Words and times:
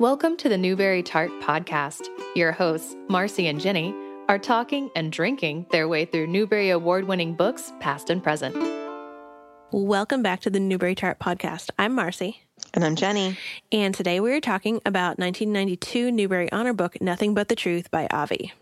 Welcome 0.00 0.38
to 0.38 0.48
the 0.48 0.56
Newbery 0.56 1.02
Tart 1.02 1.30
Podcast. 1.42 2.06
Your 2.34 2.52
hosts, 2.52 2.96
Marcy 3.10 3.48
and 3.48 3.60
Jenny, 3.60 3.94
are 4.30 4.38
talking 4.38 4.90
and 4.96 5.12
drinking 5.12 5.66
their 5.72 5.88
way 5.88 6.06
through 6.06 6.28
Newbery 6.28 6.70
Award 6.70 7.06
winning 7.06 7.34
books, 7.34 7.70
past 7.80 8.08
and 8.08 8.22
present. 8.22 8.56
Welcome 9.72 10.22
back 10.22 10.40
to 10.40 10.48
the 10.48 10.58
Newbery 10.58 10.94
Tart 10.94 11.18
Podcast. 11.18 11.68
I'm 11.78 11.94
Marcy. 11.94 12.42
And 12.72 12.82
I'm 12.82 12.96
Jenny. 12.96 13.36
And 13.70 13.94
today 13.94 14.20
we 14.20 14.32
are 14.32 14.40
talking 14.40 14.76
about 14.86 15.18
1992 15.18 16.10
Newbery 16.10 16.50
Honor 16.50 16.72
book, 16.72 16.98
Nothing 17.02 17.34
But 17.34 17.48
the 17.48 17.54
Truth 17.54 17.90
by 17.90 18.08
Avi. 18.10 18.54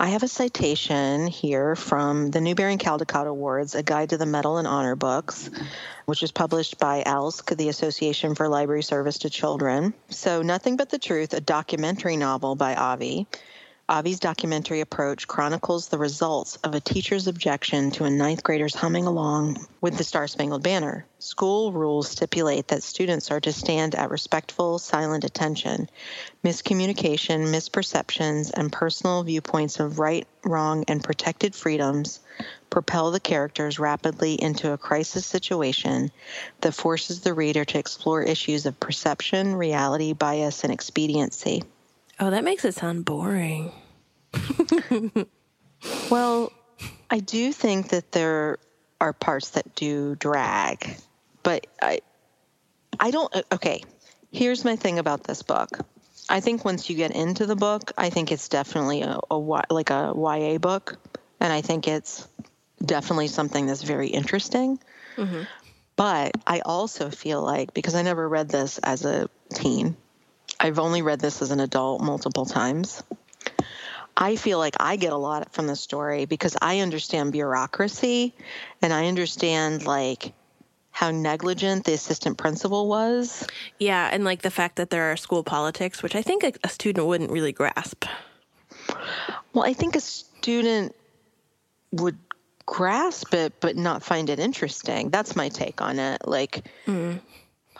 I 0.00 0.08
have 0.08 0.24
a 0.24 0.28
citation 0.28 1.28
here 1.28 1.76
from 1.76 2.32
the 2.32 2.40
Newbery 2.40 2.72
and 2.72 2.80
Caldecott 2.80 3.28
Awards, 3.28 3.76
a 3.76 3.82
guide 3.84 4.10
to 4.10 4.18
the 4.18 4.26
medal 4.26 4.58
and 4.58 4.66
honor 4.66 4.96
books, 4.96 5.48
which 6.06 6.20
was 6.20 6.32
published 6.32 6.80
by 6.80 7.04
ALSC, 7.04 7.56
the 7.56 7.68
Association 7.68 8.34
for 8.34 8.48
Library 8.48 8.82
Service 8.82 9.18
to 9.18 9.30
Children. 9.30 9.94
So, 10.08 10.42
Nothing 10.42 10.76
But 10.76 10.90
the 10.90 10.98
Truth, 10.98 11.32
a 11.32 11.40
documentary 11.40 12.16
novel 12.16 12.56
by 12.56 12.74
Avi, 12.74 13.28
Avi's 13.90 14.18
documentary 14.18 14.80
approach 14.80 15.28
chronicles 15.28 15.88
the 15.88 15.98
results 15.98 16.56
of 16.64 16.74
a 16.74 16.80
teacher's 16.80 17.26
objection 17.26 17.90
to 17.90 18.04
a 18.04 18.10
ninth 18.10 18.42
grader's 18.42 18.74
humming 18.74 19.04
along 19.04 19.66
with 19.82 19.98
the 19.98 20.04
Star 20.04 20.26
Spangled 20.26 20.62
Banner. 20.62 21.04
School 21.18 21.70
rules 21.70 22.08
stipulate 22.08 22.68
that 22.68 22.82
students 22.82 23.30
are 23.30 23.40
to 23.40 23.52
stand 23.52 23.94
at 23.94 24.08
respectful, 24.08 24.78
silent 24.78 25.24
attention. 25.24 25.90
Miscommunication, 26.42 27.48
misperceptions, 27.48 28.50
and 28.54 28.72
personal 28.72 29.22
viewpoints 29.22 29.78
of 29.78 29.98
right, 29.98 30.26
wrong, 30.44 30.84
and 30.88 31.04
protected 31.04 31.54
freedoms 31.54 32.20
propel 32.70 33.10
the 33.10 33.20
characters 33.20 33.78
rapidly 33.78 34.32
into 34.32 34.72
a 34.72 34.78
crisis 34.78 35.26
situation 35.26 36.10
that 36.62 36.72
forces 36.72 37.20
the 37.20 37.34
reader 37.34 37.66
to 37.66 37.78
explore 37.78 38.22
issues 38.22 38.64
of 38.64 38.80
perception, 38.80 39.54
reality, 39.54 40.14
bias, 40.14 40.64
and 40.64 40.72
expediency. 40.72 41.62
Oh, 42.20 42.30
that 42.30 42.44
makes 42.44 42.64
it 42.64 42.74
sound 42.74 43.04
boring. 43.04 43.72
well, 46.10 46.52
I 47.10 47.18
do 47.20 47.52
think 47.52 47.90
that 47.90 48.12
there 48.12 48.58
are 49.00 49.12
parts 49.12 49.50
that 49.50 49.74
do 49.74 50.14
drag, 50.14 50.96
but 51.42 51.66
I 51.82 52.00
I 52.98 53.10
don't 53.10 53.32
okay, 53.52 53.82
here's 54.32 54.64
my 54.64 54.76
thing 54.76 54.98
about 54.98 55.24
this 55.24 55.42
book. 55.42 55.78
I 56.28 56.40
think 56.40 56.64
once 56.64 56.88
you 56.88 56.96
get 56.96 57.10
into 57.10 57.46
the 57.46 57.56
book, 57.56 57.92
I 57.98 58.10
think 58.10 58.32
it's 58.32 58.48
definitely 58.48 59.02
a, 59.02 59.18
a 59.30 59.36
like 59.36 59.90
a 59.90 60.12
YA 60.16 60.58
book, 60.58 60.96
and 61.40 61.52
I 61.52 61.60
think 61.60 61.86
it's 61.88 62.26
definitely 62.84 63.28
something 63.28 63.66
that's 63.66 63.82
very 63.82 64.08
interesting. 64.08 64.78
Mm-hmm. 65.16 65.42
But 65.96 66.32
I 66.46 66.60
also 66.60 67.10
feel 67.10 67.42
like 67.42 67.74
because 67.74 67.94
I 67.94 68.02
never 68.02 68.28
read 68.28 68.48
this 68.48 68.78
as 68.78 69.04
a 69.04 69.28
teen, 69.52 69.96
I've 70.60 70.78
only 70.78 71.02
read 71.02 71.20
this 71.20 71.42
as 71.42 71.50
an 71.50 71.60
adult 71.60 72.02
multiple 72.02 72.46
times. 72.46 73.02
I 74.16 74.36
feel 74.36 74.58
like 74.58 74.76
I 74.78 74.96
get 74.96 75.12
a 75.12 75.16
lot 75.16 75.52
from 75.52 75.66
the 75.66 75.76
story 75.76 76.24
because 76.24 76.56
I 76.62 76.80
understand 76.80 77.32
bureaucracy 77.32 78.34
and 78.80 78.92
I 78.92 79.06
understand 79.06 79.86
like 79.86 80.32
how 80.92 81.10
negligent 81.10 81.84
the 81.84 81.92
assistant 81.92 82.38
principal 82.38 82.88
was. 82.88 83.46
Yeah, 83.80 84.08
and 84.12 84.24
like 84.24 84.42
the 84.42 84.50
fact 84.50 84.76
that 84.76 84.90
there 84.90 85.10
are 85.10 85.16
school 85.16 85.42
politics, 85.42 86.02
which 86.02 86.14
I 86.14 86.22
think 86.22 86.44
a, 86.44 86.52
a 86.62 86.68
student 86.68 87.06
wouldn't 87.06 87.32
really 87.32 87.52
grasp. 87.52 88.04
Well, 89.52 89.64
I 89.64 89.72
think 89.72 89.96
a 89.96 90.00
student 90.00 90.94
would 91.90 92.18
grasp 92.66 93.34
it 93.34 93.52
but 93.60 93.76
not 93.76 94.02
find 94.02 94.30
it 94.30 94.38
interesting. 94.38 95.10
That's 95.10 95.34
my 95.34 95.48
take 95.48 95.82
on 95.82 95.98
it. 95.98 96.26
Like 96.26 96.64
mm 96.86 97.20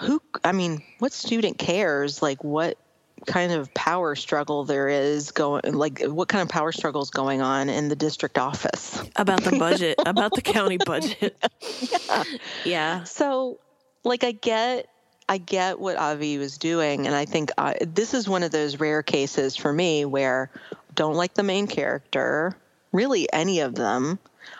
who 0.00 0.20
i 0.42 0.52
mean 0.52 0.82
what 0.98 1.12
student 1.12 1.58
cares 1.58 2.20
like 2.22 2.42
what 2.42 2.78
kind 3.26 3.52
of 3.52 3.72
power 3.74 4.14
struggle 4.14 4.64
there 4.64 4.88
is 4.88 5.30
going 5.30 5.62
like 5.72 6.02
what 6.02 6.28
kind 6.28 6.42
of 6.42 6.48
power 6.48 6.72
struggle 6.72 7.02
is 7.02 7.10
going 7.10 7.40
on 7.40 7.68
in 7.68 7.88
the 7.88 7.96
district 7.96 8.38
office? 8.38 9.02
About 9.16 9.42
the 9.42 9.56
budget 9.56 9.98
about 10.06 10.34
the 10.34 10.42
county 10.42 10.78
budget. 10.84 11.36
Yeah. 11.80 12.24
yeah. 12.64 13.04
So 13.04 13.58
like 14.04 14.22
i 14.24 14.32
get 14.32 14.88
i 15.28 15.38
get 15.38 15.80
what 15.80 15.96
avi 15.96 16.38
was 16.38 16.58
doing 16.58 17.06
and 17.06 17.16
i 17.16 17.24
think 17.24 17.50
uh, 17.56 17.74
this 17.80 18.14
is 18.14 18.28
one 18.28 18.42
of 18.42 18.50
those 18.50 18.78
rare 18.78 19.02
cases 19.02 19.56
for 19.56 19.72
me 19.72 20.04
where 20.04 20.50
don't 20.94 21.14
like 21.14 21.34
the 21.34 21.42
main 21.42 21.66
character 21.66 22.56
really 22.92 23.30
any 23.32 23.60
of 23.60 23.74
them. 23.74 24.18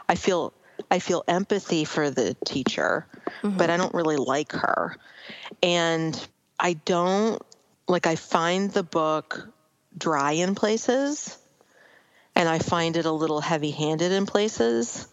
I 0.08 0.14
feel 0.14 0.52
i 0.90 0.98
feel 0.98 1.22
empathy 1.28 1.84
for 1.84 2.10
the 2.10 2.34
teacher 2.44 3.06
mm-hmm. 3.42 3.56
but 3.56 3.70
i 3.70 3.76
don't 3.76 3.94
really 3.94 4.16
like 4.16 4.52
her 4.52 4.96
and 5.62 6.28
I 6.58 6.74
don't 6.74 7.40
like, 7.88 8.06
I 8.06 8.16
find 8.16 8.70
the 8.70 8.82
book 8.82 9.48
dry 9.96 10.32
in 10.32 10.54
places 10.54 11.38
and 12.34 12.48
I 12.48 12.58
find 12.58 12.96
it 12.96 13.06
a 13.06 13.12
little 13.12 13.40
heavy 13.40 13.70
handed 13.70 14.12
in 14.12 14.26
places. 14.26 15.06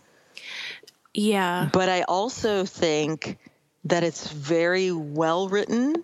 Yeah. 1.13 1.69
But 1.71 1.89
I 1.89 2.03
also 2.03 2.65
think 2.65 3.37
that 3.85 4.03
it's 4.03 4.31
very 4.31 4.91
well 4.91 5.49
written 5.49 6.03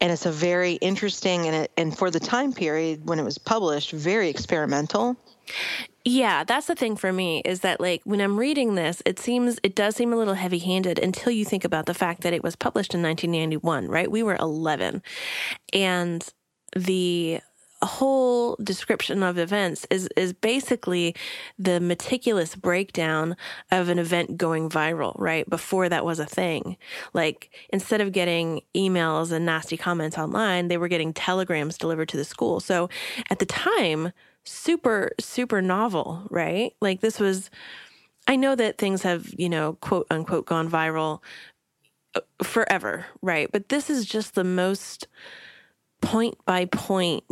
and 0.00 0.12
it's 0.12 0.26
a 0.26 0.32
very 0.32 0.74
interesting 0.74 1.46
and, 1.46 1.56
it, 1.56 1.72
and 1.76 1.96
for 1.96 2.10
the 2.10 2.20
time 2.20 2.52
period 2.52 3.06
when 3.06 3.18
it 3.18 3.24
was 3.24 3.38
published, 3.38 3.92
very 3.92 4.28
experimental. 4.28 5.16
Yeah, 6.04 6.44
that's 6.44 6.66
the 6.66 6.74
thing 6.74 6.96
for 6.96 7.12
me 7.12 7.40
is 7.46 7.60
that 7.60 7.80
like 7.80 8.02
when 8.04 8.20
I'm 8.20 8.38
reading 8.38 8.74
this, 8.74 9.02
it 9.06 9.18
seems 9.18 9.58
it 9.62 9.74
does 9.74 9.96
seem 9.96 10.12
a 10.12 10.16
little 10.16 10.34
heavy-handed 10.34 10.98
until 10.98 11.32
you 11.32 11.46
think 11.46 11.64
about 11.64 11.86
the 11.86 11.94
fact 11.94 12.22
that 12.22 12.34
it 12.34 12.42
was 12.42 12.56
published 12.56 12.94
in 12.94 13.02
1991, 13.02 13.88
right? 13.88 14.10
We 14.10 14.22
were 14.22 14.36
11. 14.36 15.02
And 15.72 16.26
the 16.76 17.40
whole 17.82 18.56
description 18.62 19.22
of 19.22 19.38
events 19.38 19.86
is 19.90 20.08
is 20.16 20.32
basically 20.32 21.14
the 21.58 21.80
meticulous 21.80 22.54
breakdown 22.54 23.36
of 23.70 23.88
an 23.88 23.98
event 23.98 24.36
going 24.36 24.68
viral, 24.68 25.14
right? 25.18 25.48
Before 25.48 25.88
that 25.88 26.04
was 26.04 26.18
a 26.18 26.26
thing. 26.26 26.76
Like 27.14 27.50
instead 27.70 28.00
of 28.02 28.12
getting 28.12 28.60
emails 28.76 29.32
and 29.32 29.46
nasty 29.46 29.76
comments 29.76 30.18
online, 30.18 30.68
they 30.68 30.78
were 30.78 30.88
getting 30.88 31.14
telegrams 31.14 31.78
delivered 31.78 32.08
to 32.10 32.16
the 32.18 32.24
school. 32.24 32.60
So 32.60 32.88
at 33.30 33.38
the 33.38 33.46
time, 33.46 34.12
super, 34.44 35.12
super 35.20 35.62
novel, 35.62 36.26
right? 36.30 36.74
Like 36.80 37.00
this 37.00 37.18
was, 37.18 37.50
I 38.26 38.36
know 38.36 38.54
that 38.54 38.78
things 38.78 39.02
have, 39.02 39.32
you 39.36 39.48
know, 39.48 39.74
quote 39.80 40.06
unquote 40.10 40.46
gone 40.46 40.70
viral 40.70 41.20
uh, 42.14 42.20
forever, 42.42 43.06
right? 43.22 43.50
But 43.50 43.68
this 43.68 43.90
is 43.90 44.06
just 44.06 44.34
the 44.34 44.44
most 44.44 45.08
point 46.00 46.36
by 46.44 46.66
point 46.66 47.24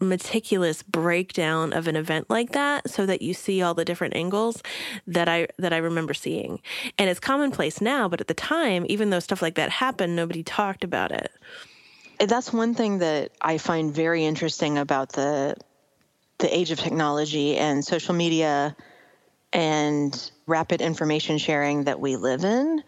meticulous 0.00 0.82
breakdown 0.82 1.72
of 1.72 1.86
an 1.88 1.96
event 1.96 2.28
like 2.28 2.52
that 2.52 2.90
so 2.90 3.06
that 3.06 3.22
you 3.22 3.32
see 3.32 3.62
all 3.62 3.74
the 3.74 3.84
different 3.84 4.14
angles 4.14 4.62
that 5.06 5.28
I 5.28 5.48
that 5.58 5.72
I 5.72 5.78
remember 5.78 6.14
seeing. 6.14 6.60
And 6.98 7.08
it's 7.08 7.20
commonplace 7.20 7.80
now, 7.80 8.08
but 8.08 8.20
at 8.20 8.28
the 8.28 8.34
time, 8.34 8.84
even 8.88 9.10
though 9.10 9.20
stuff 9.20 9.42
like 9.42 9.54
that 9.54 9.70
happened, 9.70 10.16
nobody 10.16 10.42
talked 10.42 10.84
about 10.84 11.12
it. 11.12 11.30
That's 12.18 12.52
one 12.52 12.74
thing 12.74 12.98
that 12.98 13.32
I 13.40 13.58
find 13.58 13.92
very 13.92 14.24
interesting 14.24 14.78
about 14.78 15.10
the 15.10 15.56
the 16.38 16.54
age 16.54 16.70
of 16.70 16.78
technology 16.78 17.56
and 17.56 17.84
social 17.84 18.14
media 18.14 18.76
and 19.52 20.30
rapid 20.46 20.80
information 20.80 21.38
sharing 21.38 21.84
that 21.84 22.00
we 22.00 22.16
live 22.16 22.44
in 22.44 22.82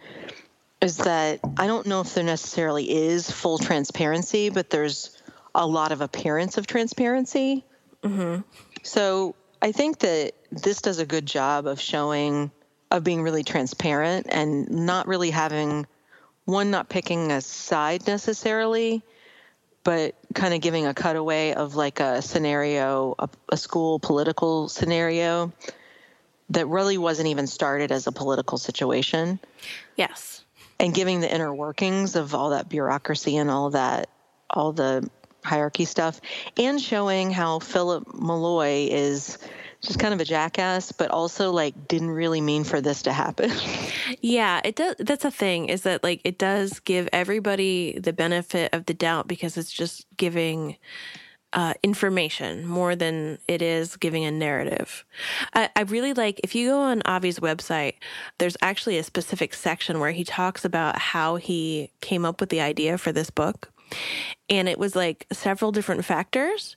is 0.81 0.99
that 0.99 1.41
I 1.56 1.67
don't 1.67 1.87
know 1.87 2.01
if 2.01 2.15
there 2.15 2.25
necessarily 2.25 2.91
is 2.91 3.31
full 3.31 3.59
transparency, 3.59 4.51
but 4.51 4.69
there's 4.69 5.17
a 5.55 5.67
lot 5.67 5.93
of 5.93 6.00
appearance 6.00 6.59
of 6.59 6.67
transparency. 6.67 7.65
Mm-hmm. 8.03 8.43
So 8.82 9.35
I 9.62 9.73
think 9.73 10.00
that 10.00 10.32
this 10.53 10.82
does 10.82 10.99
a 10.99 11.06
good 11.06 11.25
job 11.25 11.67
of 11.67 11.81
showing, 11.81 12.50
of 12.91 13.05
being 13.05 13.23
really 13.23 13.43
transparent 13.43 14.26
and 14.29 14.69
not 14.70 15.06
really 15.09 15.31
having 15.31 15.87
one, 16.44 16.70
not 16.70 16.88
picking 16.88 17.32
a 17.32 17.41
side 17.41 18.06
necessarily, 18.06 19.03
but 19.87 20.17
kind 20.35 20.53
of 20.53 20.61
giving 20.61 20.85
a 20.85 20.93
cutaway 20.93 21.53
of 21.53 21.77
like 21.77 22.00
a 22.00 22.21
scenario, 22.21 23.15
a, 23.21 23.29
a, 23.50 23.56
school 23.56 24.00
political 24.00 24.69
scenario 24.69 25.53
that 26.50 26.67
really 26.67 26.99
wasn't 26.99 27.29
even 27.29 27.47
started 27.47 27.93
as 27.93 28.09
a 28.09 28.12
political 28.12 28.59
situation. 28.59 29.38
Yes. 29.94 30.44
And 30.81 30.93
giving 30.93 31.21
the 31.21 31.33
inner 31.33 31.55
workings 31.55 32.17
of 32.17 32.35
all 32.35 32.50
that 32.50 32.69
bureaucracy 32.69 33.37
and 33.37 33.49
all 33.49 33.71
that, 33.71 34.11
all 34.50 34.73
the 34.73 35.09
hierarchy 35.44 35.85
stuff, 35.85 36.21
and 36.56 36.81
showing 36.81 37.31
how 37.31 37.61
Philip 37.61 38.12
Malloy 38.12 38.89
is 38.91 39.39
just 39.87 39.99
kind 39.99 40.12
of 40.12 40.21
a 40.21 40.25
jackass, 40.25 40.93
but 40.93 41.11
also 41.11 41.50
like 41.53 41.88
didn't 41.88 42.11
really 42.11 42.41
mean 42.41 42.65
for 42.65 42.81
this 42.81 43.03
to 43.03 43.12
happen. 43.12 43.50
yeah, 44.21 44.61
it 44.65 44.77
does. 44.77 44.97
That's 44.99 45.25
a 45.25 45.31
thing 45.31 45.69
is 45.69 45.83
that 45.83 46.03
like 46.03 46.21
it 46.25 46.38
does 46.38 46.81
give 46.81 47.09
everybody 47.12 47.99
the 47.99 48.12
benefit 48.12 48.75
of 48.75 48.87
the 48.87 48.94
doubt 48.94 49.29
because 49.29 49.56
it's 49.56 49.73
just 49.73 50.06
giving 50.17 50.77
uh, 51.53 51.75
information 51.83 52.67
more 52.67 52.94
than 52.97 53.38
it 53.49 53.62
is 53.62 53.97
giving 53.97 54.25
a 54.25 54.31
narrative. 54.31 55.05
I, 55.55 55.71
I, 55.75 55.83
really 55.83 56.12
like 56.12 56.41
if 56.44 56.55
you 56.55 56.69
go 56.69 56.81
on 56.81 57.00
Avi's 57.06 57.39
website, 57.39 57.94
there's 58.39 58.56
actually 58.61 58.99
a 58.99 59.03
specific 59.03 59.55
section 59.55 60.00
where 60.00 60.11
he 60.11 60.25
talks 60.25 60.65
about 60.65 60.99
how 60.99 61.37
he 61.37 61.93
came 62.00 62.25
up 62.27 62.41
with 62.41 62.50
the 62.50 62.61
idea 62.61 62.99
for 62.99 63.12
this 63.12 63.31
book. 63.31 63.71
And 64.50 64.69
it 64.69 64.79
was 64.79 64.94
like 64.97 65.27
several 65.32 65.73
different 65.73 66.05
factors. 66.05 66.77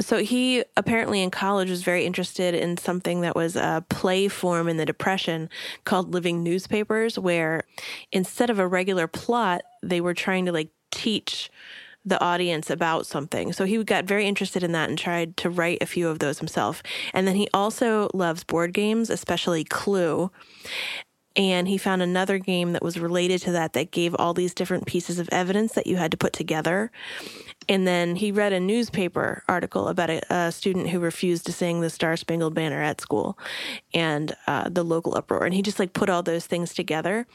So 0.00 0.18
he 0.18 0.64
apparently 0.76 1.22
in 1.22 1.30
college 1.30 1.70
was 1.70 1.82
very 1.82 2.06
interested 2.06 2.54
in 2.54 2.76
something 2.76 3.20
that 3.20 3.36
was 3.36 3.56
a 3.56 3.84
play 3.88 4.28
form 4.28 4.68
in 4.68 4.76
the 4.76 4.86
Depression 4.86 5.48
called 5.84 6.12
living 6.12 6.42
newspapers, 6.42 7.18
where 7.18 7.64
instead 8.12 8.50
of 8.50 8.58
a 8.58 8.66
regular 8.66 9.06
plot, 9.06 9.62
they 9.82 10.00
were 10.00 10.14
trying 10.14 10.46
to 10.46 10.52
like 10.52 10.70
teach 10.90 11.50
the 12.04 12.20
audience 12.22 12.70
about 12.70 13.06
something. 13.06 13.52
So 13.52 13.66
he 13.66 13.82
got 13.84 14.06
very 14.06 14.26
interested 14.26 14.62
in 14.62 14.72
that 14.72 14.88
and 14.88 14.98
tried 14.98 15.36
to 15.38 15.50
write 15.50 15.78
a 15.82 15.86
few 15.86 16.08
of 16.08 16.18
those 16.18 16.38
himself. 16.38 16.82
And 17.12 17.28
then 17.28 17.36
he 17.36 17.48
also 17.52 18.08
loves 18.14 18.42
board 18.42 18.72
games, 18.72 19.10
especially 19.10 19.64
Clue 19.64 20.30
and 21.36 21.68
he 21.68 21.78
found 21.78 22.02
another 22.02 22.38
game 22.38 22.72
that 22.72 22.82
was 22.82 22.98
related 22.98 23.40
to 23.42 23.52
that 23.52 23.72
that 23.72 23.92
gave 23.92 24.14
all 24.18 24.34
these 24.34 24.52
different 24.52 24.86
pieces 24.86 25.18
of 25.18 25.28
evidence 25.30 25.72
that 25.72 25.86
you 25.86 25.96
had 25.96 26.10
to 26.10 26.16
put 26.16 26.32
together. 26.32 26.90
And 27.70 27.86
then 27.86 28.16
he 28.16 28.32
read 28.32 28.52
a 28.52 28.58
newspaper 28.58 29.44
article 29.48 29.86
about 29.86 30.10
a, 30.10 30.20
a 30.28 30.50
student 30.50 30.88
who 30.88 30.98
refused 30.98 31.46
to 31.46 31.52
sing 31.52 31.80
the 31.80 31.88
Star 31.88 32.16
Spangled 32.16 32.52
Banner 32.52 32.82
at 32.82 33.00
school 33.00 33.38
and 33.94 34.34
uh, 34.48 34.68
the 34.68 34.82
local 34.82 35.16
uproar. 35.16 35.44
And 35.44 35.54
he 35.54 35.62
just 35.62 35.78
like 35.78 35.92
put 35.92 36.10
all 36.10 36.24
those 36.24 36.46
things 36.46 36.74
together. 36.74 37.28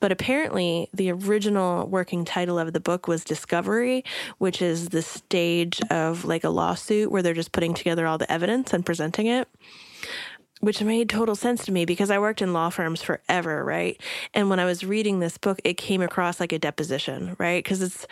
But 0.00 0.10
apparently, 0.10 0.88
the 0.94 1.10
original 1.10 1.86
working 1.86 2.24
title 2.24 2.58
of 2.58 2.72
the 2.72 2.80
book 2.80 3.06
was 3.06 3.22
Discovery, 3.22 4.02
which 4.38 4.62
is 4.62 4.88
the 4.88 5.02
stage 5.02 5.78
of 5.90 6.24
like 6.24 6.42
a 6.42 6.48
lawsuit 6.48 7.12
where 7.12 7.20
they're 7.20 7.34
just 7.34 7.52
putting 7.52 7.74
together 7.74 8.06
all 8.06 8.16
the 8.16 8.32
evidence 8.32 8.72
and 8.72 8.86
presenting 8.86 9.26
it 9.26 9.46
which 10.62 10.80
made 10.80 11.08
total 11.08 11.34
sense 11.34 11.64
to 11.64 11.72
me 11.72 11.84
because 11.84 12.08
I 12.08 12.20
worked 12.20 12.40
in 12.40 12.52
law 12.52 12.70
firms 12.70 13.02
forever, 13.02 13.64
right? 13.64 14.00
And 14.32 14.48
when 14.48 14.60
I 14.60 14.64
was 14.64 14.84
reading 14.84 15.18
this 15.18 15.36
book, 15.36 15.60
it 15.64 15.76
came 15.76 16.00
across 16.00 16.38
like 16.38 16.52
a 16.52 16.58
deposition, 16.58 17.34
right? 17.36 17.62
Because 17.62 17.82
it's, 17.82 18.06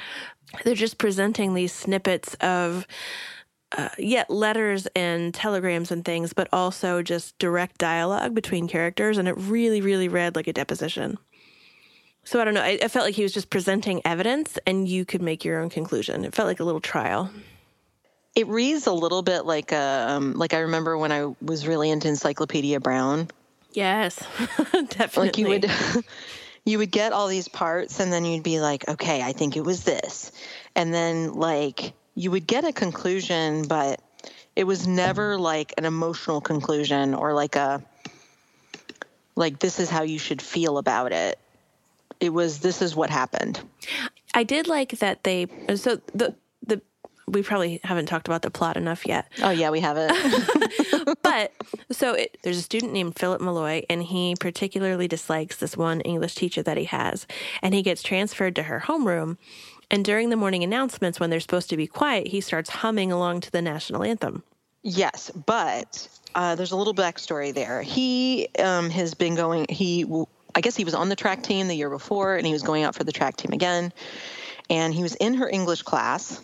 they're 0.65 0.75
just 0.75 0.99
presenting 0.99 1.55
these 1.55 1.73
snippets 1.73 2.35
of, 2.41 2.89
uh, 3.79 3.91
yet 3.99 4.29
letters 4.31 4.89
and 4.97 5.33
telegrams 5.33 5.93
and 5.93 6.05
things, 6.05 6.33
but 6.33 6.49
also 6.53 7.03
just 7.03 7.39
direct 7.39 7.79
dialogue 7.79 8.35
between 8.35 8.67
characters. 8.67 9.17
And 9.17 9.29
it 9.29 9.37
really, 9.39 9.81
really 9.81 10.09
read 10.09 10.35
like 10.35 10.49
a 10.49 10.53
deposition. 10.53 11.19
So 12.25 12.41
I 12.41 12.45
don't 12.45 12.55
know. 12.55 12.63
I, 12.63 12.81
I 12.83 12.89
felt 12.89 13.07
like 13.07 13.15
he 13.15 13.23
was 13.23 13.33
just 13.33 13.49
presenting 13.49 14.03
evidence 14.05 14.59
and 14.67 14.89
you 14.89 15.05
could 15.05 15.23
make 15.23 15.45
your 15.45 15.61
own 15.61 15.71
conclusion. 15.71 16.25
It 16.25 16.35
felt 16.35 16.49
like 16.49 16.59
a 16.59 16.65
little 16.65 16.81
trial. 16.81 17.31
It 18.35 18.47
reads 18.47 18.87
a 18.87 18.93
little 18.93 19.23
bit 19.23 19.45
like 19.45 19.73
a, 19.73 20.07
um, 20.09 20.35
like 20.35 20.55
I 20.55 20.61
remember 20.61 20.97
when 20.97 21.13
I 21.13 21.35
was 21.43 21.67
really 21.67 21.91
into 21.91 22.09
Encyclopedia 22.09 22.81
Brown. 22.81 23.29
Yes, 23.73 24.17
definitely. 24.73 25.09
Like 25.17 25.39
you 25.39 25.49
would, 25.49 25.71
you 26.65 26.79
would 26.79 26.91
get 26.91 27.13
all 27.13 27.29
these 27.29 27.49
parts, 27.49 28.01
and 28.01 28.13
then 28.13 28.25
you'd 28.25 28.43
be 28.43 28.61
like, 28.61 28.89
okay, 28.89 29.23
I 29.23 29.33
think 29.33 29.57
it 29.57 29.65
was 29.65 29.85
this, 29.85 30.33
and 30.75 30.93
then 30.95 31.35
like 31.35 31.93
you 32.15 32.31
would 32.31 32.47
get 32.47 32.65
a 32.65 32.73
conclusion, 32.73 33.67
but 33.67 34.01
it 34.57 34.65
was 34.65 34.87
never 34.87 35.39
like 35.39 35.75
an 35.79 35.85
emotional 35.85 36.41
conclusion 36.41 37.15
or 37.15 37.33
like 37.33 37.57
a 37.57 37.83
like 39.37 39.59
this 39.59 39.81
is 39.81 39.89
how 39.89 40.03
you 40.03 40.19
should 40.19 40.43
feel 40.43 40.79
about 40.79 41.13
it. 41.13 41.39
It 42.21 42.31
was 42.31 42.59
this 42.59 42.83
is 42.83 42.95
what 42.95 43.11
happened. 43.11 43.61
I 44.35 44.45
did 44.45 44.69
like 44.69 44.99
that 44.99 45.25
they 45.25 45.47
so 45.77 46.01
the 46.15 46.35
we 47.31 47.43
probably 47.43 47.81
haven't 47.85 48.07
talked 48.07 48.29
about 48.29 48.43
the 48.43 48.51
plot 48.51 48.77
enough 48.77 49.07
yet. 49.07 49.29
Oh 49.43 49.51
yeah, 49.51 49.71
we 49.71 49.81
haven't. 49.81 50.13
but 51.23 51.53
so 51.91 52.15
it, 52.15 52.39
there's 52.43 52.59
a 52.59 52.63
student 52.63 52.93
named 52.93 53.19
Philip 53.19 53.41
Malloy, 53.41 53.85
and 53.89 54.03
he 54.03 54.35
particularly 54.39 55.09
dislikes 55.09 55.57
this 55.57 55.77
one 55.77 56.01
English 56.03 56.35
teacher 56.35 56.63
that 56.63 56.77
he 56.77 56.85
has, 56.85 57.27
and 57.63 57.75
he 57.75 57.83
gets 57.83 58.03
transferred 58.03 58.57
to 58.57 58.65
her 58.65 58.81
homeroom. 58.81 59.37
And 59.91 60.05
during 60.05 60.31
the 60.31 60.37
morning 60.37 60.63
announcements, 60.63 61.19
when 61.19 61.31
they're 61.31 61.41
supposed 61.41 61.69
to 61.71 61.77
be 61.77 61.87
quiet, 61.87 62.29
he 62.29 62.41
starts 62.41 62.71
humming 62.71 63.11
along 63.11 63.41
to 63.41 63.51
the 63.51 63.61
national 63.61 64.05
anthem. 64.05 64.45
Yes, 64.83 65.31
but 65.31 66.09
uh, 66.35 66.55
there's 66.55 66.73
a 66.73 66.77
little 66.77 66.95
backstory 66.95 67.53
there. 67.53 67.83
He 67.83 68.49
um, 68.59 68.89
has 68.91 69.15
been 69.15 69.35
going. 69.35 69.67
He, 69.69 70.07
I 70.55 70.61
guess, 70.61 70.77
he 70.77 70.85
was 70.85 70.95
on 70.95 71.09
the 71.09 71.17
track 71.17 71.43
team 71.43 71.69
the 71.69 71.75
year 71.75 71.91
before, 71.91 72.37
and 72.37 72.47
he 72.47 72.53
was 72.53 72.63
going 72.63 72.85
out 72.85 72.95
for 72.95 73.05
the 73.05 73.13
track 73.13 73.37
team 73.37 73.53
again. 73.53 73.93
And 74.71 74.95
he 74.95 75.03
was 75.03 75.17
in 75.17 75.35
her 75.35 75.49
English 75.49 75.83
class, 75.83 76.41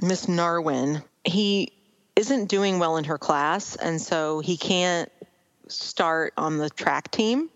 Miss 0.00 0.26
Narwin, 0.26 1.02
he 1.24 1.72
isn't 2.16 2.46
doing 2.46 2.78
well 2.78 2.96
in 2.96 3.04
her 3.04 3.18
class, 3.18 3.76
and 3.76 4.00
so 4.00 4.40
he 4.40 4.56
can't 4.56 5.10
start 5.68 6.32
on 6.36 6.58
the 6.58 6.70
track 6.70 7.10
team. 7.10 7.50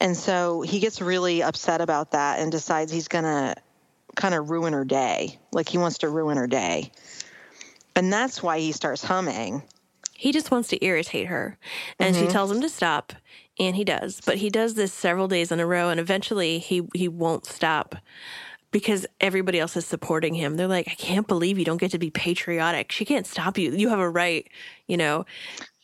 And 0.00 0.16
so 0.16 0.60
he 0.60 0.78
gets 0.78 1.00
really 1.00 1.42
upset 1.42 1.80
about 1.80 2.12
that 2.12 2.38
and 2.38 2.52
decides 2.52 2.92
he's 2.92 3.08
going 3.08 3.24
to 3.24 3.56
kind 4.14 4.34
of 4.34 4.50
ruin 4.50 4.72
her 4.72 4.84
day. 4.84 5.38
Like 5.52 5.68
he 5.68 5.78
wants 5.78 5.98
to 5.98 6.08
ruin 6.08 6.36
her 6.36 6.46
day. 6.46 6.90
And 7.94 8.12
that's 8.12 8.42
why 8.42 8.58
he 8.58 8.72
starts 8.72 9.02
humming. 9.02 9.62
He 10.12 10.32
just 10.32 10.50
wants 10.50 10.68
to 10.68 10.84
irritate 10.84 11.28
her. 11.28 11.58
And 11.98 12.14
mm-hmm. 12.14 12.26
she 12.26 12.30
tells 12.30 12.50
him 12.50 12.60
to 12.60 12.68
stop, 12.68 13.12
and 13.58 13.76
he 13.76 13.84
does. 13.84 14.20
But 14.24 14.38
he 14.38 14.50
does 14.50 14.74
this 14.74 14.92
several 14.92 15.28
days 15.28 15.50
in 15.50 15.60
a 15.60 15.66
row, 15.66 15.88
and 15.88 16.00
eventually 16.00 16.58
he, 16.58 16.86
he 16.94 17.08
won't 17.08 17.46
stop 17.46 17.96
because 18.70 19.06
everybody 19.20 19.58
else 19.60 19.76
is 19.76 19.86
supporting 19.86 20.34
him. 20.34 20.56
They're 20.56 20.66
like, 20.66 20.88
I 20.88 20.94
can't 20.94 21.26
believe 21.26 21.58
you 21.58 21.64
don't 21.64 21.80
get 21.80 21.92
to 21.92 21.98
be 21.98 22.10
patriotic. 22.10 22.92
She 22.92 23.04
can't 23.04 23.26
stop 23.26 23.58
you. 23.58 23.72
You 23.72 23.88
have 23.88 23.98
a 23.98 24.08
right, 24.08 24.46
you 24.86 24.96
know. 24.96 25.26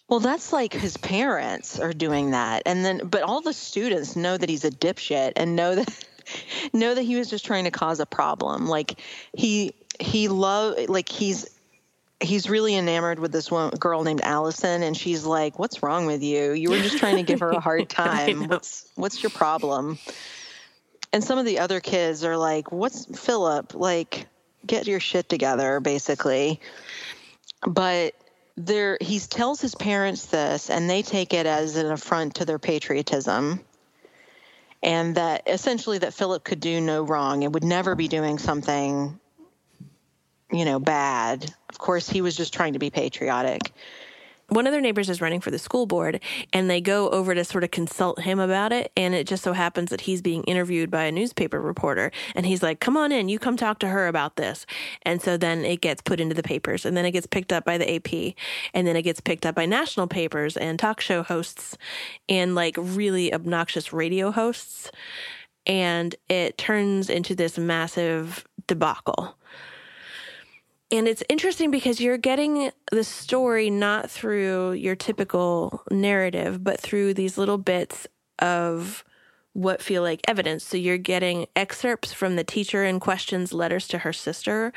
Well, 0.09 0.21
that's 0.21 0.53
like 0.53 0.75
his 0.75 0.97
parents 0.99 1.79
are 1.81 1.93
doing 1.93 2.33
that. 2.33 2.65
And 2.67 2.85
then 2.85 3.07
but 3.07 3.23
all 3.23 3.41
the 3.41 3.55
students 3.55 4.15
know 4.15 4.37
that 4.37 4.49
he's 4.49 4.65
a 4.65 4.71
dipshit 4.71 5.33
and 5.37 5.57
know 5.57 5.75
that 5.77 6.05
know 6.73 6.95
that 6.95 7.03
he 7.03 7.17
was 7.17 7.31
just 7.31 7.47
trying 7.47 7.65
to 7.65 7.71
cause 7.71 8.01
a 8.01 8.07
problem. 8.07 8.67
Like 8.67 9.01
he 9.33 9.75
he 10.01 10.29
love 10.29 10.75
like 10.89 11.09
he's 11.09 11.49
he's 12.21 12.49
really 12.51 12.77
enamored 12.77 13.19
with 13.19 13.33
this 13.33 13.51
one 13.51 13.71
girl 13.71 14.05
named 14.05 14.21
Allison 14.23 14.83
and 14.83 14.97
she's 14.97 15.25
like, 15.25 15.59
"What's 15.59 15.83
wrong 15.83 16.07
with 16.07 16.23
you? 16.23 16.53
You 16.53 16.71
were 16.71 16.79
just 16.79 16.99
trying 16.99 17.17
to 17.17 17.23
give 17.23 17.41
her 17.41 17.51
a 17.51 17.61
hard 17.61 17.89
time. 17.89 18.49
what's 18.49 18.87
what's 18.97 19.23
your 19.23 19.31
problem?" 19.31 19.99
And 21.13 21.23
some 21.23 21.39
of 21.39 21.45
the 21.45 21.59
other 21.59 21.81
kids 21.81 22.25
are 22.25 22.37
like, 22.37 22.73
"What's 22.73 23.05
Philip 23.07 23.75
like? 23.75 24.27
Get 24.67 24.87
your 24.87 25.01
shit 25.01 25.29
together," 25.29 25.81
basically. 25.81 26.61
But 27.67 28.15
there, 28.57 28.99
he 29.01 29.19
tells 29.19 29.61
his 29.61 29.75
parents 29.75 30.27
this, 30.27 30.71
and 30.71 30.89
they 30.89 31.03
take 31.03 31.35
it 31.35 31.47
as 31.47 31.77
an 31.77 31.91
affront 31.91 32.37
to 32.37 32.45
their 32.45 32.59
patriotism, 32.59 33.61
and 34.83 35.15
that 35.17 35.43
essentially 35.47 35.99
that 35.99 36.15
Philip 36.15 36.45
could 36.45 36.61
do 36.61 36.81
no 36.81 37.03
wrong 37.03 37.45
and 37.45 37.55
would 37.55 37.65
never 37.65 37.95
be 37.95 38.09
doing 38.09 38.39
something, 38.39 39.19
you 40.53 40.65
know, 40.65 40.79
bad. 40.79 41.53
Of 41.69 41.79
course, 41.79 42.09
he 42.09 42.21
was 42.21 42.37
just 42.37 42.53
trying 42.53 42.75
to 42.75 42.79
be 42.79 42.91
patriotic 42.91 43.73
one 44.55 44.67
of 44.67 44.73
their 44.73 44.81
neighbors 44.81 45.09
is 45.09 45.21
running 45.21 45.41
for 45.41 45.51
the 45.51 45.59
school 45.59 45.87
board 45.87 46.21
and 46.53 46.69
they 46.69 46.81
go 46.81 47.09
over 47.11 47.35
to 47.35 47.45
sort 47.45 47.65
of 47.65 47.71
consult 47.71 48.21
him 48.21 48.39
about 48.39 48.73
it 48.73 48.93
and 48.97 49.15
it 49.15 49.27
just 49.27 49.43
so 49.43 49.53
happens 49.53 49.91
that 49.91 50.03
he's 50.03 50.23
being 50.23 50.45
interviewed 50.45 50.91
by 50.91 51.05
a 51.05 51.13
newspaper 51.13 51.61
reporter 51.61 52.11
and 52.35 52.47
he's 52.47 52.63
like 52.63 52.81
come 52.81 52.97
on 52.97 53.13
in 53.13 53.29
you 53.29 53.39
come 53.39 53.57
talk 53.57 53.79
to 53.79 53.89
her 53.89 54.07
about 54.09 54.37
this. 54.37 54.67
And 55.03 55.23
so 55.23 55.37
then 55.37 55.65
it 55.65 55.81
gets 55.81 56.03
put 56.03 56.21
into 56.21 56.35
the 56.35 56.43
papers 56.43 56.85
and 56.85 56.97
then 56.97 57.05
it 57.05 57.13
gets 57.13 57.27
picked 57.27 57.53
up 57.53 57.65
by 57.65 57.79
the 57.79 57.95
AP 57.97 58.35
and 58.75 58.87
then 58.87 58.97
it 58.97 59.03
gets 59.03 59.21
picked 59.21 59.47
up 59.47 59.55
by 59.55 59.67
national 59.67 60.07
papers 60.07 60.57
and 60.57 60.79
talk 60.79 61.01
show 61.01 61.23
hosts 61.23 61.77
and 62.29 62.55
like 62.55 62.77
really 62.79 63.33
obnoxious 63.33 63.93
radio 63.93 64.31
hosts 64.31 64.91
and 65.67 66.15
it 66.29 66.59
turns 66.59 67.09
into 67.09 67.35
this 67.35 67.57
massive 67.57 68.45
debacle 68.67 69.37
and 70.93 71.09
it's 71.09 71.23
interesting 71.31 71.71
because 71.71 72.01
you're 72.01 72.19
getting 72.19 72.71
the 72.93 73.03
story 73.03 73.71
not 73.71 74.11
through 74.11 74.73
your 74.73 74.95
typical 74.95 75.83
narrative, 75.91 76.63
but 76.63 76.79
through 76.79 77.15
these 77.15 77.39
little 77.39 77.57
bits 77.57 78.07
of 78.39 79.03
what 79.55 79.83
feel 79.83 80.03
like 80.03 80.21
evidence. 80.29 80.65
So 80.65 80.77
you're 80.77 80.99
getting 80.99 81.47
excerpts 81.57 82.13
from 82.13 82.37
the 82.37 82.45
teacher 82.45 82.85
in 82.85 83.01
question's 83.01 83.55
letters 83.55 83.89
to 83.89 83.99
her 83.99 84.13
sister 84.13 84.73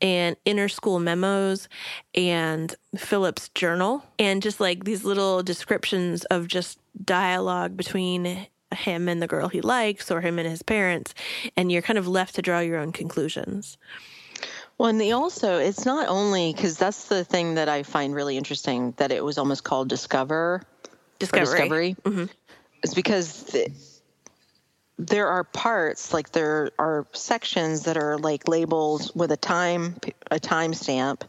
and 0.00 0.36
inner 0.44 0.68
school 0.68 0.98
memos 0.98 1.68
and 2.14 2.74
Philip's 2.96 3.48
journal 3.50 4.04
and 4.18 4.42
just 4.42 4.60
like 4.60 4.84
these 4.84 5.04
little 5.04 5.42
descriptions 5.42 6.24
of 6.26 6.48
just 6.48 6.80
dialogue 7.04 7.76
between 7.76 8.46
him 8.74 9.08
and 9.08 9.22
the 9.22 9.26
girl 9.26 9.48
he 9.48 9.60
likes 9.60 10.10
or 10.10 10.20
him 10.20 10.38
and 10.38 10.48
his 10.48 10.62
parents. 10.62 11.14
And 11.56 11.70
you're 11.70 11.82
kind 11.82 11.98
of 11.98 12.08
left 12.08 12.34
to 12.36 12.42
draw 12.42 12.60
your 12.60 12.78
own 12.78 12.92
conclusions. 12.92 13.78
Well, 14.80 14.88
and 14.88 14.98
they 14.98 15.12
also, 15.12 15.58
it's 15.58 15.84
not 15.84 16.08
only 16.08 16.54
because 16.54 16.78
that's 16.78 17.04
the 17.04 17.22
thing 17.22 17.56
that 17.56 17.68
I 17.68 17.82
find 17.82 18.14
really 18.14 18.38
interesting 18.38 18.94
that 18.96 19.12
it 19.12 19.22
was 19.22 19.36
almost 19.36 19.62
called 19.62 19.90
Discover. 19.90 20.62
Discovery. 21.18 21.44
Discovery. 21.44 21.96
Mm-hmm. 22.02 22.24
It's 22.82 22.94
because 22.94 23.42
the, 23.42 23.70
there 24.96 25.28
are 25.28 25.44
parts, 25.44 26.14
like 26.14 26.32
there 26.32 26.70
are 26.78 27.06
sections 27.12 27.82
that 27.82 27.98
are 27.98 28.16
like 28.16 28.48
labeled 28.48 29.10
with 29.14 29.30
a 29.32 29.36
time, 29.36 29.96
a 30.30 30.40
time 30.40 30.72
stamp, 30.72 31.24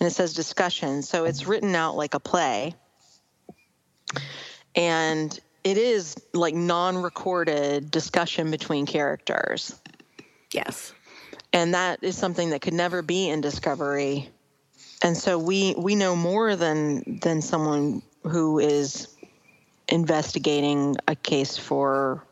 and 0.00 0.06
it 0.06 0.12
says 0.12 0.32
discussion. 0.32 1.02
So 1.02 1.26
it's 1.26 1.46
written 1.46 1.74
out 1.74 1.96
like 1.96 2.14
a 2.14 2.20
play. 2.20 2.74
And 4.74 5.38
it 5.64 5.76
is 5.76 6.16
like 6.32 6.54
non 6.54 6.96
recorded 6.96 7.90
discussion 7.90 8.50
between 8.50 8.86
characters. 8.86 9.78
Yes 10.50 10.94
and 11.56 11.72
that 11.72 12.00
is 12.02 12.18
something 12.18 12.50
that 12.50 12.60
could 12.60 12.74
never 12.74 13.00
be 13.00 13.30
in 13.30 13.40
discovery. 13.40 14.28
And 15.02 15.16
so 15.16 15.38
we 15.38 15.74
we 15.76 15.94
know 15.94 16.14
more 16.14 16.54
than 16.54 17.18
than 17.22 17.40
someone 17.40 18.02
who 18.24 18.58
is 18.58 19.08
investigating 19.88 20.96
a 21.08 21.16
case 21.16 21.56
for 21.56 22.22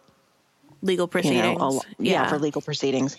legal 0.83 1.07
you 1.07 1.11
proceedings. 1.11 1.59
know, 1.59 1.81
a- 1.81 2.03
yeah, 2.03 2.29
for 2.29 2.39
legal 2.39 2.61
proceedings. 2.61 3.17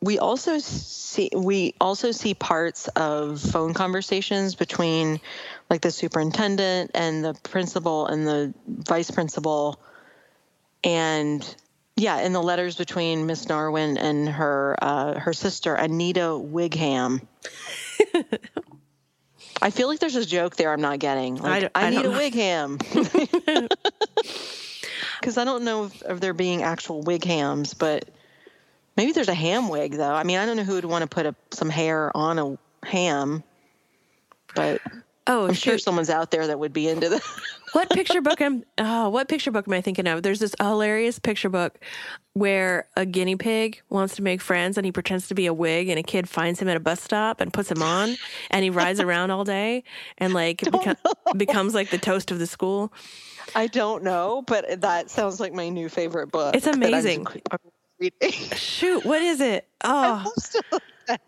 We 0.00 0.18
also 0.18 0.58
see 0.58 1.28
we 1.36 1.74
also 1.82 2.10
see 2.10 2.32
parts 2.32 2.88
of 2.88 3.42
phone 3.42 3.74
conversations 3.74 4.54
between 4.54 5.20
like 5.68 5.82
the 5.82 5.90
superintendent 5.90 6.92
and 6.94 7.22
the 7.22 7.34
principal 7.42 8.06
and 8.06 8.26
the 8.26 8.54
vice 8.66 9.10
principal 9.10 9.78
and 10.82 11.44
yeah, 11.98 12.20
in 12.20 12.32
the 12.32 12.42
letters 12.42 12.76
between 12.76 13.26
Miss 13.26 13.44
Narwin 13.46 13.98
and 13.98 14.28
her 14.28 14.76
uh, 14.80 15.18
her 15.18 15.32
sister 15.32 15.74
Anita 15.74 16.38
Wigham. 16.38 17.20
I 19.60 19.70
feel 19.70 19.88
like 19.88 19.98
there's 19.98 20.14
a 20.16 20.24
joke 20.24 20.54
there 20.56 20.72
I'm 20.72 20.80
not 20.80 21.00
getting. 21.00 21.34
Like, 21.36 21.64
I- 21.74 21.80
I 21.84 21.86
Anita 21.88 22.02
don't 22.04 22.12
know. 22.12 22.18
Wigham. 22.18 22.78
Because 25.20 25.36
I 25.36 25.42
don't 25.44 25.64
know 25.64 25.86
if, 25.86 26.02
if 26.02 26.20
they're 26.20 26.32
being 26.32 26.62
actual 26.62 27.02
Wighams, 27.02 27.76
but 27.76 28.04
maybe 28.96 29.10
there's 29.10 29.28
a 29.28 29.34
ham 29.34 29.68
wig 29.68 29.94
though. 29.94 30.14
I 30.14 30.22
mean, 30.22 30.38
I 30.38 30.46
don't 30.46 30.56
know 30.56 30.62
who 30.62 30.74
would 30.74 30.84
want 30.84 31.02
to 31.02 31.08
put 31.08 31.26
a, 31.26 31.34
some 31.50 31.68
hair 31.68 32.16
on 32.16 32.38
a 32.38 32.56
ham, 32.86 33.42
but 34.54 34.80
Oh, 35.30 35.46
I'm 35.46 35.52
sure 35.52 35.74
shoot. 35.74 35.82
someone's 35.82 36.08
out 36.08 36.30
there 36.30 36.46
that 36.46 36.58
would 36.58 36.72
be 36.72 36.88
into 36.88 37.10
that. 37.10 37.22
what 37.72 37.90
picture 37.90 38.22
book 38.22 38.40
am 38.40 38.64
oh 38.78 39.10
what 39.10 39.28
picture 39.28 39.50
book 39.50 39.68
am 39.68 39.74
I 39.74 39.82
thinking 39.82 40.06
of? 40.06 40.22
There's 40.22 40.38
this 40.38 40.54
hilarious 40.58 41.18
picture 41.18 41.50
book 41.50 41.78
where 42.32 42.88
a 42.96 43.04
guinea 43.04 43.36
pig 43.36 43.82
wants 43.90 44.16
to 44.16 44.22
make 44.22 44.40
friends 44.40 44.78
and 44.78 44.86
he 44.86 44.90
pretends 44.92 45.28
to 45.28 45.34
be 45.34 45.44
a 45.44 45.52
wig 45.52 45.88
and 45.90 45.98
a 45.98 46.02
kid 46.02 46.28
finds 46.28 46.60
him 46.60 46.68
at 46.68 46.78
a 46.78 46.80
bus 46.80 47.02
stop 47.02 47.42
and 47.42 47.52
puts 47.52 47.70
him 47.70 47.82
on 47.82 48.16
and 48.50 48.64
he 48.64 48.70
rides 48.70 49.00
around 49.00 49.30
all 49.30 49.44
day 49.44 49.84
and 50.16 50.32
like 50.32 50.58
beco- 50.62 50.96
becomes 51.36 51.74
like 51.74 51.90
the 51.90 51.98
toast 51.98 52.30
of 52.30 52.38
the 52.38 52.46
school. 52.46 52.90
I 53.54 53.66
don't 53.66 54.02
know, 54.02 54.42
but 54.46 54.80
that 54.80 55.10
sounds 55.10 55.40
like 55.40 55.52
my 55.52 55.68
new 55.68 55.90
favorite 55.90 56.32
book. 56.32 56.56
It's 56.56 56.66
I'm- 56.66 56.76
amazing. 56.76 57.26
I'm 57.50 57.58
reading. 58.00 58.32
Shoot, 58.56 59.04
what 59.04 59.20
is 59.20 59.42
it? 59.42 59.68
Oh, 59.84 60.22
love 60.24 60.32
stuff 60.42 60.64
like 60.72 60.82
that. 61.06 61.20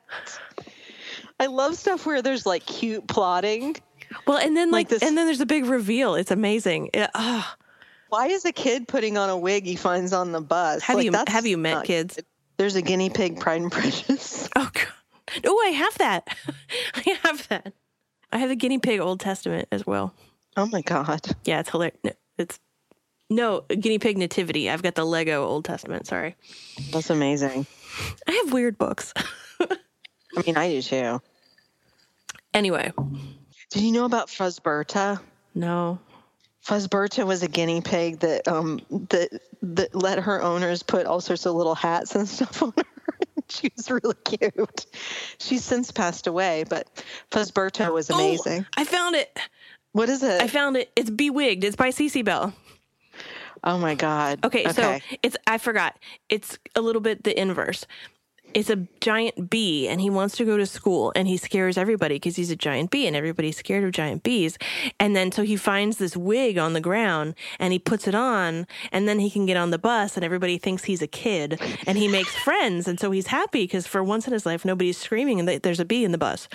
I 1.38 1.46
love 1.46 1.74
stuff 1.74 2.04
where 2.06 2.20
there's 2.22 2.44
like 2.46 2.64
cute 2.66 3.06
plotting. 3.08 3.76
Well, 4.26 4.38
and 4.38 4.56
then 4.56 4.70
like, 4.70 4.90
Like 4.90 5.00
this- 5.00 5.08
and 5.08 5.16
then 5.16 5.26
there's 5.26 5.40
a 5.40 5.46
big 5.46 5.64
reveal. 5.66 6.14
It's 6.14 6.30
amazing. 6.30 6.90
It- 6.94 7.10
oh, 7.14 7.54
Why 8.08 8.26
is 8.28 8.44
a 8.44 8.52
kid 8.52 8.88
putting 8.88 9.16
on 9.18 9.30
a 9.30 9.36
wig 9.36 9.64
he 9.64 9.76
finds 9.76 10.12
on 10.12 10.32
the 10.32 10.40
bus? 10.40 10.82
have 10.82 10.96
Like, 10.96 11.04
you 11.04 11.12
have 11.28 11.46
you 11.46 11.56
met 11.56 11.74
not 11.74 11.84
kids? 11.84 12.18
There's 12.56 12.76
a 12.76 12.82
guinea 12.82 13.08
pig, 13.10 13.40
Pride 13.40 13.62
and 13.62 13.72
Prejudice. 13.72 14.48
Oh, 14.56 14.68
God. 14.72 14.86
oh, 15.46 15.62
I 15.66 15.70
have 15.70 15.98
that. 15.98 16.28
I 16.94 17.18
have 17.22 17.48
that. 17.48 17.72
I 18.32 18.38
have 18.38 18.48
the 18.48 18.56
guinea 18.56 18.78
pig 18.78 19.00
Old 19.00 19.20
Testament 19.20 19.68
as 19.72 19.86
well. 19.86 20.12
Oh 20.56 20.66
my 20.66 20.82
god! 20.82 21.36
Yeah, 21.44 21.60
it's 21.60 21.70
hilarious. 21.70 21.96
It's 22.36 22.58
no 23.30 23.60
guinea 23.68 23.98
pig 24.00 24.18
nativity. 24.18 24.68
I've 24.68 24.82
got 24.82 24.96
the 24.96 25.04
Lego 25.06 25.44
Old 25.46 25.64
Testament. 25.64 26.06
Sorry, 26.08 26.34
That's 26.92 27.10
amazing. 27.10 27.66
I 28.26 28.32
have 28.44 28.52
weird 28.52 28.76
books. 28.76 29.14
I 29.60 30.42
mean, 30.44 30.56
I 30.56 30.68
do 30.68 30.82
too. 30.82 31.22
anyway, 32.52 32.92
Did 33.70 33.82
you 33.82 33.92
know 33.92 34.04
about 34.04 34.28
Fuzzberta? 34.28 35.20
no. 35.54 35.98
Fuzzberta 36.66 37.26
was 37.26 37.42
a 37.42 37.48
guinea 37.48 37.80
pig 37.80 38.18
that 38.20 38.46
um 38.46 38.80
that 39.08 39.40
that 39.62 39.94
let 39.94 40.18
her 40.18 40.42
owners 40.42 40.82
put 40.82 41.06
all 41.06 41.22
sorts 41.22 41.46
of 41.46 41.54
little 41.54 41.74
hats 41.74 42.14
and 42.14 42.28
stuff 42.28 42.62
on 42.62 42.74
her. 42.76 42.84
she 43.48 43.72
was 43.74 43.90
really 43.90 44.14
cute. 44.26 44.86
She's 45.38 45.64
since 45.64 45.90
passed 45.90 46.26
away, 46.26 46.64
but 46.68 46.86
Fuzzberta 47.30 47.90
was 47.92 48.10
amazing. 48.10 48.66
Oh, 48.68 48.74
I 48.76 48.84
found 48.84 49.16
it. 49.16 49.38
What 49.92 50.10
is 50.10 50.22
it? 50.22 50.42
I 50.42 50.48
found 50.48 50.76
it. 50.76 50.90
It's 50.94 51.08
Bewigged. 51.08 51.64
It's 51.64 51.76
by 51.76 51.88
Cece 51.88 52.22
Bell. 52.22 52.52
oh 53.64 53.78
my 53.78 53.94
god. 53.94 54.44
Okay, 54.44 54.70
so 54.70 54.98
it's 55.22 55.38
I 55.46 55.56
forgot. 55.56 55.96
It's 56.28 56.58
a 56.76 56.82
little 56.82 57.00
bit 57.00 57.24
the 57.24 57.38
inverse. 57.40 57.86
It's 58.52 58.70
a 58.70 58.86
giant 59.00 59.48
bee, 59.48 59.86
and 59.86 60.00
he 60.00 60.10
wants 60.10 60.36
to 60.38 60.44
go 60.44 60.56
to 60.56 60.66
school, 60.66 61.12
and 61.14 61.28
he 61.28 61.36
scares 61.36 61.78
everybody 61.78 62.16
because 62.16 62.36
he's 62.36 62.50
a 62.50 62.56
giant 62.56 62.90
bee, 62.90 63.06
and 63.06 63.14
everybody's 63.14 63.56
scared 63.56 63.84
of 63.84 63.92
giant 63.92 64.22
bees. 64.22 64.58
And 64.98 65.14
then 65.14 65.30
so 65.30 65.42
he 65.42 65.56
finds 65.56 65.98
this 65.98 66.16
wig 66.16 66.58
on 66.58 66.72
the 66.72 66.80
ground, 66.80 67.34
and 67.58 67.72
he 67.72 67.78
puts 67.78 68.08
it 68.08 68.14
on, 68.14 68.66
and 68.90 69.08
then 69.08 69.20
he 69.20 69.30
can 69.30 69.46
get 69.46 69.56
on 69.56 69.70
the 69.70 69.78
bus, 69.78 70.16
and 70.16 70.24
everybody 70.24 70.58
thinks 70.58 70.84
he's 70.84 71.02
a 71.02 71.06
kid, 71.06 71.60
and 71.86 71.96
he 71.96 72.08
makes 72.08 72.34
friends, 72.44 72.88
and 72.88 72.98
so 72.98 73.10
he's 73.10 73.28
happy 73.28 73.64
because 73.64 73.86
for 73.86 74.02
once 74.02 74.26
in 74.26 74.32
his 74.32 74.44
life 74.46 74.64
nobody's 74.64 74.98
screaming 74.98 75.38
and 75.38 75.48
that 75.48 75.62
there's 75.62 75.80
a 75.80 75.84
bee 75.84 76.04
in 76.04 76.12
the 76.12 76.18
bus. 76.18 76.48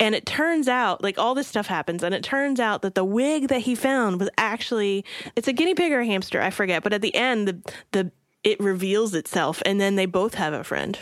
And 0.00 0.14
it 0.14 0.24
turns 0.24 0.66
out, 0.66 1.02
like 1.02 1.18
all 1.18 1.34
this 1.34 1.48
stuff 1.48 1.66
happens, 1.66 2.02
and 2.02 2.14
it 2.14 2.22
turns 2.22 2.58
out 2.58 2.82
that 2.82 2.94
the 2.94 3.04
wig 3.04 3.48
that 3.48 3.60
he 3.60 3.74
found 3.74 4.18
was 4.18 4.30
actually 4.38 5.04
it's 5.36 5.48
a 5.48 5.52
guinea 5.52 5.74
pig 5.74 5.92
or 5.92 6.00
a 6.00 6.06
hamster, 6.06 6.40
I 6.40 6.50
forget. 6.50 6.82
But 6.82 6.92
at 6.92 7.02
the 7.02 7.14
end, 7.14 7.48
the 7.48 7.72
the 7.92 8.12
it 8.44 8.60
reveals 8.60 9.14
itself, 9.14 9.62
and 9.66 9.80
then 9.80 9.96
they 9.96 10.06
both 10.06 10.34
have 10.34 10.52
a 10.52 10.64
friend. 10.64 10.98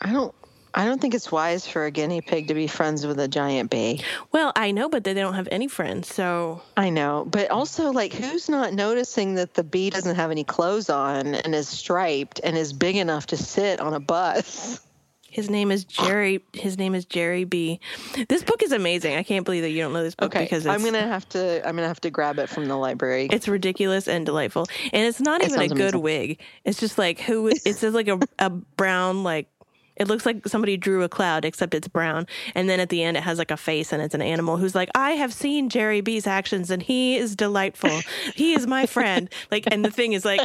I 0.00 0.12
don't 0.12 0.34
I 0.72 0.84
don't 0.84 1.00
think 1.00 1.14
it's 1.14 1.32
wise 1.32 1.66
for 1.66 1.84
a 1.84 1.90
guinea 1.90 2.20
pig 2.20 2.46
to 2.48 2.54
be 2.54 2.68
friends 2.68 3.04
with 3.04 3.18
a 3.18 3.26
giant 3.26 3.70
bee. 3.70 4.04
Well, 4.30 4.52
I 4.54 4.70
know, 4.70 4.88
but 4.88 5.02
they 5.02 5.14
don't 5.14 5.34
have 5.34 5.48
any 5.50 5.66
friends, 5.66 6.06
so 6.14 6.62
I 6.76 6.90
know, 6.90 7.26
but 7.28 7.50
also 7.50 7.90
like 7.90 8.12
who's 8.12 8.48
not 8.48 8.72
noticing 8.72 9.34
that 9.34 9.54
the 9.54 9.64
bee 9.64 9.90
doesn't 9.90 10.14
have 10.14 10.30
any 10.30 10.44
clothes 10.44 10.88
on 10.88 11.34
and 11.34 11.54
is 11.56 11.68
striped 11.68 12.40
and 12.44 12.56
is 12.56 12.72
big 12.72 12.94
enough 12.96 13.26
to 13.28 13.36
sit 13.36 13.80
on 13.80 13.94
a 13.94 14.00
bus? 14.00 14.80
his 15.28 15.48
name 15.50 15.70
is 15.72 15.84
Jerry. 15.84 16.44
His 16.52 16.76
name 16.78 16.94
is 16.94 17.04
Jerry 17.04 17.44
B. 17.44 17.80
This 18.28 18.42
book 18.44 18.62
is 18.62 18.70
amazing. 18.72 19.16
I 19.16 19.22
can't 19.24 19.44
believe 19.44 19.62
that 19.62 19.70
you 19.70 19.80
don't 19.82 19.92
know 19.92 20.02
this 20.04 20.14
book 20.16 20.34
Okay, 20.34 20.44
because 20.44 20.66
it's, 20.66 20.72
I'm 20.72 20.84
gonna 20.84 21.06
have 21.06 21.28
to. 21.30 21.66
I'm 21.66 21.74
gonna 21.74 21.88
have 21.88 22.00
to 22.02 22.10
grab 22.10 22.38
it 22.38 22.48
from 22.48 22.66
the 22.66 22.76
library. 22.76 23.28
It's 23.30 23.48
ridiculous 23.48 24.06
and 24.06 24.24
delightful, 24.24 24.66
and 24.92 25.04
it's 25.06 25.20
not 25.20 25.42
It 25.42 25.50
even 25.50 25.62
a 25.62 25.68
good 25.68 25.80
amazing. 25.94 26.00
wig. 26.02 26.40
It's 26.64 26.78
just 26.78 26.96
like 26.96 27.18
who? 27.20 27.48
It's 27.48 27.80
just 27.80 27.94
like 27.94 28.06
a 28.06 28.20
a 28.38 28.50
brown 28.50 29.24
like. 29.24 29.48
It 30.00 30.08
looks 30.08 30.26
like 30.26 30.48
somebody 30.48 30.76
drew 30.76 31.04
a 31.04 31.08
cloud, 31.08 31.44
except 31.44 31.74
it's 31.74 31.86
brown. 31.86 32.26
And 32.56 32.68
then 32.68 32.80
at 32.80 32.88
the 32.88 33.02
end, 33.04 33.16
it 33.16 33.22
has 33.22 33.38
like 33.38 33.52
a 33.52 33.56
face, 33.56 33.92
and 33.92 34.02
it's 34.02 34.14
an 34.14 34.22
animal 34.22 34.56
who's 34.56 34.74
like, 34.74 34.88
"I 34.96 35.12
have 35.12 35.32
seen 35.32 35.68
Jerry 35.68 36.00
B's 36.00 36.26
actions, 36.26 36.70
and 36.70 36.82
he 36.82 37.16
is 37.16 37.36
delightful. 37.36 38.00
he 38.34 38.54
is 38.54 38.66
my 38.66 38.86
friend." 38.86 39.28
Like, 39.50 39.64
and 39.72 39.84
the 39.84 39.90
thing 39.90 40.12
is, 40.12 40.24
like, 40.24 40.40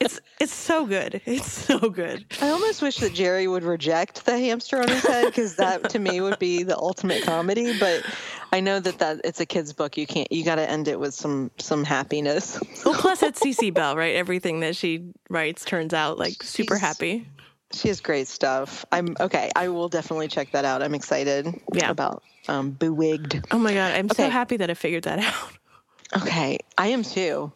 it's 0.00 0.20
it's 0.40 0.52
so 0.52 0.86
good. 0.86 1.20
It's 1.24 1.50
so 1.50 1.78
good. 1.78 2.24
I 2.42 2.50
almost 2.50 2.82
wish 2.82 2.96
that 2.96 3.14
Jerry 3.14 3.46
would 3.48 3.62
reject 3.64 4.24
the 4.26 4.38
hamster 4.38 4.80
on 4.80 4.88
his 4.88 5.02
head 5.02 5.26
because 5.26 5.56
that 5.56 5.88
to 5.90 5.98
me 5.98 6.20
would 6.20 6.38
be 6.38 6.62
the 6.64 6.76
ultimate 6.76 7.22
comedy. 7.24 7.78
But 7.78 8.04
I 8.52 8.60
know 8.60 8.80
that 8.80 8.98
that 8.98 9.20
it's 9.24 9.40
a 9.40 9.46
kid's 9.46 9.72
book. 9.72 9.96
You 9.96 10.06
can't. 10.06 10.30
You 10.30 10.44
got 10.44 10.56
to 10.56 10.68
end 10.68 10.88
it 10.88 10.98
with 11.00 11.14
some 11.14 11.50
some 11.58 11.84
happiness. 11.84 12.58
Well, 12.84 12.94
plus 12.94 13.22
it's 13.22 13.40
Cece 13.40 13.72
Bell, 13.72 13.96
right? 13.96 14.14
Everything 14.16 14.60
that 14.60 14.76
she 14.76 15.04
writes 15.30 15.64
turns 15.64 15.94
out 15.94 16.18
like 16.18 16.42
super 16.42 16.74
She's- 16.74 16.80
happy. 16.80 17.26
She 17.74 17.88
has 17.88 18.00
great 18.00 18.28
stuff. 18.28 18.84
I'm 18.92 19.16
okay. 19.18 19.50
I 19.56 19.68
will 19.68 19.88
definitely 19.88 20.28
check 20.28 20.52
that 20.52 20.64
out. 20.64 20.82
I'm 20.82 20.94
excited 20.94 21.46
Yeah. 21.72 21.90
about 21.90 22.22
um, 22.48 22.72
Bewigged. 22.72 23.44
Oh 23.50 23.58
my 23.58 23.74
god, 23.74 23.92
I'm 23.94 24.08
so 24.08 24.28
happy 24.30 24.56
that 24.58 24.70
I 24.70 24.74
figured 24.74 25.04
that 25.04 25.18
out. 26.14 26.22
Okay, 26.22 26.58
I 26.78 26.88
am 26.88 27.02
too. 27.02 27.50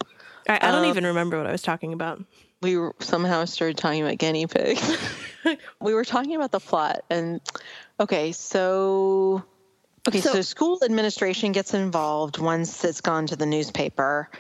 I, 0.49 0.57
I 0.61 0.73
don't 0.73 0.85
Um, 0.85 0.91
even 0.91 1.05
remember 1.07 1.37
what 1.39 1.47
I 1.47 1.53
was 1.53 1.63
talking 1.63 1.93
about. 1.93 2.21
we 2.63 2.77
were, 2.77 2.95
somehow 2.99 3.45
started 3.45 3.77
talking 3.77 4.03
about 4.03 4.19
guinea 4.19 4.47
pigs. 4.47 4.99
we 5.81 5.95
were 5.95 6.05
talking 6.05 6.35
about 6.35 6.51
the 6.51 6.59
plot, 6.61 7.03
and 7.11 7.41
okay, 8.01 8.33
so 8.33 9.45
okay, 10.09 10.21
so, 10.21 10.33
So- 10.33 10.41
school 10.43 10.79
administration 10.83 11.53
gets 11.53 11.75
involved 11.75 12.39
once 12.39 12.85
it's 12.85 13.01
gone 13.03 13.27
to 13.29 13.37
the 13.37 13.47
newspaper, 13.47 14.31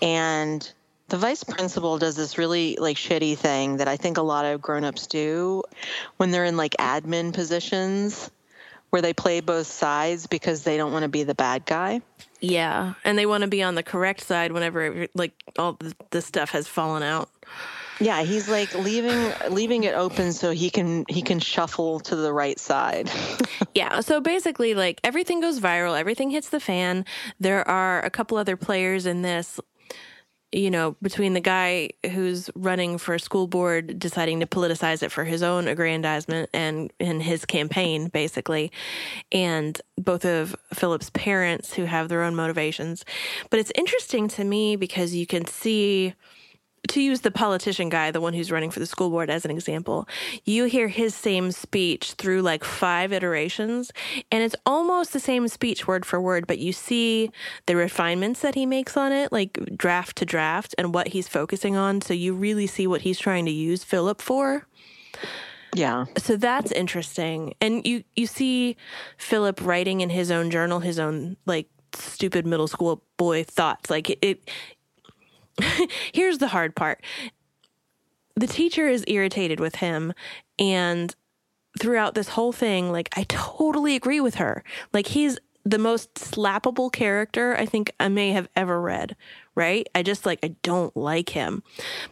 and 0.00 0.72
the 1.08 1.18
vice 1.18 1.44
principal 1.44 1.98
does 1.98 2.16
this 2.16 2.38
really 2.38 2.76
like 2.80 2.96
shitty 2.96 3.36
thing 3.38 3.76
that 3.76 3.88
I 3.88 3.96
think 3.96 4.18
a 4.18 4.22
lot 4.22 4.44
of 4.44 4.60
grown-ups 4.60 5.06
do 5.06 5.62
when 6.16 6.30
they're 6.30 6.44
in 6.44 6.56
like 6.56 6.72
admin 6.78 7.32
positions 7.32 8.30
where 8.90 9.02
they 9.02 9.12
play 9.12 9.40
both 9.40 9.66
sides 9.66 10.26
because 10.26 10.62
they 10.62 10.76
don't 10.76 10.92
want 10.92 11.02
to 11.02 11.08
be 11.08 11.22
the 11.22 11.34
bad 11.34 11.66
guy. 11.66 12.00
Yeah, 12.40 12.94
and 13.04 13.18
they 13.18 13.26
want 13.26 13.42
to 13.42 13.48
be 13.48 13.62
on 13.62 13.74
the 13.74 13.82
correct 13.82 14.20
side 14.22 14.52
whenever 14.52 15.06
like 15.14 15.32
all 15.58 15.78
the, 16.10 16.22
stuff 16.22 16.50
has 16.50 16.66
fallen 16.66 17.02
out. 17.02 17.28
Yeah, 17.98 18.22
he's 18.22 18.48
like 18.48 18.74
leaving 18.74 19.32
leaving 19.48 19.84
it 19.84 19.94
open 19.94 20.32
so 20.32 20.50
he 20.50 20.70
can 20.70 21.04
he 21.08 21.22
can 21.22 21.40
shuffle 21.40 22.00
to 22.00 22.16
the 22.16 22.32
right 22.32 22.58
side. 22.58 23.10
Yeah, 23.74 24.00
so 24.00 24.22
basically 24.22 24.72
like 24.72 25.00
everything 25.04 25.42
goes 25.42 25.60
viral, 25.60 25.98
everything 25.98 26.30
hits 26.30 26.48
the 26.48 26.60
fan. 26.60 27.04
There 27.38 27.66
are 27.68 28.02
a 28.02 28.08
couple 28.08 28.38
other 28.38 28.56
players 28.56 29.04
in 29.04 29.20
this 29.20 29.60
you 30.56 30.70
know, 30.70 30.96
between 31.02 31.34
the 31.34 31.40
guy 31.40 31.90
who's 32.12 32.48
running 32.54 32.96
for 32.96 33.18
school 33.18 33.46
board 33.46 33.98
deciding 33.98 34.40
to 34.40 34.46
politicize 34.46 35.02
it 35.02 35.12
for 35.12 35.22
his 35.22 35.42
own 35.42 35.68
aggrandizement 35.68 36.48
and 36.54 36.90
in 36.98 37.20
his 37.20 37.44
campaign, 37.44 38.08
basically, 38.08 38.72
and 39.30 39.78
both 39.98 40.24
of 40.24 40.56
Philip's 40.72 41.10
parents 41.10 41.74
who 41.74 41.84
have 41.84 42.08
their 42.08 42.22
own 42.22 42.34
motivations. 42.34 43.04
But 43.50 43.60
it's 43.60 43.72
interesting 43.74 44.28
to 44.28 44.44
me 44.44 44.76
because 44.76 45.14
you 45.14 45.26
can 45.26 45.44
see 45.44 46.14
to 46.88 47.00
use 47.00 47.20
the 47.20 47.30
politician 47.30 47.88
guy, 47.88 48.10
the 48.10 48.20
one 48.20 48.34
who's 48.34 48.50
running 48.50 48.70
for 48.70 48.80
the 48.80 48.86
school 48.86 49.10
board 49.10 49.30
as 49.30 49.44
an 49.44 49.50
example, 49.50 50.08
you 50.44 50.64
hear 50.64 50.88
his 50.88 51.14
same 51.14 51.52
speech 51.52 52.12
through 52.12 52.42
like 52.42 52.64
five 52.64 53.12
iterations, 53.12 53.92
and 54.30 54.42
it's 54.42 54.56
almost 54.64 55.12
the 55.12 55.20
same 55.20 55.48
speech 55.48 55.86
word 55.86 56.04
for 56.04 56.20
word, 56.20 56.46
but 56.46 56.58
you 56.58 56.72
see 56.72 57.30
the 57.66 57.76
refinements 57.76 58.40
that 58.40 58.54
he 58.54 58.66
makes 58.66 58.96
on 58.96 59.12
it, 59.12 59.32
like 59.32 59.58
draft 59.76 60.16
to 60.18 60.24
draft, 60.24 60.74
and 60.78 60.94
what 60.94 61.08
he's 61.08 61.28
focusing 61.28 61.76
on. 61.76 62.00
So 62.00 62.14
you 62.14 62.34
really 62.34 62.66
see 62.66 62.86
what 62.86 63.02
he's 63.02 63.18
trying 63.18 63.44
to 63.46 63.52
use 63.52 63.84
Philip 63.84 64.20
for. 64.20 64.66
Yeah. 65.74 66.06
So 66.16 66.36
that's 66.36 66.72
interesting. 66.72 67.54
And 67.60 67.86
you 67.86 68.02
you 68.14 68.26
see 68.26 68.76
Philip 69.18 69.60
writing 69.60 70.00
in 70.00 70.10
his 70.10 70.30
own 70.30 70.50
journal 70.50 70.80
his 70.80 70.98
own 70.98 71.36
like 71.44 71.68
stupid 71.92 72.46
middle 72.46 72.68
school 72.68 73.02
boy 73.16 73.44
thoughts. 73.44 73.90
Like 73.90 74.10
it, 74.10 74.18
it 74.22 74.50
here's 76.12 76.38
the 76.38 76.48
hard 76.48 76.74
part. 76.74 77.02
The 78.34 78.46
teacher 78.46 78.88
is 78.88 79.04
irritated 79.08 79.60
with 79.60 79.76
him 79.76 80.12
and 80.58 81.14
throughout 81.78 82.14
this 82.14 82.30
whole 82.30 82.52
thing 82.52 82.90
like 82.90 83.08
I 83.16 83.24
totally 83.28 83.96
agree 83.96 84.20
with 84.20 84.36
her. 84.36 84.62
Like 84.92 85.08
he's 85.08 85.38
the 85.66 85.78
most 85.78 86.14
slappable 86.14 86.92
character 86.92 87.56
I 87.56 87.66
think 87.66 87.92
I 87.98 88.08
may 88.08 88.30
have 88.30 88.48
ever 88.54 88.80
read, 88.80 89.16
right? 89.56 89.86
I 89.96 90.04
just 90.04 90.24
like, 90.24 90.38
I 90.44 90.54
don't 90.62 90.96
like 90.96 91.30
him. 91.30 91.64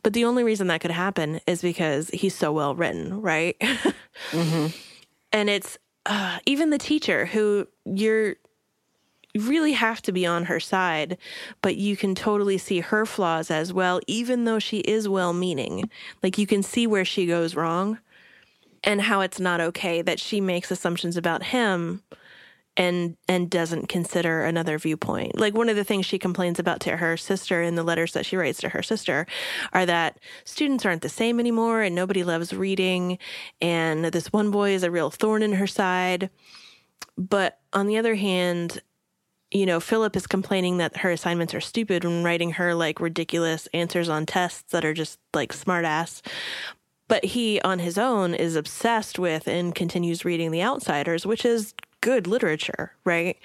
But 0.03 0.13
the 0.13 0.25
only 0.25 0.43
reason 0.43 0.67
that 0.67 0.81
could 0.81 0.91
happen 0.91 1.41
is 1.47 1.63
because 1.63 2.09
he's 2.09 2.35
so 2.35 2.51
well 2.53 2.75
written, 2.75 3.21
right? 3.21 3.57
mm-hmm. 4.33 4.67
And 5.33 5.49
it's 5.49 5.79
uh, 6.05 6.41
even 6.47 6.71
the 6.71 6.79
teacher 6.79 7.27
who 7.27 7.69
you're, 7.85 8.35
you 9.35 9.41
really 9.41 9.73
have 9.73 10.01
to 10.03 10.13
be 10.13 10.25
on 10.25 10.45
her 10.45 10.61
side, 10.61 11.19
but 11.61 11.77
you 11.77 11.97
can 11.97 12.15
totally 12.15 12.57
see 12.57 12.81
her 12.81 13.05
flaws 13.05 13.51
as 13.51 13.73
well, 13.73 14.01
even 14.07 14.45
though 14.45 14.61
she 14.61 14.79
is 14.79 15.09
well 15.09 15.33
meaning. 15.33 15.91
Like 16.23 16.39
you 16.39 16.47
can 16.47 16.63
see 16.63 16.87
where 16.87 17.05
she 17.05 17.27
goes 17.27 17.57
wrong 17.57 17.99
and 18.85 19.03
how 19.03 19.21
it's 19.21 19.41
not 19.41 19.61
okay 19.61 20.03
that 20.03 20.21
she 20.21 20.41
makes 20.41 20.71
assumptions 20.71 21.17
about 21.17 21.43
him 21.43 22.03
and 22.77 23.17
and 23.29 23.51
doesn't 23.51 23.89
consider 23.89 24.45
another 24.45 24.79
viewpoint. 24.79 25.39
Like 25.39 25.55
one 25.55 25.69
of 25.69 25.77
the 25.77 25.85
things 25.85 26.07
she 26.07 26.19
complains 26.19 26.59
about 26.59 26.81
to 26.81 26.97
her 26.97 27.17
sister 27.17 27.63
in 27.63 27.77
the 27.77 27.85
letters 27.85 28.13
that 28.13 28.27
she 28.27 28.37
writes 28.37 28.61
to 28.61 28.69
her 28.71 28.83
sister 28.83 29.27
are 29.73 29.87
that 29.87 30.19
students 30.45 30.85
aren't 30.85 31.03
the 31.03 31.09
same 31.09 31.39
anymore 31.39 31.83
and 31.83 31.95
nobody 31.95 32.25
loves 32.25 32.53
reading 32.53 33.19
and 33.61 34.07
this 34.07 34.33
one 34.33 34.51
boy 34.51 34.71
is 34.71 34.83
a 34.83 34.91
real 34.91 35.11
thorn 35.11 35.43
in 35.43 35.53
her 35.55 35.69
side. 35.69 36.31
But 37.17 37.61
on 37.73 37.87
the 37.87 37.97
other 37.97 38.17
hand, 38.17 38.83
you 39.55 39.67
know, 39.67 39.79
Philip 39.79 40.17
is 40.17 40.27
complaining 40.27 40.79
that 40.79 40.99
her 40.99 41.11
assignments 41.13 41.55
are 41.55 41.61
stupid 41.61 42.05
and 42.05 42.25
writing 42.25 42.51
her 42.53 42.75
like 42.75 43.01
ridiculous 43.01 43.69
answers 43.73 44.09
on 44.09 44.27
tests 44.27 44.73
that 44.73 44.85
are 44.85 44.93
just 44.93 45.21
like 45.33 45.53
smartass. 45.53 46.21
But 47.07 47.25
he, 47.25 47.61
on 47.61 47.79
his 47.79 47.97
own, 47.97 48.35
is 48.35 48.57
obsessed 48.57 49.19
with 49.19 49.47
and 49.47 49.73
continues 49.75 50.25
reading 50.25 50.51
The 50.51 50.63
Outsiders, 50.63 51.25
which 51.25 51.45
is 51.45 51.73
good 52.01 52.27
literature, 52.27 52.93
right? 53.05 53.39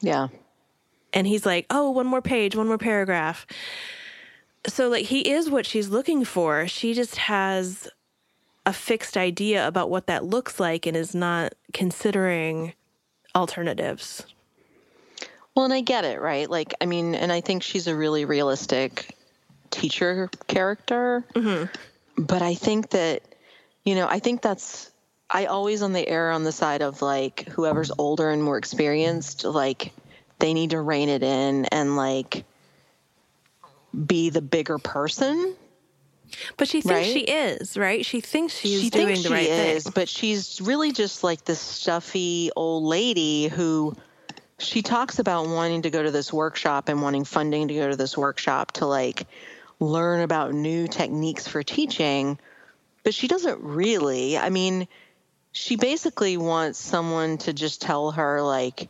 Yeah. 0.00 0.28
And 1.14 1.26
he's 1.26 1.46
like, 1.46 1.64
oh, 1.70 1.90
one 1.90 2.06
more 2.06 2.20
page, 2.20 2.54
one 2.54 2.66
more 2.66 2.76
paragraph. 2.76 3.46
So, 4.66 4.88
like, 4.88 5.06
he 5.06 5.30
is 5.30 5.48
what 5.48 5.64
she's 5.64 5.88
looking 5.88 6.24
for. 6.24 6.66
She 6.66 6.92
just 6.92 7.16
has 7.16 7.88
a 8.66 8.72
fixed 8.74 9.16
idea 9.16 9.66
about 9.66 9.88
what 9.88 10.08
that 10.08 10.24
looks 10.24 10.60
like 10.60 10.84
and 10.84 10.94
is 10.94 11.14
not 11.14 11.54
considering 11.72 12.74
alternatives. 13.34 14.26
Well, 15.58 15.64
and 15.64 15.74
I 15.74 15.80
get 15.80 16.04
it, 16.04 16.20
right? 16.20 16.48
Like, 16.48 16.72
I 16.80 16.86
mean, 16.86 17.16
and 17.16 17.32
I 17.32 17.40
think 17.40 17.64
she's 17.64 17.88
a 17.88 17.96
really 17.96 18.24
realistic 18.24 19.16
teacher 19.70 20.30
character. 20.46 21.24
Mm-hmm. 21.34 22.22
But 22.22 22.42
I 22.42 22.54
think 22.54 22.90
that, 22.90 23.22
you 23.84 23.96
know, 23.96 24.06
I 24.08 24.20
think 24.20 24.40
that's 24.40 24.92
I 25.28 25.46
always 25.46 25.82
on 25.82 25.94
the 25.94 26.06
air 26.06 26.30
on 26.30 26.44
the 26.44 26.52
side 26.52 26.80
of 26.80 27.02
like 27.02 27.48
whoever's 27.48 27.90
older 27.98 28.30
and 28.30 28.40
more 28.40 28.56
experienced, 28.56 29.42
like 29.42 29.92
they 30.38 30.54
need 30.54 30.70
to 30.70 30.80
rein 30.80 31.08
it 31.08 31.24
in 31.24 31.64
and 31.64 31.96
like 31.96 32.44
be 34.06 34.30
the 34.30 34.42
bigger 34.42 34.78
person. 34.78 35.56
But 36.56 36.68
she 36.68 36.82
thinks 36.82 37.08
right? 37.08 37.12
she 37.12 37.24
is, 37.24 37.76
right? 37.76 38.06
She 38.06 38.20
thinks 38.20 38.56
she's 38.56 38.80
she 38.80 38.90
doing 38.90 39.06
thinks 39.08 39.22
the 39.24 39.30
right 39.30 39.48
is, 39.48 39.82
thing. 39.82 39.92
But 39.92 40.08
she's 40.08 40.60
really 40.60 40.92
just 40.92 41.24
like 41.24 41.44
this 41.44 41.58
stuffy 41.58 42.52
old 42.54 42.84
lady 42.84 43.48
who 43.48 43.96
she 44.58 44.82
talks 44.82 45.18
about 45.18 45.46
wanting 45.46 45.82
to 45.82 45.90
go 45.90 46.02
to 46.02 46.10
this 46.10 46.32
workshop 46.32 46.88
and 46.88 47.00
wanting 47.00 47.24
funding 47.24 47.68
to 47.68 47.74
go 47.74 47.88
to 47.88 47.96
this 47.96 48.16
workshop 48.16 48.72
to 48.72 48.86
like 48.86 49.26
learn 49.80 50.20
about 50.20 50.52
new 50.52 50.88
techniques 50.88 51.46
for 51.46 51.62
teaching. 51.62 52.38
But 53.04 53.14
she 53.14 53.28
doesn't 53.28 53.60
really. 53.62 54.36
I 54.36 54.50
mean, 54.50 54.88
she 55.52 55.76
basically 55.76 56.36
wants 56.36 56.78
someone 56.78 57.38
to 57.38 57.52
just 57.52 57.80
tell 57.80 58.10
her 58.10 58.42
like 58.42 58.88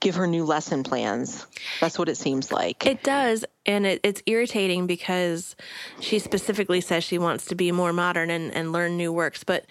give 0.00 0.16
her 0.16 0.26
new 0.26 0.44
lesson 0.44 0.82
plans. 0.82 1.46
That's 1.80 1.98
what 1.98 2.08
it 2.08 2.16
seems 2.16 2.50
like. 2.50 2.86
It 2.86 3.02
does. 3.02 3.44
And 3.66 3.86
it, 3.86 4.00
it's 4.02 4.22
irritating 4.26 4.86
because 4.86 5.54
she 6.00 6.18
specifically 6.18 6.80
says 6.80 7.04
she 7.04 7.18
wants 7.18 7.44
to 7.46 7.54
be 7.54 7.70
more 7.70 7.92
modern 7.92 8.30
and, 8.30 8.52
and 8.54 8.72
learn 8.72 8.96
new 8.96 9.12
works. 9.12 9.44
But 9.44 9.66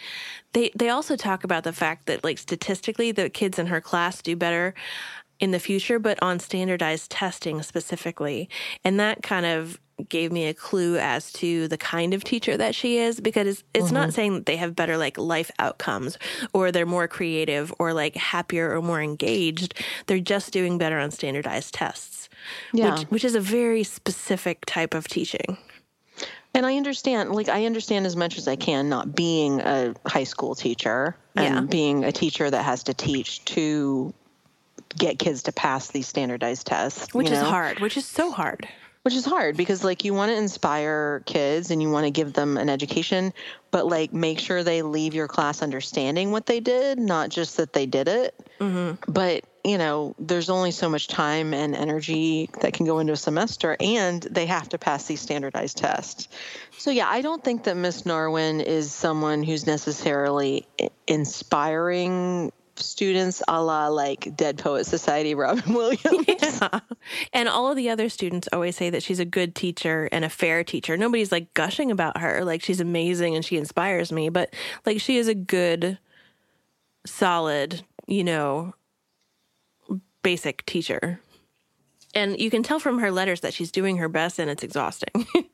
they, 0.54 0.72
they 0.76 0.90
also 0.90 1.16
talk 1.16 1.44
about 1.44 1.64
the 1.64 1.74
fact 1.74 2.06
that, 2.06 2.24
like, 2.24 2.38
statistically, 2.38 3.12
the 3.12 3.30
kids 3.30 3.58
in 3.58 3.68
her 3.68 3.82
class 3.82 4.22
do 4.22 4.36
better 4.36 4.76
in 5.40 5.52
the 5.52 5.60
future, 5.60 6.00
but 6.00 6.22
on 6.22 6.40
standardized 6.40 7.10
testing 7.10 7.62
specifically. 7.64 8.50
And 8.84 9.00
that 9.00 9.24
kind 9.24 9.46
of 9.46 9.80
gave 10.08 10.32
me 10.32 10.48
a 10.48 10.54
clue 10.54 10.98
as 10.98 11.32
to 11.34 11.68
the 11.68 11.78
kind 11.78 12.14
of 12.14 12.24
teacher 12.24 12.56
that 12.56 12.76
she 12.76 12.98
is 12.98 13.20
because 13.20 13.48
it's, 13.48 13.64
it's 13.74 13.86
mm-hmm. 13.88 13.96
not 13.96 14.14
saying 14.14 14.34
that 14.34 14.46
they 14.46 14.58
have 14.58 14.76
better 14.76 14.98
like 14.98 15.18
life 15.18 15.52
outcomes 15.60 16.18
or 16.54 16.72
they're 16.72 16.86
more 16.86 17.08
creative 17.08 17.74
or 17.80 17.94
like 17.94 18.16
happier 18.16 18.76
or 18.76 18.82
more 18.82 19.02
engaged. 19.02 19.74
They're 20.06 20.20
just 20.20 20.54
doing 20.54 20.78
better 20.78 21.00
on 21.00 21.12
standardized 21.12 21.74
tests, 21.74 22.30
yeah. 22.74 23.00
which, 23.00 23.04
which 23.10 23.26
is 23.26 23.36
a 23.36 23.42
very 23.42 23.84
specific 23.84 24.66
type 24.66 24.94
of 24.94 25.08
teaching. 25.08 25.58
And 26.54 26.66
I 26.66 26.78
understand, 26.78 27.32
like, 27.32 27.48
I 27.48 27.66
understand 27.66 28.08
as 28.08 28.16
much 28.16 28.38
as 28.38 28.48
I 28.48 28.56
can 28.56 28.90
not 28.90 29.16
being 29.16 29.62
a 29.62 29.94
high 30.08 30.24
school 30.24 30.56
teacher 30.56 31.16
and 31.36 31.56
yeah. 31.56 31.62
being 31.62 32.04
a 32.04 32.12
teacher 32.12 32.50
that 32.50 32.64
has 32.64 32.84
to 32.84 32.94
teach 32.94 33.46
to 33.46 34.14
get 34.98 35.20
kids 35.20 35.44
to 35.44 35.52
pass 35.52 35.90
these 35.90 36.08
standardized 36.08 36.66
tests. 36.66 37.14
Which 37.14 37.28
is 37.30 37.40
know? 37.40 37.46
hard, 37.46 37.80
which 37.80 37.98
is 37.98 38.06
so 38.06 38.32
hard 38.32 38.68
which 39.10 39.16
is 39.16 39.26
hard 39.26 39.58
because 39.58 39.84
like 39.84 40.06
you 40.06 40.14
want 40.14 40.30
to 40.30 40.38
inspire 40.38 41.24
kids 41.26 41.72
and 41.72 41.82
you 41.82 41.90
want 41.90 42.06
to 42.06 42.12
give 42.12 42.32
them 42.34 42.58
an 42.58 42.70
education 42.70 43.34
but 43.72 43.88
like 43.88 44.14
make 44.14 44.38
sure 44.38 44.62
they 44.62 44.84
leave 44.84 45.16
your 45.16 45.28
class 45.28 45.64
understanding 45.64 46.30
what 46.30 46.46
they 46.46 46.60
did 46.60 47.00
not 47.00 47.30
just 47.30 47.58
that 47.58 47.74
they 47.74 47.88
did 47.88 48.08
it 48.08 48.36
mm-hmm. 48.60 48.94
but 49.12 49.44
you 49.64 49.80
know 49.80 50.14
there's 50.20 50.52
only 50.52 50.70
so 50.70 50.88
much 50.88 51.08
time 51.08 51.56
and 51.56 51.76
energy 51.76 52.52
that 52.62 52.74
can 52.74 52.86
go 52.86 53.00
into 53.00 53.12
a 53.12 53.18
semester 53.18 53.76
and 53.80 54.22
they 54.30 54.46
have 54.46 54.70
to 54.70 54.78
pass 54.78 55.08
these 55.08 55.20
standardized 55.20 55.78
tests 55.78 56.28
so 56.78 56.92
yeah 56.92 57.10
i 57.10 57.22
don't 57.22 57.44
think 57.44 57.64
that 57.64 57.76
miss 57.76 58.04
narwin 58.04 58.64
is 58.64 58.92
someone 58.92 59.42
who's 59.42 59.66
necessarily 59.66 60.68
inspiring 61.08 62.52
students 62.80 63.42
a 63.48 63.62
la 63.62 63.88
like 63.88 64.36
Dead 64.36 64.58
Poet 64.58 64.86
Society 64.86 65.36
Robin 65.36 65.74
Williams. 65.74 66.28
Yeah. 66.40 66.80
And 67.34 67.48
all 67.48 67.70
of 67.70 67.76
the 67.76 67.90
other 67.90 68.10
students 68.10 68.48
always 68.52 68.76
say 68.76 68.90
that 68.90 69.04
she's 69.04 69.20
a 69.20 69.26
good 69.26 69.56
teacher 69.56 70.10
and 70.12 70.26
a 70.26 70.30
fair 70.30 70.64
teacher. 70.64 70.98
Nobody's 70.98 71.32
like 71.32 71.54
gushing 71.54 71.92
about 71.92 72.18
her. 72.18 72.44
Like 72.44 72.64
she's 72.64 72.80
amazing 72.80 73.36
and 73.36 73.44
she 73.44 73.58
inspires 73.58 74.12
me, 74.12 74.30
but 74.30 74.54
like 74.86 75.00
she 75.00 75.18
is 75.18 75.28
a 75.28 75.36
good, 75.36 75.98
solid, 77.06 77.84
you 78.08 78.24
know, 78.24 78.74
basic 80.24 80.66
teacher. 80.66 81.20
And 82.14 82.40
you 82.40 82.50
can 82.50 82.64
tell 82.64 82.80
from 82.80 83.00
her 83.00 83.12
letters 83.12 83.42
that 83.42 83.54
she's 83.54 83.72
doing 83.72 83.98
her 83.98 84.10
best 84.10 84.40
and 84.40 84.50
it's 84.50 84.64
exhausting. 84.64 85.28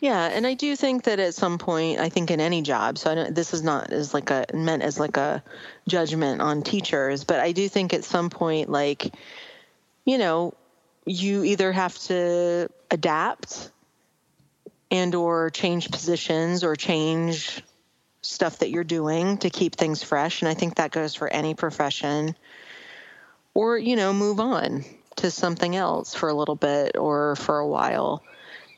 Yeah, 0.00 0.26
and 0.26 0.46
I 0.46 0.54
do 0.54 0.76
think 0.76 1.04
that 1.04 1.18
at 1.18 1.34
some 1.34 1.58
point, 1.58 1.98
I 1.98 2.08
think 2.08 2.30
in 2.30 2.40
any 2.40 2.62
job, 2.62 2.98
so 2.98 3.26
this 3.30 3.52
is 3.52 3.62
not 3.62 3.92
as 3.92 4.14
like 4.14 4.30
a 4.30 4.46
meant 4.54 4.82
as 4.82 5.00
like 5.00 5.16
a 5.16 5.42
judgment 5.88 6.40
on 6.40 6.62
teachers, 6.62 7.24
but 7.24 7.40
I 7.40 7.50
do 7.50 7.68
think 7.68 7.92
at 7.92 8.04
some 8.04 8.30
point, 8.30 8.68
like, 8.68 9.12
you 10.04 10.18
know, 10.18 10.54
you 11.04 11.42
either 11.42 11.72
have 11.72 11.98
to 11.98 12.68
adapt 12.92 13.72
and 14.90 15.14
or 15.16 15.50
change 15.50 15.90
positions 15.90 16.62
or 16.62 16.76
change 16.76 17.62
stuff 18.22 18.58
that 18.58 18.70
you're 18.70 18.84
doing 18.84 19.38
to 19.38 19.50
keep 19.50 19.74
things 19.74 20.02
fresh, 20.04 20.42
and 20.42 20.48
I 20.48 20.54
think 20.54 20.76
that 20.76 20.92
goes 20.92 21.16
for 21.16 21.28
any 21.28 21.54
profession, 21.54 22.36
or 23.52 23.76
you 23.76 23.96
know, 23.96 24.12
move 24.12 24.38
on 24.38 24.84
to 25.16 25.32
something 25.32 25.74
else 25.74 26.14
for 26.14 26.28
a 26.28 26.34
little 26.34 26.54
bit 26.54 26.96
or 26.96 27.34
for 27.34 27.58
a 27.58 27.66
while 27.66 28.22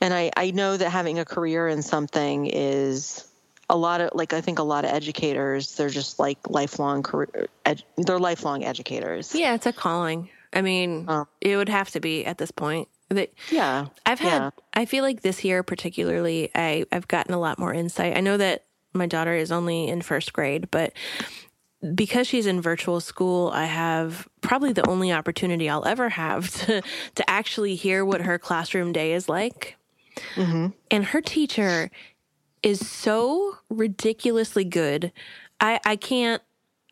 and 0.00 0.14
I, 0.14 0.30
I 0.36 0.50
know 0.50 0.76
that 0.76 0.90
having 0.90 1.18
a 1.18 1.24
career 1.24 1.68
in 1.68 1.82
something 1.82 2.46
is 2.46 3.26
a 3.68 3.76
lot 3.76 4.00
of 4.00 4.10
like 4.14 4.32
I 4.32 4.40
think 4.40 4.58
a 4.58 4.64
lot 4.64 4.84
of 4.84 4.90
educators 4.90 5.76
they're 5.76 5.90
just 5.90 6.18
like 6.18 6.38
lifelong 6.50 7.02
career 7.02 7.46
ed, 7.64 7.82
they're 7.96 8.18
lifelong 8.18 8.64
educators. 8.64 9.34
Yeah, 9.34 9.54
it's 9.54 9.66
a 9.66 9.72
calling. 9.72 10.28
I 10.52 10.62
mean, 10.62 11.04
um, 11.08 11.28
it 11.40 11.56
would 11.56 11.68
have 11.68 11.90
to 11.90 12.00
be 12.00 12.26
at 12.26 12.38
this 12.38 12.50
point. 12.50 12.88
That 13.10 13.32
Yeah. 13.50 13.86
I've 14.06 14.18
had 14.20 14.42
Yeah. 14.42 14.50
I 14.74 14.84
feel 14.84 15.04
like 15.04 15.22
this 15.22 15.44
year 15.44 15.62
particularly 15.62 16.50
I 16.54 16.84
I've 16.90 17.08
gotten 17.08 17.34
a 17.34 17.38
lot 17.38 17.58
more 17.58 17.72
insight. 17.72 18.16
I 18.16 18.20
know 18.20 18.36
that 18.36 18.64
my 18.92 19.06
daughter 19.06 19.34
is 19.34 19.52
only 19.52 19.86
in 19.86 20.02
first 20.02 20.32
grade, 20.32 20.68
but 20.70 20.92
because 21.94 22.26
she's 22.26 22.46
in 22.46 22.60
virtual 22.60 23.00
school, 23.00 23.50
I 23.54 23.64
have 23.64 24.28
probably 24.40 24.72
the 24.72 24.88
only 24.88 25.12
opportunity 25.12 25.68
I'll 25.68 25.86
ever 25.86 26.08
have 26.08 26.50
to 26.66 26.82
to 27.14 27.30
actually 27.30 27.74
hear 27.76 28.04
what 28.04 28.22
her 28.22 28.38
classroom 28.38 28.92
day 28.92 29.12
is 29.12 29.28
like. 29.28 29.76
Mm-hmm. 30.34 30.68
And 30.90 31.04
her 31.06 31.20
teacher 31.20 31.90
is 32.62 32.86
so 32.86 33.58
ridiculously 33.68 34.64
good. 34.64 35.12
I 35.60 35.80
I 35.84 35.96
can't 35.96 36.42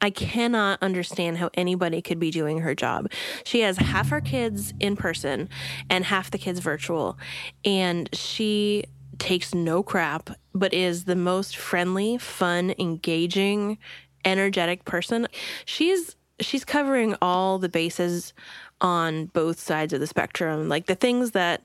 I 0.00 0.10
cannot 0.10 0.82
understand 0.82 1.38
how 1.38 1.50
anybody 1.54 2.00
could 2.00 2.20
be 2.20 2.30
doing 2.30 2.60
her 2.60 2.74
job. 2.74 3.10
She 3.44 3.60
has 3.60 3.78
half 3.78 4.10
her 4.10 4.20
kids 4.20 4.72
in 4.78 4.96
person 4.96 5.48
and 5.90 6.04
half 6.04 6.30
the 6.30 6.38
kids 6.38 6.60
virtual. 6.60 7.18
And 7.64 8.08
she 8.12 8.84
takes 9.18 9.54
no 9.54 9.82
crap, 9.82 10.30
but 10.54 10.72
is 10.72 11.04
the 11.04 11.16
most 11.16 11.56
friendly, 11.56 12.18
fun, 12.18 12.74
engaging, 12.78 13.78
energetic 14.24 14.84
person. 14.84 15.26
She's 15.64 16.14
she's 16.40 16.64
covering 16.64 17.16
all 17.20 17.58
the 17.58 17.68
bases 17.68 18.32
on 18.80 19.26
both 19.26 19.58
sides 19.58 19.92
of 19.92 19.98
the 19.98 20.06
spectrum. 20.06 20.68
Like 20.68 20.86
the 20.86 20.94
things 20.94 21.32
that 21.32 21.62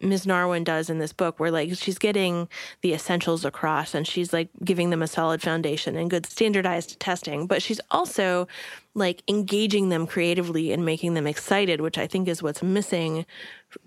Ms. 0.00 0.26
Narwin 0.26 0.64
does 0.64 0.88
in 0.88 0.98
this 0.98 1.12
book, 1.12 1.38
where 1.38 1.50
like 1.50 1.74
she's 1.74 1.98
getting 1.98 2.48
the 2.82 2.94
essentials 2.94 3.44
across 3.44 3.94
and 3.94 4.06
she's 4.06 4.32
like 4.32 4.48
giving 4.64 4.90
them 4.90 5.02
a 5.02 5.06
solid 5.06 5.42
foundation 5.42 5.96
and 5.96 6.10
good 6.10 6.26
standardized 6.26 6.98
testing, 7.00 7.46
but 7.46 7.62
she's 7.62 7.80
also 7.90 8.48
like 8.94 9.22
engaging 9.28 9.88
them 9.88 10.06
creatively 10.06 10.72
and 10.72 10.84
making 10.84 11.14
them 11.14 11.26
excited, 11.26 11.80
which 11.80 11.98
I 11.98 12.06
think 12.06 12.28
is 12.28 12.42
what's 12.42 12.62
missing 12.62 13.26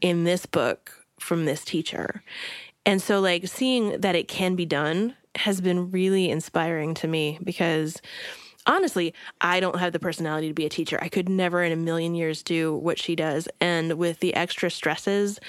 in 0.01 0.23
this 0.23 0.45
book 0.45 0.91
from 1.19 1.45
this 1.45 1.65
teacher. 1.65 2.23
And 2.85 3.01
so, 3.01 3.19
like, 3.19 3.47
seeing 3.47 4.01
that 4.01 4.15
it 4.15 4.27
can 4.27 4.55
be 4.55 4.65
done 4.65 5.15
has 5.35 5.61
been 5.61 5.89
really 5.89 6.29
inspiring 6.29 6.93
to 6.95 7.07
me 7.07 7.39
because 7.43 8.01
honestly, 8.65 9.13
I 9.41 9.59
don't 9.59 9.79
have 9.79 9.93
the 9.93 9.99
personality 9.99 10.47
to 10.47 10.53
be 10.53 10.65
a 10.65 10.69
teacher. 10.69 10.97
I 11.01 11.09
could 11.09 11.27
never 11.27 11.63
in 11.63 11.71
a 11.71 11.77
million 11.77 12.15
years 12.15 12.43
do 12.43 12.75
what 12.75 12.99
she 12.99 13.15
does. 13.15 13.47
And 13.59 13.93
with 13.93 14.19
the 14.19 14.33
extra 14.35 14.69
stresses 14.69 15.39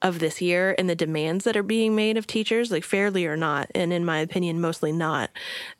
of 0.00 0.18
this 0.20 0.40
year 0.40 0.74
and 0.78 0.88
the 0.88 0.94
demands 0.94 1.44
that 1.44 1.56
are 1.56 1.62
being 1.62 1.96
made 1.96 2.16
of 2.16 2.26
teachers, 2.26 2.70
like 2.70 2.84
fairly 2.84 3.26
or 3.26 3.36
not, 3.36 3.70
and 3.74 3.92
in 3.92 4.04
my 4.04 4.18
opinion, 4.18 4.60
mostly 4.60 4.92
not, 4.92 5.30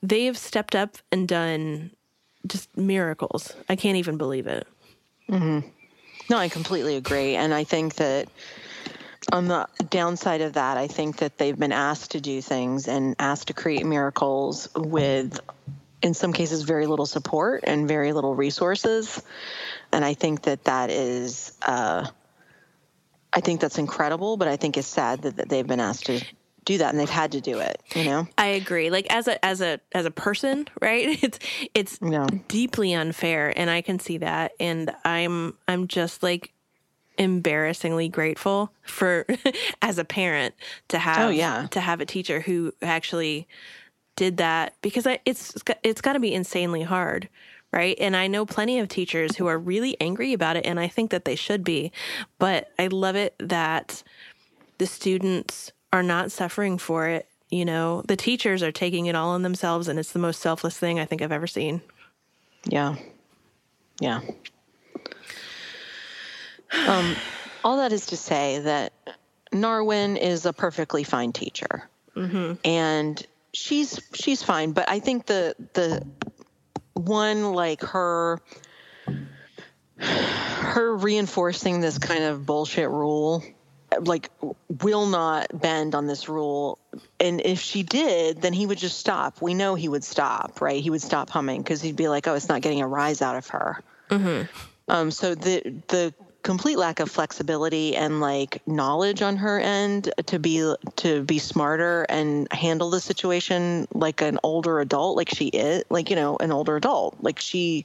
they've 0.02 0.37
stepped 0.37 0.74
up 0.74 0.98
and 1.12 1.28
done 1.28 1.90
just 2.46 2.76
miracles. 2.76 3.54
I 3.68 3.76
can't 3.76 3.96
even 3.96 4.16
believe 4.16 4.46
it. 4.46 4.66
Mm-hmm. 5.31 5.68
No, 6.31 6.37
I 6.37 6.48
completely 6.48 6.96
agree. 6.96 7.37
And 7.37 7.54
I 7.54 7.64
think 7.64 7.94
that 7.96 8.28
on 9.33 9.48
the 9.48 9.66
downside 9.90 10.40
of 10.40 10.54
that, 10.54 10.76
I 10.76 10.87
think 10.87 11.18
that 11.18 11.38
they've 11.38 11.59
been 11.59 11.72
asked 11.72 12.12
to 12.12 12.20
do 12.20 12.40
things 12.40 12.88
and 12.88 13.14
asked 13.18 13.48
to 13.48 13.54
create 13.54 13.85
miracles 13.85 14.68
with, 14.74 15.40
in 16.02 16.14
some 16.14 16.33
cases, 16.33 16.62
very 16.62 16.87
little 16.87 17.07
support 17.07 17.64
and 17.66 17.87
very 17.87 18.12
little 18.12 18.35
resources. 18.35 19.22
And 19.92 20.04
I 20.04 20.14
think 20.14 20.42
that 20.42 20.64
that 20.64 20.90
is, 20.90 21.52
uh, 21.66 22.07
I 23.33 23.41
think 23.41 23.61
that's 23.61 23.79
incredible, 23.79 24.37
but 24.37 24.49
I 24.49 24.57
think 24.57 24.77
it's 24.77 24.88
sad 24.88 25.23
that, 25.23 25.37
that 25.37 25.49
they've 25.49 25.67
been 25.67 25.81
asked 25.81 26.07
to 26.07 26.21
do 26.64 26.79
that 26.79 26.91
and 26.91 27.01
they've 27.01 27.09
had 27.09 27.33
to 27.33 27.41
do 27.41 27.59
it, 27.61 27.81
you 27.95 28.05
know? 28.05 28.27
I 28.37 28.47
agree. 28.49 28.91
Like 28.91 29.07
as 29.12 29.27
a 29.29 29.43
as 29.45 29.61
a 29.61 29.81
as 29.93 30.05
a 30.07 30.11
person, 30.11 30.69
right? 30.83 31.23
It's 31.23 31.38
it's 31.75 31.99
deeply 32.49 32.93
unfair 32.95 33.53
and 33.57 33.71
I 33.71 33.81
can 33.81 33.99
see 33.99 34.19
that 34.19 34.53
and 34.61 34.91
I'm 35.05 35.57
I'm 35.67 35.88
just 35.88 36.23
like 36.23 36.53
embarrassingly 37.17 38.09
grateful 38.09 38.71
for 38.83 39.27
as 39.83 39.99
a 39.99 40.05
parent 40.05 40.55
to 40.88 40.97
oh, 40.97 41.01
have 41.01 41.29
Oh, 41.29 41.31
yeah. 41.31 41.67
to 41.71 41.81
have 41.81 42.01
a 42.01 42.07
teacher 42.07 42.41
who 42.41 42.73
actually 42.81 43.49
did 44.17 44.37
that 44.38 44.75
because 44.83 45.07
I, 45.07 45.21
it's 45.25 45.55
it's 45.83 46.01
got 46.01 46.14
to 46.14 46.21
be 46.21 46.33
insanely 46.35 46.83
hard 46.83 47.29
right 47.72 47.96
and 48.00 48.16
i 48.16 48.26
know 48.26 48.44
plenty 48.46 48.78
of 48.78 48.88
teachers 48.88 49.37
who 49.37 49.46
are 49.46 49.59
really 49.59 49.96
angry 50.00 50.33
about 50.33 50.57
it 50.57 50.64
and 50.66 50.78
i 50.81 50.88
think 50.88 51.11
that 51.11 51.24
they 51.24 51.35
should 51.37 51.62
be 51.64 51.92
but 52.38 52.70
i 52.78 52.87
love 52.87 53.16
it 53.16 53.35
that 53.38 54.02
the 54.78 54.87
students 54.87 55.72
are 55.92 56.02
not 56.02 56.31
suffering 56.33 56.78
for 56.78 57.09
it 57.09 57.26
you 57.50 57.64
know 57.64 58.02
the 58.09 58.16
teachers 58.16 58.62
are 58.62 58.72
taking 58.72 59.07
it 59.07 59.14
all 59.14 59.31
on 59.31 59.42
themselves 59.42 59.88
and 59.88 59.98
it's 59.98 60.12
the 60.12 60.18
most 60.18 60.40
selfless 60.40 60.76
thing 60.78 60.98
i 60.98 61.04
think 61.04 61.20
i've 61.22 61.33
ever 61.33 61.46
seen 61.46 61.81
Yeah. 62.66 62.96
Yeah. 64.00 64.20
Um, 66.87 67.16
all 67.64 67.78
that 67.78 67.92
is 67.92 68.07
to 68.07 68.16
say 68.16 68.59
that 68.61 68.92
Narwin 69.52 70.18
is 70.18 70.44
a 70.46 70.52
perfectly 70.52 71.02
fine 71.02 71.33
teacher, 71.33 71.88
and 72.64 73.26
she's 73.52 73.98
she's 74.12 74.42
fine. 74.42 74.72
But 74.72 74.88
I 74.88 75.00
think 75.00 75.26
the 75.26 75.54
the 75.72 76.07
one 76.98 77.52
like 77.52 77.82
her 77.82 78.40
her 79.98 80.96
reinforcing 80.96 81.80
this 81.80 81.98
kind 81.98 82.24
of 82.24 82.44
bullshit 82.44 82.88
rule 82.88 83.42
like 84.00 84.30
will 84.82 85.06
not 85.06 85.46
bend 85.58 85.94
on 85.94 86.06
this 86.06 86.28
rule. 86.28 86.78
And 87.18 87.40
if 87.40 87.61
she 87.61 87.82
did 87.82 88.42
then 88.42 88.52
he 88.52 88.66
would 88.66 88.78
just 88.78 88.98
stop. 88.98 89.40
We 89.40 89.54
know 89.54 89.74
he 89.74 89.88
would 89.88 90.04
stop 90.04 90.61
right? 90.61 90.82
He 90.82 90.90
would 90.90 91.02
stop 91.02 91.30
humming 91.30 91.62
because 91.62 91.80
he'd 91.80 91.96
be 91.96 92.08
like 92.08 92.26
oh 92.26 92.34
it's 92.34 92.48
not 92.48 92.61
getting 92.61 92.80
a 92.82 92.87
rise 92.87 93.22
out 93.22 93.37
of 93.37 93.46
her. 93.48 93.82
Um, 94.88 95.11
so 95.11 95.34
the 95.34 95.82
the 95.88 96.14
complete 96.48 96.78
lack 96.78 96.98
of 96.98 97.11
flexibility 97.11 97.94
and 97.94 98.22
like 98.22 98.66
knowledge 98.66 99.20
on 99.20 99.37
her 99.37 99.61
end 99.61 100.11
to 100.24 100.38
be 100.38 100.74
to 100.96 101.22
be 101.22 101.38
smarter 101.38 102.06
and 102.08 102.50
handle 102.50 102.88
the 102.88 103.00
situation 103.00 103.87
like 103.92 104.22
an 104.22 104.38
older 104.42 104.80
adult 104.80 105.14
like 105.14 105.28
she 105.28 105.48
is 105.48 105.84
like 105.90 106.08
you 106.08 106.16
know 106.16 106.38
an 106.38 106.50
older 106.50 106.74
adult. 106.74 107.14
Like 107.20 107.38
she 107.38 107.84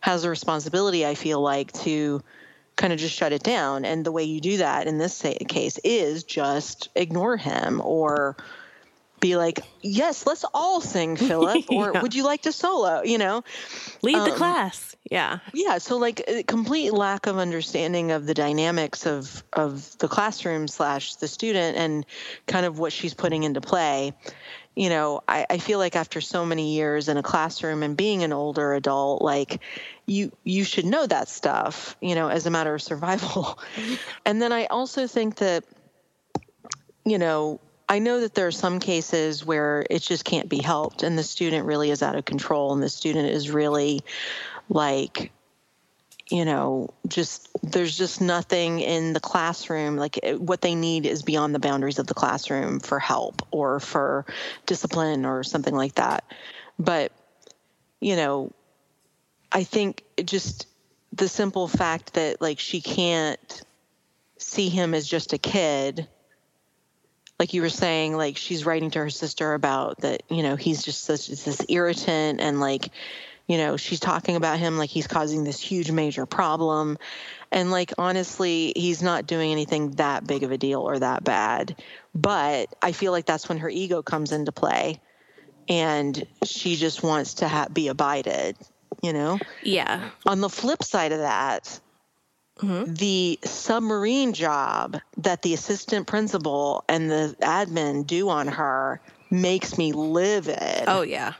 has 0.00 0.24
a 0.24 0.30
responsibility 0.30 1.04
i 1.04 1.14
feel 1.14 1.42
like 1.42 1.72
to 1.72 2.22
kind 2.76 2.94
of 2.94 2.98
just 2.98 3.14
shut 3.14 3.32
it 3.32 3.42
down. 3.42 3.84
And 3.84 4.06
the 4.06 4.12
way 4.12 4.24
you 4.24 4.40
do 4.40 4.56
that 4.56 4.86
in 4.86 4.96
this 4.96 5.20
case 5.46 5.78
is 5.84 6.24
just 6.24 6.88
ignore 6.94 7.36
him 7.36 7.82
or 7.84 8.34
be 9.20 9.36
like 9.36 9.60
yes 9.82 10.26
let's 10.26 10.44
all 10.54 10.80
sing 10.80 11.16
philip 11.28 11.64
or 11.70 11.92
Yeah. 11.94 12.02
would 12.02 12.14
you 12.14 12.24
like 12.24 12.42
to 12.42 12.52
solo? 12.52 13.02
You 13.02 13.18
know? 13.18 13.44
Lead 14.02 14.16
the 14.16 14.32
Um, 14.32 14.36
class. 14.36 14.96
Yeah. 15.10 15.38
Yeah 15.52 15.78
so 15.78 15.98
like 15.98 16.22
a 16.26 16.42
complete 16.42 16.92
lack 16.92 17.26
of 17.26 17.38
understanding 17.38 18.10
of 18.12 18.26
the 18.26 18.34
dynamics 18.34 19.06
of 19.06 19.44
of 19.52 19.96
the 19.98 20.08
classroom 20.08 20.68
slash 20.68 21.16
the 21.16 21.28
student 21.28 21.76
and 21.76 22.06
kind 22.46 22.66
of 22.66 22.78
what 22.78 22.92
she's 22.92 23.14
putting 23.14 23.42
into 23.42 23.60
play. 23.60 24.12
You 24.74 24.88
know 24.88 25.20
I, 25.28 25.46
I 25.50 25.58
feel 25.58 25.78
like 25.78 25.96
after 25.96 26.20
so 26.20 26.46
many 26.46 26.74
years 26.74 27.08
in 27.08 27.16
a 27.16 27.22
classroom 27.22 27.82
and 27.82 27.96
being 27.96 28.22
an 28.22 28.32
older 28.32 28.72
adult 28.74 29.20
like 29.22 29.60
you 30.06 30.32
you 30.44 30.64
should 30.64 30.86
know 30.86 31.06
that 31.06 31.28
stuff 31.28 31.96
you 32.00 32.14
know 32.14 32.28
as 32.28 32.46
a 32.46 32.50
matter 32.50 32.74
of 32.74 32.82
survival. 32.82 33.58
And 34.24 34.40
then 34.40 34.52
i 34.52 34.66
also 34.66 35.06
think 35.06 35.36
that 35.36 35.64
you 37.04 37.18
know 37.18 37.60
I 37.90 37.98
know 37.98 38.20
that 38.20 38.36
there 38.36 38.46
are 38.46 38.52
some 38.52 38.78
cases 38.78 39.44
where 39.44 39.84
it 39.90 40.02
just 40.02 40.24
can't 40.24 40.48
be 40.48 40.62
helped 40.62 41.02
and 41.02 41.18
the 41.18 41.24
student 41.24 41.66
really 41.66 41.90
is 41.90 42.04
out 42.04 42.14
of 42.14 42.24
control 42.24 42.72
and 42.72 42.80
the 42.80 42.88
student 42.88 43.30
is 43.30 43.50
really 43.50 44.02
like 44.68 45.32
you 46.30 46.44
know 46.44 46.90
just 47.08 47.48
there's 47.64 47.98
just 47.98 48.20
nothing 48.20 48.78
in 48.78 49.12
the 49.12 49.18
classroom 49.18 49.96
like 49.96 50.20
it- 50.22 50.40
what 50.40 50.60
they 50.60 50.76
need 50.76 51.04
is 51.04 51.22
beyond 51.22 51.52
the 51.52 51.58
boundaries 51.58 51.98
of 51.98 52.06
the 52.06 52.14
classroom 52.14 52.78
for 52.78 53.00
help 53.00 53.42
or 53.50 53.80
for 53.80 54.24
discipline 54.66 55.26
or 55.26 55.42
something 55.42 55.74
like 55.74 55.96
that. 55.96 56.22
But 56.78 57.10
you 57.98 58.14
know 58.14 58.52
i 59.50 59.64
think 59.64 60.04
just 60.24 60.68
the 61.12 61.28
simple 61.28 61.66
fact 61.66 62.14
that 62.14 62.40
like 62.40 62.60
she 62.60 62.80
can't 62.80 63.62
see 64.38 64.68
him 64.68 64.94
as 64.94 65.08
just 65.08 65.32
a 65.32 65.38
kid 65.38 66.08
like 67.40 67.54
you 67.54 67.62
were 67.62 67.70
saying, 67.70 68.14
like 68.18 68.36
she's 68.36 68.66
writing 68.66 68.90
to 68.90 68.98
her 68.98 69.08
sister 69.08 69.54
about 69.54 70.02
that, 70.02 70.22
you 70.28 70.42
know, 70.42 70.56
he's 70.56 70.84
just 70.84 71.04
such 71.04 71.26
this 71.26 71.64
irritant 71.70 72.38
and 72.38 72.60
like, 72.60 72.90
you 73.48 73.56
know, 73.56 73.78
she's 73.78 73.98
talking 73.98 74.36
about 74.36 74.58
him 74.58 74.76
like 74.76 74.90
he's 74.90 75.06
causing 75.06 75.42
this 75.42 75.58
huge 75.58 75.90
major 75.90 76.26
problem. 76.26 76.98
And 77.50 77.70
like 77.70 77.94
honestly, 77.96 78.74
he's 78.76 79.02
not 79.02 79.26
doing 79.26 79.52
anything 79.52 79.92
that 79.92 80.26
big 80.26 80.42
of 80.42 80.52
a 80.52 80.58
deal 80.58 80.82
or 80.82 80.98
that 80.98 81.24
bad. 81.24 81.82
But 82.14 82.74
I 82.82 82.92
feel 82.92 83.10
like 83.10 83.24
that's 83.24 83.48
when 83.48 83.58
her 83.58 83.70
ego 83.70 84.02
comes 84.02 84.32
into 84.32 84.52
play 84.52 85.00
and 85.66 86.22
she 86.44 86.76
just 86.76 87.02
wants 87.02 87.34
to 87.34 87.48
ha- 87.48 87.68
be 87.72 87.88
abided, 87.88 88.58
you 89.02 89.14
know? 89.14 89.38
yeah 89.62 90.10
On 90.26 90.42
the 90.42 90.50
flip 90.50 90.84
side 90.84 91.12
of 91.12 91.20
that, 91.20 91.80
the 92.60 93.38
submarine 93.44 94.32
job 94.32 94.98
that 95.16 95.42
the 95.42 95.54
assistant 95.54 96.06
principal 96.06 96.84
and 96.88 97.10
the 97.10 97.36
admin 97.42 98.06
do 98.06 98.28
on 98.28 98.48
her 98.48 99.00
makes 99.30 99.78
me 99.78 99.92
livid. 99.92 100.84
Oh 100.86 101.02
yeah. 101.02 101.34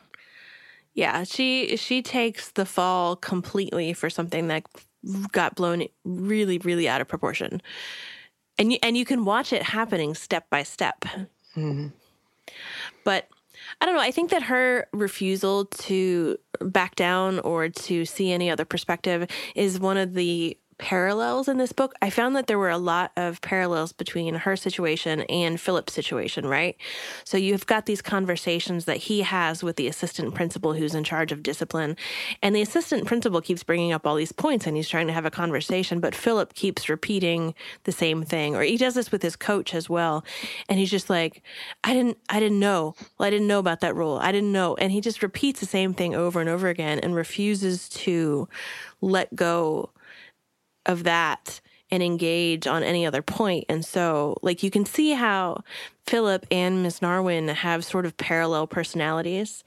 Yeah, 0.94 1.24
she 1.24 1.76
she 1.76 2.02
takes 2.02 2.50
the 2.50 2.66
fall 2.66 3.16
completely 3.16 3.92
for 3.92 4.10
something 4.10 4.48
that 4.48 4.64
got 5.32 5.54
blown 5.54 5.86
really, 6.04 6.58
really 6.58 6.88
out 6.88 7.00
of 7.00 7.08
proportion. 7.08 7.62
And 8.58 8.72
you, 8.72 8.78
and 8.82 8.96
you 8.96 9.04
can 9.04 9.24
watch 9.24 9.52
it 9.52 9.62
happening 9.62 10.14
step 10.14 10.50
by 10.50 10.62
step. 10.62 11.04
Mm-hmm. 11.56 11.88
But 13.04 13.28
I 13.80 13.86
don't 13.86 13.94
know. 13.94 14.02
I 14.02 14.10
think 14.10 14.30
that 14.30 14.42
her 14.44 14.86
refusal 14.92 15.66
to 15.66 16.36
back 16.60 16.96
down 16.96 17.38
or 17.40 17.68
to 17.68 18.04
see 18.04 18.32
any 18.32 18.50
other 18.50 18.64
perspective 18.64 19.30
is 19.54 19.80
one 19.80 19.96
of 19.96 20.14
the 20.14 20.58
parallels 20.80 21.46
in 21.46 21.58
this 21.58 21.72
book. 21.72 21.92
I 22.00 22.08
found 22.08 22.34
that 22.34 22.46
there 22.46 22.58
were 22.58 22.70
a 22.70 22.78
lot 22.78 23.12
of 23.14 23.42
parallels 23.42 23.92
between 23.92 24.34
her 24.34 24.56
situation 24.56 25.20
and 25.22 25.60
Philip's 25.60 25.92
situation, 25.92 26.46
right? 26.46 26.74
So 27.24 27.36
you've 27.36 27.66
got 27.66 27.84
these 27.84 28.00
conversations 28.00 28.86
that 28.86 28.96
he 28.96 29.20
has 29.20 29.62
with 29.62 29.76
the 29.76 29.86
assistant 29.88 30.34
principal 30.34 30.72
who's 30.72 30.94
in 30.94 31.04
charge 31.04 31.32
of 31.32 31.42
discipline. 31.42 31.98
And 32.42 32.56
the 32.56 32.62
assistant 32.62 33.04
principal 33.04 33.42
keeps 33.42 33.62
bringing 33.62 33.92
up 33.92 34.06
all 34.06 34.16
these 34.16 34.32
points 34.32 34.66
and 34.66 34.74
he's 34.74 34.88
trying 34.88 35.06
to 35.06 35.12
have 35.12 35.26
a 35.26 35.30
conversation, 35.30 36.00
but 36.00 36.14
Philip 36.14 36.54
keeps 36.54 36.88
repeating 36.88 37.54
the 37.84 37.92
same 37.92 38.24
thing. 38.24 38.56
Or 38.56 38.62
he 38.62 38.78
does 38.78 38.94
this 38.94 39.12
with 39.12 39.22
his 39.22 39.36
coach 39.36 39.74
as 39.74 39.90
well. 39.90 40.24
And 40.68 40.78
he's 40.78 40.90
just 40.90 41.10
like, 41.10 41.42
I 41.84 41.92
didn't, 41.92 42.16
I 42.30 42.40
didn't 42.40 42.58
know. 42.58 42.94
Well, 43.18 43.26
I 43.26 43.30
didn't 43.30 43.48
know 43.48 43.58
about 43.58 43.80
that 43.80 43.94
rule. 43.94 44.18
I 44.22 44.32
didn't 44.32 44.52
know. 44.52 44.76
And 44.76 44.90
he 44.90 45.02
just 45.02 45.22
repeats 45.22 45.60
the 45.60 45.66
same 45.66 45.92
thing 45.92 46.14
over 46.14 46.40
and 46.40 46.48
over 46.48 46.68
again 46.68 46.98
and 47.00 47.14
refuses 47.14 47.88
to 47.90 48.48
let 49.02 49.34
go 49.34 49.90
of 50.86 51.04
that 51.04 51.60
and 51.90 52.02
engage 52.02 52.66
on 52.66 52.82
any 52.82 53.04
other 53.04 53.22
point. 53.22 53.64
And 53.68 53.84
so, 53.84 54.36
like, 54.42 54.62
you 54.62 54.70
can 54.70 54.86
see 54.86 55.12
how 55.12 55.64
Philip 56.06 56.46
and 56.50 56.82
Miss 56.82 57.00
Narwin 57.00 57.52
have 57.52 57.84
sort 57.84 58.06
of 58.06 58.16
parallel 58.16 58.66
personalities 58.66 59.64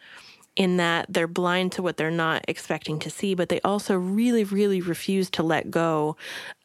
in 0.56 0.78
that 0.78 1.08
they're 1.10 1.28
blind 1.28 1.71
to 1.73 1.82
what 1.82 1.97
they're 1.97 2.12
not 2.12 2.45
expecting 2.47 2.99
to 2.99 3.10
see, 3.10 3.34
but 3.34 3.49
they 3.49 3.60
also 3.62 3.95
really, 3.95 4.43
really 4.43 4.82
refuse 4.82 5.30
to 5.32 5.43
let 5.43 5.71
go 5.71 6.15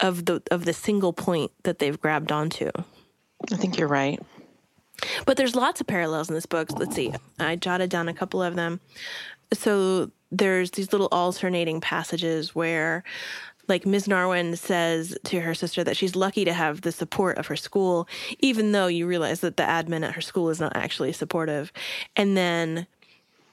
of 0.00 0.26
the 0.26 0.42
of 0.50 0.64
the 0.64 0.74
single 0.74 1.12
point 1.12 1.50
that 1.62 1.78
they've 1.78 2.00
grabbed 2.00 2.30
onto. 2.30 2.70
I 3.50 3.56
think 3.56 3.78
you're 3.78 3.88
right. 3.88 4.20
But 5.24 5.36
there's 5.36 5.54
lots 5.54 5.80
of 5.80 5.86
parallels 5.86 6.28
in 6.28 6.34
this 6.34 6.46
book. 6.46 6.68
Let's 6.78 6.94
see. 6.94 7.14
I 7.38 7.56
jotted 7.56 7.88
down 7.88 8.08
a 8.08 8.14
couple 8.14 8.42
of 8.42 8.56
them. 8.56 8.80
So 9.52 10.10
there's 10.30 10.72
these 10.72 10.92
little 10.92 11.08
alternating 11.10 11.80
passages 11.80 12.54
where 12.54 13.04
like 13.68 13.86
Ms. 13.86 14.06
Narwin 14.06 14.56
says 14.56 15.16
to 15.24 15.40
her 15.40 15.54
sister 15.54 15.84
that 15.84 15.96
she's 15.96 16.16
lucky 16.16 16.44
to 16.44 16.52
have 16.52 16.80
the 16.80 16.92
support 16.92 17.38
of 17.38 17.46
her 17.46 17.56
school, 17.56 18.08
even 18.38 18.72
though 18.72 18.86
you 18.86 19.06
realize 19.06 19.40
that 19.40 19.56
the 19.56 19.62
admin 19.62 20.04
at 20.04 20.14
her 20.14 20.20
school 20.20 20.50
is 20.50 20.60
not 20.60 20.74
actually 20.74 21.12
supportive. 21.12 21.72
And 22.16 22.36
then 22.36 22.86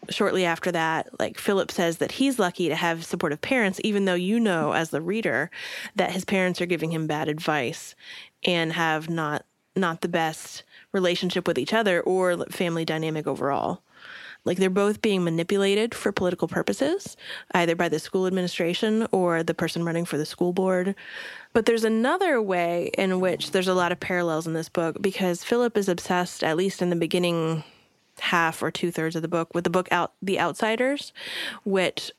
shortly 0.09 0.45
after 0.45 0.71
that, 0.71 1.19
like 1.19 1.39
Philip 1.39 1.71
says 1.71 1.97
that 1.97 2.13
he's 2.13 2.39
lucky 2.39 2.69
to 2.69 2.75
have 2.75 3.05
supportive 3.05 3.41
parents, 3.41 3.79
even 3.83 4.05
though 4.05 4.15
you 4.15 4.39
know 4.39 4.71
as 4.71 4.89
the 4.89 5.01
reader 5.01 5.49
that 5.95 6.11
his 6.11 6.25
parents 6.25 6.61
are 6.61 6.65
giving 6.65 6.91
him 6.91 7.07
bad 7.07 7.27
advice 7.27 7.95
and 8.43 8.73
have 8.73 9.09
not 9.09 9.45
not 9.77 9.99
the 9.99 10.07
best 10.07 10.63
relationship 10.93 11.45
with 11.45 11.57
each 11.57 11.73
other 11.73 11.99
or 12.01 12.37
family 12.45 12.85
dynamic 12.85 13.27
overall. 13.27 13.81
Like 14.45 14.59
they're 14.59 14.69
both 14.69 15.01
being 15.01 15.23
manipulated 15.23 15.95
for 15.95 16.11
political 16.11 16.47
purposes, 16.47 17.17
either 17.53 17.75
by 17.75 17.89
the 17.89 17.99
school 17.99 18.27
administration 18.27 19.07
or 19.11 19.43
the 19.43 19.55
person 19.55 19.83
running 19.83 20.05
for 20.05 20.17
the 20.17 20.25
school 20.25 20.53
board. 20.53 20.95
But 21.53 21.65
there's 21.65 21.83
another 21.83 22.41
way 22.41 22.91
in 22.97 23.19
which 23.19 23.51
there's 23.51 23.67
a 23.67 23.73
lot 23.73 23.91
of 23.91 23.99
parallels 23.99 24.45
in 24.45 24.53
this 24.53 24.69
book 24.69 25.01
because 25.01 25.43
Philip 25.43 25.75
is 25.75 25.89
obsessed, 25.89 26.43
at 26.43 26.57
least 26.57 26.81
in 26.81 26.91
the 26.91 26.95
beginning 26.95 27.63
half 28.19 28.61
or 28.61 28.71
two 28.71 28.91
thirds 28.91 29.15
of 29.15 29.21
the 29.21 29.27
book, 29.27 29.53
with 29.53 29.63
the 29.63 29.69
book 29.69 29.89
out 29.91 30.13
The 30.21 30.39
Outsiders, 30.39 31.11
which 31.63 32.11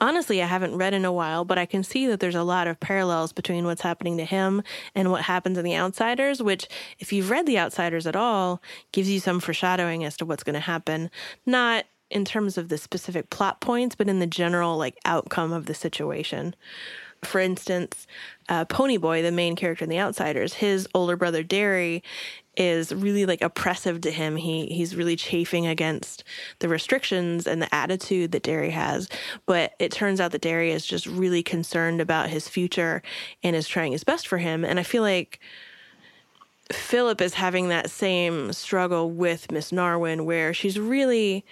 honestly 0.00 0.42
I 0.42 0.46
haven't 0.46 0.76
read 0.76 0.94
in 0.94 1.04
a 1.04 1.12
while, 1.12 1.44
but 1.44 1.58
I 1.58 1.66
can 1.66 1.82
see 1.82 2.06
that 2.06 2.20
there's 2.20 2.34
a 2.34 2.42
lot 2.42 2.66
of 2.66 2.80
parallels 2.80 3.32
between 3.32 3.64
what's 3.64 3.82
happening 3.82 4.16
to 4.18 4.24
him 4.24 4.62
and 4.94 5.10
what 5.10 5.22
happens 5.22 5.58
in 5.58 5.64
The 5.64 5.76
Outsiders, 5.76 6.42
which, 6.42 6.68
if 6.98 7.12
you've 7.12 7.30
read 7.30 7.46
The 7.46 7.58
Outsiders 7.58 8.06
at 8.06 8.16
all, 8.16 8.62
gives 8.92 9.10
you 9.10 9.20
some 9.20 9.40
foreshadowing 9.40 10.04
as 10.04 10.16
to 10.18 10.26
what's 10.26 10.44
going 10.44 10.54
to 10.54 10.60
happen. 10.60 11.10
Not 11.46 11.84
in 12.10 12.24
terms 12.24 12.56
of 12.56 12.68
the 12.68 12.78
specific 12.78 13.30
plot 13.30 13.60
points, 13.60 13.94
but 13.94 14.08
in 14.08 14.18
the 14.18 14.26
general 14.26 14.76
like 14.76 14.98
outcome 15.04 15.52
of 15.52 15.66
the 15.66 15.74
situation. 15.74 16.54
For 17.24 17.40
instance, 17.40 18.06
uh, 18.48 18.64
Ponyboy, 18.64 19.22
the 19.22 19.32
main 19.32 19.56
character 19.56 19.84
in 19.84 19.90
The 19.90 19.98
Outsiders, 19.98 20.54
his 20.54 20.88
older 20.94 21.16
brother 21.16 21.42
Darry 21.42 22.02
is 22.58 22.92
really 22.92 23.24
like 23.24 23.40
oppressive 23.40 24.00
to 24.02 24.10
him. 24.10 24.36
He 24.36 24.66
he's 24.66 24.96
really 24.96 25.16
chafing 25.16 25.66
against 25.66 26.24
the 26.58 26.68
restrictions 26.68 27.46
and 27.46 27.62
the 27.62 27.72
attitude 27.74 28.32
that 28.32 28.42
Darry 28.42 28.70
has. 28.70 29.08
But 29.46 29.74
it 29.78 29.92
turns 29.92 30.20
out 30.20 30.32
that 30.32 30.42
Darry 30.42 30.72
is 30.72 30.84
just 30.84 31.06
really 31.06 31.42
concerned 31.42 32.00
about 32.00 32.28
his 32.28 32.48
future 32.48 33.02
and 33.42 33.54
is 33.54 33.68
trying 33.68 33.92
his 33.92 34.04
best 34.04 34.26
for 34.26 34.38
him. 34.38 34.64
And 34.64 34.80
I 34.80 34.82
feel 34.82 35.02
like 35.02 35.38
Philip 36.72 37.20
is 37.20 37.34
having 37.34 37.68
that 37.68 37.90
same 37.90 38.52
struggle 38.52 39.10
with 39.10 39.50
Miss 39.52 39.70
Narwin, 39.70 40.24
where 40.24 40.52
she's 40.52 40.78
really 40.78 41.44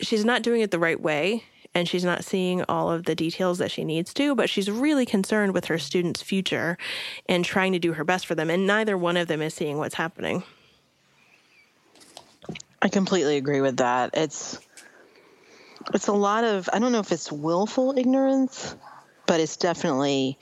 she's 0.00 0.24
not 0.24 0.42
doing 0.42 0.60
it 0.60 0.70
the 0.70 0.78
right 0.78 1.00
way 1.00 1.42
and 1.76 1.86
she's 1.86 2.06
not 2.06 2.24
seeing 2.24 2.64
all 2.70 2.90
of 2.90 3.04
the 3.04 3.14
details 3.14 3.58
that 3.58 3.70
she 3.70 3.84
needs 3.84 4.14
to, 4.14 4.34
but 4.34 4.48
she's 4.48 4.70
really 4.70 5.04
concerned 5.04 5.52
with 5.52 5.66
her 5.66 5.78
students' 5.78 6.22
future 6.22 6.78
and 7.28 7.44
trying 7.44 7.74
to 7.74 7.78
do 7.78 7.92
her 7.92 8.02
best 8.02 8.26
for 8.26 8.34
them. 8.34 8.48
And 8.48 8.66
neither 8.66 8.96
one 8.96 9.18
of 9.18 9.28
them 9.28 9.42
is 9.42 9.52
seeing 9.52 9.76
what's 9.76 9.94
happening. 9.94 10.42
I 12.80 12.88
completely 12.88 13.36
agree 13.36 13.60
with 13.60 13.76
that. 13.76 14.12
It's 14.14 14.58
it's 15.92 16.08
a 16.08 16.14
lot 16.14 16.44
of 16.44 16.70
I 16.72 16.78
don't 16.78 16.92
know 16.92 17.00
if 17.00 17.12
it's 17.12 17.30
willful 17.30 17.98
ignorance, 17.98 18.74
but 19.26 19.40
it's 19.40 19.58
definitely 19.58 20.38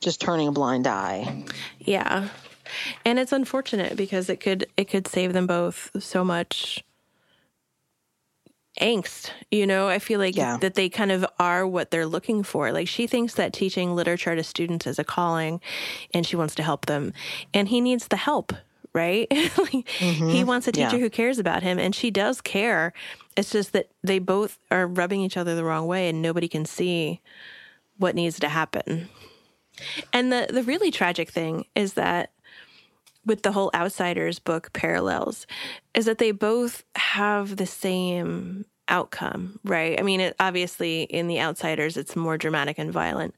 just 0.00 0.20
turning 0.20 0.48
a 0.48 0.52
blind 0.52 0.88
eye. 0.88 1.44
Yeah. 1.78 2.30
And 3.04 3.20
it's 3.20 3.30
unfortunate 3.30 3.96
because 3.96 4.28
it 4.28 4.40
could 4.40 4.66
it 4.76 4.86
could 4.86 5.06
save 5.06 5.34
them 5.34 5.46
both 5.46 5.90
so 6.00 6.24
much 6.24 6.82
angst 8.80 9.30
you 9.50 9.66
know 9.66 9.88
i 9.88 9.98
feel 9.98 10.18
like 10.18 10.34
yeah. 10.34 10.56
that 10.56 10.74
they 10.74 10.88
kind 10.88 11.12
of 11.12 11.26
are 11.38 11.66
what 11.66 11.90
they're 11.90 12.06
looking 12.06 12.42
for 12.42 12.72
like 12.72 12.88
she 12.88 13.06
thinks 13.06 13.34
that 13.34 13.52
teaching 13.52 13.94
literature 13.94 14.34
to 14.34 14.42
students 14.42 14.86
is 14.86 14.98
a 14.98 15.04
calling 15.04 15.60
and 16.14 16.26
she 16.26 16.36
wants 16.36 16.54
to 16.54 16.62
help 16.62 16.86
them 16.86 17.12
and 17.52 17.68
he 17.68 17.82
needs 17.82 18.08
the 18.08 18.16
help 18.16 18.52
right 18.94 19.28
mm-hmm. 19.30 20.28
he 20.28 20.42
wants 20.42 20.66
a 20.66 20.72
teacher 20.72 20.96
yeah. 20.96 21.02
who 21.02 21.10
cares 21.10 21.38
about 21.38 21.62
him 21.62 21.78
and 21.78 21.94
she 21.94 22.10
does 22.10 22.40
care 22.40 22.94
it's 23.36 23.50
just 23.50 23.72
that 23.72 23.90
they 24.02 24.18
both 24.18 24.58
are 24.70 24.86
rubbing 24.86 25.20
each 25.20 25.36
other 25.36 25.54
the 25.54 25.64
wrong 25.64 25.86
way 25.86 26.08
and 26.08 26.22
nobody 26.22 26.48
can 26.48 26.64
see 26.64 27.20
what 27.98 28.14
needs 28.14 28.38
to 28.38 28.48
happen 28.48 29.08
and 30.14 30.32
the 30.32 30.46
the 30.50 30.62
really 30.62 30.90
tragic 30.90 31.30
thing 31.30 31.66
is 31.74 31.92
that 31.94 32.30
with 33.24 33.42
the 33.42 33.52
whole 33.52 33.70
Outsiders 33.74 34.38
book 34.38 34.72
parallels 34.72 35.46
is 35.94 36.06
that 36.06 36.18
they 36.18 36.32
both 36.32 36.84
have 36.96 37.56
the 37.56 37.66
same 37.66 38.64
outcome, 38.88 39.58
right? 39.64 39.98
I 39.98 40.02
mean, 40.02 40.20
it, 40.20 40.36
obviously 40.40 41.02
in 41.04 41.28
the 41.28 41.40
Outsiders 41.40 41.96
it's 41.96 42.16
more 42.16 42.36
dramatic 42.36 42.78
and 42.78 42.92
violent 42.92 43.34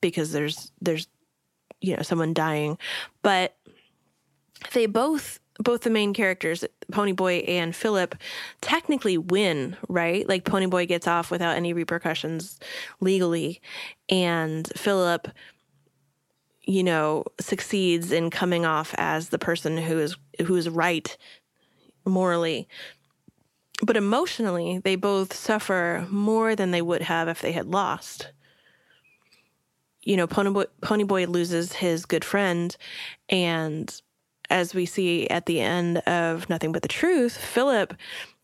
because 0.00 0.32
there's 0.32 0.70
there's 0.80 1.08
you 1.80 1.96
know 1.96 2.02
someone 2.02 2.34
dying, 2.34 2.78
but 3.22 3.56
they 4.72 4.86
both 4.86 5.40
both 5.58 5.82
the 5.82 5.90
main 5.90 6.12
characters, 6.12 6.64
Ponyboy 6.92 7.48
and 7.48 7.74
Philip, 7.74 8.14
technically 8.60 9.16
win, 9.16 9.76
right? 9.88 10.28
Like 10.28 10.44
Ponyboy 10.44 10.86
gets 10.86 11.06
off 11.06 11.30
without 11.30 11.56
any 11.56 11.72
repercussions 11.72 12.58
legally, 13.00 13.60
and 14.08 14.70
Philip 14.76 15.28
you 16.66 16.82
know, 16.82 17.24
succeeds 17.40 18.10
in 18.10 18.28
coming 18.28 18.66
off 18.66 18.94
as 18.98 19.28
the 19.28 19.38
person 19.38 19.78
who 19.78 19.98
is 19.98 20.16
who 20.44 20.56
is 20.56 20.68
right 20.68 21.16
morally. 22.04 22.68
But 23.82 23.96
emotionally, 23.96 24.78
they 24.78 24.96
both 24.96 25.32
suffer 25.32 26.06
more 26.10 26.56
than 26.56 26.72
they 26.72 26.82
would 26.82 27.02
have 27.02 27.28
if 27.28 27.40
they 27.40 27.52
had 27.52 27.66
lost. 27.66 28.32
You 30.02 30.16
know, 30.16 30.26
Ponyboy, 30.26 30.66
Ponyboy 30.82 31.28
loses 31.28 31.72
his 31.72 32.04
good 32.04 32.24
friend, 32.24 32.76
and 33.28 34.00
as 34.50 34.74
we 34.74 34.86
see 34.86 35.28
at 35.28 35.46
the 35.46 35.60
end 35.60 35.98
of 35.98 36.48
Nothing 36.48 36.72
But 36.72 36.82
the 36.82 36.88
Truth, 36.88 37.36
Philip 37.36 37.94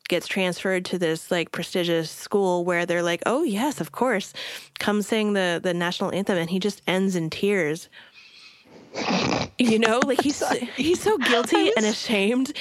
gets 0.09 0.27
transferred 0.27 0.85
to 0.85 0.99
this 0.99 1.31
like 1.31 1.53
prestigious 1.53 2.11
school 2.11 2.65
where 2.65 2.85
they're 2.85 3.03
like, 3.03 3.23
"Oh 3.27 3.43
yes, 3.43 3.81
of 3.81 3.93
course, 3.93 4.33
come 4.79 5.03
sing 5.03 5.33
the 5.33 5.61
the 5.63 5.73
national 5.75 6.13
anthem," 6.13 6.37
and 6.37 6.51
he 6.51 6.59
just 6.59 6.83
ends 6.87 7.17
in 7.17 7.31
tears 7.31 7.89
you 9.59 9.79
know, 9.79 10.01
like 10.05 10.21
he's 10.23 10.43
he's 10.77 11.01
so 11.01 11.19
guilty 11.19 11.73
and 11.77 11.87
ashamed. 11.87 12.53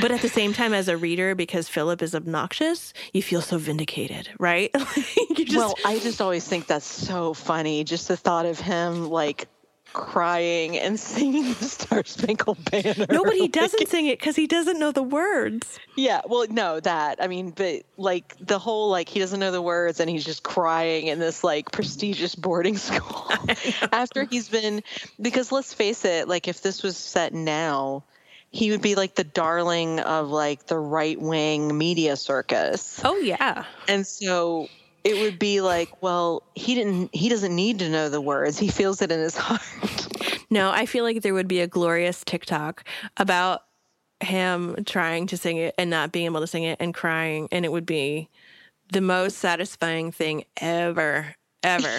But 0.00 0.10
at 0.10 0.22
the 0.22 0.28
same 0.28 0.52
time, 0.52 0.74
as 0.74 0.88
a 0.88 0.96
reader, 0.96 1.36
because 1.36 1.68
Philip 1.68 2.02
is 2.02 2.14
obnoxious, 2.16 2.92
you 3.12 3.22
feel 3.22 3.40
so 3.40 3.58
vindicated, 3.58 4.28
right? 4.40 4.72
just... 5.36 5.54
Well, 5.54 5.74
I 5.84 6.00
just 6.00 6.20
always 6.20 6.44
think 6.44 6.66
that's 6.66 6.86
so 6.86 7.32
funny. 7.32 7.84
Just 7.84 8.08
the 8.08 8.16
thought 8.16 8.46
of 8.46 8.58
him 8.58 9.08
like 9.08 9.46
crying 9.94 10.76
and 10.76 11.00
singing 11.14 11.54
the 11.54 11.64
Star 11.64 12.04
Spangled 12.04 12.62
Banner. 12.70 13.06
No, 13.08 13.24
but 13.24 13.32
he 13.32 13.48
doesn't 13.48 13.88
sing 13.88 14.06
it 14.06 14.18
because 14.18 14.36
he 14.36 14.46
doesn't 14.46 14.78
know 14.78 14.92
the 14.92 15.02
words. 15.02 15.78
Yeah, 15.96 16.20
well, 16.26 16.44
no, 16.50 16.80
that. 16.80 17.22
I 17.22 17.28
mean, 17.28 17.50
but 17.50 17.84
like 17.96 18.36
the 18.38 18.58
whole 18.58 18.90
like 18.90 19.08
he 19.08 19.20
doesn't 19.20 19.40
know 19.40 19.50
the 19.50 19.62
words 19.62 20.00
and 20.00 20.10
he's 20.10 20.24
just 20.24 20.42
crying 20.42 21.06
in 21.06 21.18
this 21.18 21.42
like 21.42 21.72
prestigious 21.72 22.34
boarding 22.34 22.76
school 22.78 23.30
after 23.90 24.24
he's 24.24 24.50
been 24.50 24.82
because 25.18 25.50
let's 25.50 25.72
face 25.72 26.04
it, 26.04 26.28
like 26.28 26.46
if 26.46 26.60
this 26.60 26.82
was 26.82 26.98
set 26.98 27.32
now, 27.32 28.04
he 28.50 28.70
would 28.70 28.82
be 28.82 28.94
like 28.94 29.14
the 29.14 29.24
darling 29.24 30.00
of 30.00 30.28
like 30.28 30.66
the 30.66 30.78
right 30.78 31.20
wing 31.20 31.76
media 31.76 32.16
circus. 32.16 33.00
Oh 33.02 33.16
yeah. 33.16 33.64
And 33.88 34.06
so 34.06 34.68
it 35.04 35.20
would 35.20 35.38
be 35.38 35.60
like, 35.60 36.02
well, 36.02 36.42
he 36.54 36.74
didn't 36.74 37.14
he 37.14 37.28
doesn't 37.28 37.54
need 37.54 37.80
to 37.80 37.90
know 37.90 38.08
the 38.08 38.20
words. 38.20 38.58
He 38.58 38.68
feels 38.68 39.02
it 39.02 39.12
in 39.12 39.20
his 39.20 39.36
heart. 39.38 39.60
No, 40.54 40.70
I 40.70 40.86
feel 40.86 41.02
like 41.02 41.22
there 41.22 41.34
would 41.34 41.48
be 41.48 41.58
a 41.58 41.66
glorious 41.66 42.22
TikTok 42.24 42.84
about 43.16 43.64
him 44.20 44.84
trying 44.86 45.26
to 45.26 45.36
sing 45.36 45.56
it 45.56 45.74
and 45.76 45.90
not 45.90 46.12
being 46.12 46.26
able 46.26 46.40
to 46.42 46.46
sing 46.46 46.62
it 46.62 46.76
and 46.78 46.94
crying, 46.94 47.48
and 47.50 47.64
it 47.64 47.72
would 47.72 47.84
be 47.84 48.28
the 48.92 49.00
most 49.00 49.38
satisfying 49.38 50.12
thing 50.12 50.44
ever, 50.60 51.34
ever. 51.64 51.98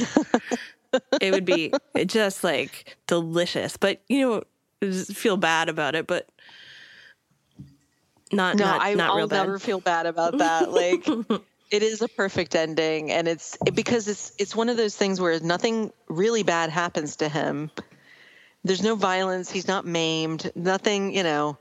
it 1.19 1.33
would 1.33 1.43
be 1.43 1.73
just 2.05 2.45
like 2.45 2.95
delicious, 3.07 3.75
but 3.75 4.01
you 4.07 4.21
know, 4.81 4.93
feel 5.03 5.35
bad 5.35 5.67
about 5.67 5.93
it, 5.93 6.07
but 6.07 6.29
not 8.31 8.55
No, 8.55 8.63
not, 8.63 8.81
I, 8.83 8.95
not 8.95 9.09
I'll 9.09 9.27
bad. 9.27 9.41
never 9.41 9.59
feel 9.59 9.81
bad 9.81 10.05
about 10.05 10.37
that. 10.37 10.71
Like 10.71 11.05
it 11.71 11.83
is 11.83 12.01
a 12.01 12.07
perfect 12.07 12.55
ending, 12.55 13.11
and 13.11 13.27
it's 13.27 13.57
it, 13.65 13.75
because 13.75 14.07
it's 14.07 14.31
it's 14.39 14.55
one 14.55 14.69
of 14.69 14.77
those 14.77 14.95
things 14.95 15.19
where 15.19 15.41
nothing 15.41 15.91
really 16.07 16.43
bad 16.43 16.69
happens 16.69 17.17
to 17.17 17.27
him. 17.27 17.69
There's 18.65 18.81
no 18.83 18.95
violence. 18.95 19.49
He's 19.51 19.67
not 19.67 19.85
maimed. 19.85 20.51
Nothing, 20.55 21.15
you 21.15 21.23
know. 21.23 21.57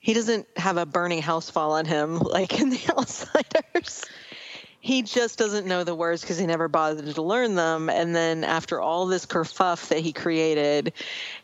He 0.00 0.14
doesn't 0.14 0.48
have 0.56 0.76
a 0.76 0.84
burning 0.84 1.22
house 1.22 1.48
fall 1.48 1.72
on 1.72 1.84
him 1.86 2.18
like 2.18 2.60
in 2.60 2.70
the 2.70 2.80
Outsiders. 2.98 4.04
He 4.80 5.02
just 5.02 5.38
doesn't 5.38 5.64
know 5.64 5.84
the 5.84 5.94
words 5.94 6.22
because 6.22 6.38
he 6.38 6.46
never 6.46 6.66
bothered 6.66 7.14
to 7.14 7.22
learn 7.22 7.54
them. 7.54 7.88
And 7.88 8.16
then 8.16 8.42
after 8.42 8.80
all 8.80 9.06
this 9.06 9.26
kerfuff 9.26 9.88
that 9.90 10.00
he 10.00 10.12
created, 10.12 10.92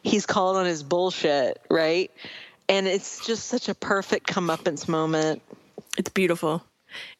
he's 0.02 0.26
called 0.26 0.56
on 0.56 0.66
his 0.66 0.82
bullshit, 0.82 1.60
right? 1.70 2.10
And 2.68 2.88
it's 2.88 3.24
just 3.24 3.46
such 3.46 3.68
a 3.68 3.76
perfect 3.76 4.26
comeuppance 4.26 4.88
moment. 4.88 5.40
It's 5.96 6.10
beautiful. 6.10 6.64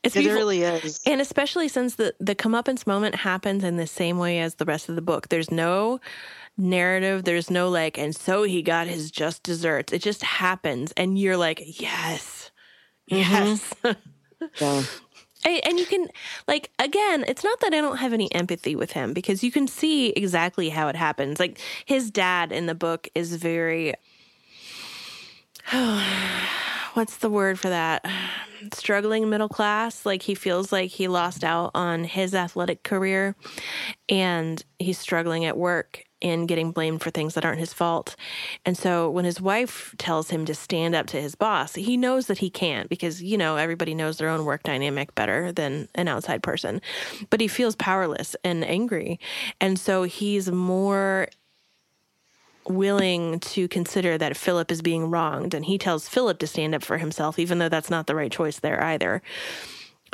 It's 0.03 0.16
It 0.16 0.20
beautiful. 0.20 0.40
really 0.40 0.62
is. 0.62 1.01
And 1.07 1.20
especially 1.20 1.68
since 1.68 1.94
the 1.94 2.14
the 2.18 2.35
comeuppance 2.35 2.85
moment 2.85 3.14
happens 3.14 3.62
in 3.62 3.77
the 3.77 3.87
same 3.87 4.18
way 4.18 4.40
as 4.40 4.57
the 4.57 4.64
rest 4.64 4.88
of 4.88 4.96
the 4.96 5.03
book. 5.03 5.29
There's 5.29 5.53
no 5.53 6.01
narrative. 6.58 7.24
There's 7.24 7.50
no 7.50 7.68
like, 7.68 7.96
and 7.96 8.14
so 8.14 8.42
he 8.42 8.62
got 8.62 8.86
his 8.86 9.10
just 9.10 9.42
desserts. 9.42 9.92
It 9.92 10.02
just 10.02 10.22
happens, 10.22 10.92
and 10.96 11.18
you're 11.18 11.36
like, 11.36 11.80
yes, 11.80 12.50
mm-hmm. 13.10 13.32
yes. 13.32 13.74
Yeah. 14.60 14.82
And 15.44 15.60
and 15.64 15.78
you 15.78 15.86
can, 15.86 16.08
like, 16.48 16.70
again, 16.80 17.24
it's 17.28 17.44
not 17.44 17.60
that 17.60 17.72
I 17.72 17.80
don't 17.80 17.98
have 17.98 18.12
any 18.12 18.32
empathy 18.34 18.74
with 18.74 18.92
him 18.92 19.12
because 19.12 19.44
you 19.44 19.52
can 19.52 19.68
see 19.68 20.08
exactly 20.10 20.68
how 20.68 20.88
it 20.88 20.96
happens. 20.96 21.38
Like, 21.38 21.60
his 21.84 22.10
dad 22.10 22.50
in 22.50 22.66
the 22.66 22.74
book 22.74 23.08
is 23.14 23.36
very, 23.36 23.94
what's 26.94 27.18
the 27.18 27.30
word 27.30 27.58
for 27.60 27.68
that? 27.68 28.04
Struggling 28.74 29.30
middle 29.30 29.48
class. 29.48 30.04
Like, 30.04 30.22
he 30.22 30.34
feels 30.34 30.72
like 30.72 30.90
he 30.90 31.06
lost 31.06 31.44
out 31.44 31.70
on 31.72 32.02
his 32.02 32.34
athletic 32.34 32.82
career 32.82 33.36
and 34.08 34.64
he's 34.80 34.98
struggling 34.98 35.44
at 35.44 35.56
work 35.56 36.02
and 36.22 36.48
getting 36.48 36.72
blamed 36.72 37.02
for 37.02 37.11
things 37.11 37.35
that 37.35 37.44
aren't 37.44 37.61
his 37.61 37.72
fault. 37.72 38.16
And 38.64 38.76
so 38.76 39.09
when 39.11 39.24
his 39.24 39.40
wife 39.40 39.94
tells 39.98 40.31
him 40.31 40.44
to 40.46 40.54
stand 40.54 40.94
up 40.94 41.07
to 41.09 41.20
his 41.20 41.35
boss, 41.35 41.74
he 41.74 41.96
knows 41.96 42.26
that 42.26 42.38
he 42.38 42.50
can't 42.50 42.88
because, 42.88 43.22
you 43.22 43.38
know, 43.38 43.57
everybody 43.57 43.94
knows 43.94 44.18
their 44.18 44.28
own 44.28 44.44
work 44.44 44.62
dynamic 44.62 45.14
better 45.14 45.52
than 45.52 45.88
an 45.94 46.09
outside 46.09 46.42
person. 46.42 46.81
But 47.31 47.40
he 47.40 47.48
feels 47.48 47.76
powerless 47.76 48.35
and 48.44 48.64
angry. 48.64 49.20
And 49.61 49.78
so 49.78 50.04
he's 50.04 50.50
more 50.50 51.28
willing 52.68 53.40
to 53.40 53.66
consider 53.68 54.18
that 54.18 54.37
Philip 54.37 54.70
is 54.70 54.83
being 54.83 55.11
wronged 55.11 55.54
and 55.54 55.64
he 55.64 55.78
tells 55.78 56.09
Philip 56.09 56.38
to 56.40 56.46
stand 56.46 56.74
up 56.74 56.83
for 56.83 56.98
himself 56.98 57.38
even 57.38 57.59
though 57.59 57.68
that's 57.68 57.88
not 57.88 58.07
the 58.07 58.14
right 58.14 58.31
choice 58.31 58.61
there 58.61 58.83
either. 58.85 59.22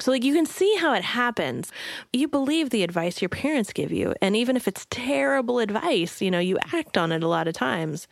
So, 0.01 0.11
like, 0.11 0.25
you 0.25 0.35
can 0.35 0.47
see 0.47 0.75
how 0.77 0.93
it 0.95 1.05
happens. 1.05 1.71
You 2.13 2.29
believe 2.29 2.71
the 2.71 2.83
advice 2.83 3.23
your 3.23 3.29
parents 3.29 3.73
give 3.73 3.93
you. 3.93 4.15
And 4.21 4.37
even 4.37 4.57
if 4.57 4.67
it's 4.67 4.87
terrible 4.91 5.59
advice, 5.61 6.21
you 6.21 6.31
know, 6.31 6.39
you 6.41 6.59
act 6.73 6.99
on 6.99 7.13
it 7.13 7.23
a 7.23 7.29
lot 7.29 7.49
of 7.49 7.55
times. 7.55 8.09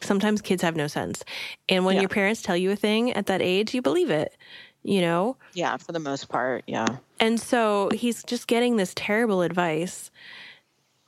Sometimes 0.00 0.42
kids 0.42 0.62
have 0.62 0.76
no 0.76 0.86
sense. 0.86 1.24
And 1.68 1.84
when 1.84 1.96
Yeah. 1.96 2.02
your 2.02 2.08
parents 2.10 2.42
tell 2.42 2.56
you 2.56 2.70
a 2.70 2.76
thing 2.76 3.12
at 3.12 3.26
that 3.26 3.40
age, 3.40 3.74
you 3.74 3.80
believe 3.82 4.10
it, 4.10 4.36
you 4.82 5.00
know? 5.00 5.36
Yeah, 5.54 5.76
for 5.78 5.92
the 5.92 5.98
most 6.00 6.28
part, 6.28 6.64
yeah. 6.66 6.96
And 7.20 7.40
so 7.40 7.90
he's 7.94 8.22
just 8.24 8.46
getting 8.46 8.76
this 8.76 8.92
terrible 8.94 9.42
advice 9.42 10.10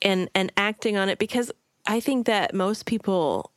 and 0.02 0.30
and 0.34 0.52
acting 0.56 0.96
on 0.96 1.08
it 1.08 1.18
because 1.18 1.50
I 1.86 2.00
think 2.00 2.26
that 2.26 2.54
most 2.54 2.86
people 2.86 3.50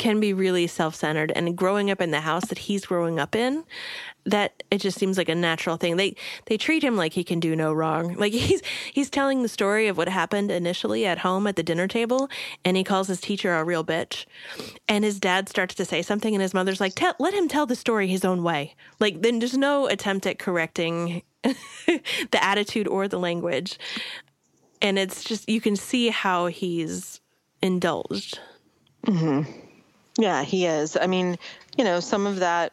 can 0.00 0.18
be 0.18 0.32
really 0.32 0.66
self-centered. 0.66 1.30
And 1.36 1.54
growing 1.54 1.90
up 1.90 2.00
in 2.00 2.10
the 2.10 2.20
house 2.20 2.46
that 2.46 2.56
he's 2.56 2.86
growing 2.86 3.20
up 3.20 3.36
in 3.36 3.64
that 4.24 4.62
it 4.70 4.78
just 4.78 4.98
seems 4.98 5.18
like 5.18 5.28
a 5.28 5.34
natural 5.34 5.76
thing. 5.76 5.96
They 5.96 6.16
they 6.46 6.56
treat 6.56 6.82
him 6.82 6.96
like 6.96 7.12
he 7.12 7.22
can 7.22 7.38
do 7.38 7.54
no 7.54 7.72
wrong. 7.72 8.14
Like 8.20 8.32
he's 8.32 8.62
he's 8.92 9.10
telling 9.10 9.42
the 9.42 9.48
story 9.48 9.88
of 9.88 9.98
what 9.98 10.08
happened 10.08 10.50
initially 10.50 11.06
at 11.06 11.18
home 11.18 11.46
at 11.46 11.56
the 11.56 11.62
dinner 11.62 11.86
table 11.86 12.28
and 12.64 12.76
he 12.76 12.84
calls 12.84 13.08
his 13.08 13.20
teacher 13.20 13.54
a 13.54 13.64
real 13.64 13.84
bitch. 13.84 14.24
And 14.88 15.04
his 15.04 15.20
dad 15.20 15.48
starts 15.48 15.74
to 15.76 15.84
say 15.84 16.00
something 16.00 16.34
and 16.34 16.42
his 16.42 16.54
mother's 16.54 16.80
like 16.80 16.98
let 17.18 17.34
him 17.34 17.46
tell 17.46 17.66
the 17.66 17.76
story 17.76 18.08
his 18.08 18.24
own 18.24 18.42
way. 18.42 18.74
Like 19.00 19.20
then 19.20 19.38
there's 19.38 19.56
no 19.56 19.86
attempt 19.86 20.26
at 20.26 20.38
correcting 20.38 21.22
the 21.42 22.40
attitude 22.42 22.88
or 22.88 23.06
the 23.06 23.18
language. 23.18 23.78
And 24.80 24.98
it's 24.98 25.24
just 25.24 25.48
you 25.48 25.60
can 25.60 25.76
see 25.76 26.08
how 26.08 26.46
he's 26.46 27.20
indulged 27.62 28.40
mm-hmm. 29.06 29.69
Yeah, 30.18 30.42
he 30.42 30.66
is. 30.66 30.96
I 30.96 31.06
mean, 31.06 31.38
you 31.76 31.84
know, 31.84 32.00
some 32.00 32.26
of 32.26 32.40
that 32.40 32.72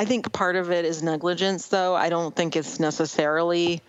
I 0.00 0.06
think 0.06 0.32
part 0.32 0.56
of 0.56 0.70
it 0.70 0.86
is 0.86 1.02
negligence 1.02 1.66
though. 1.66 1.94
I 1.94 2.08
don't 2.08 2.34
think 2.34 2.56
it's 2.56 2.80
necessarily 2.80 3.82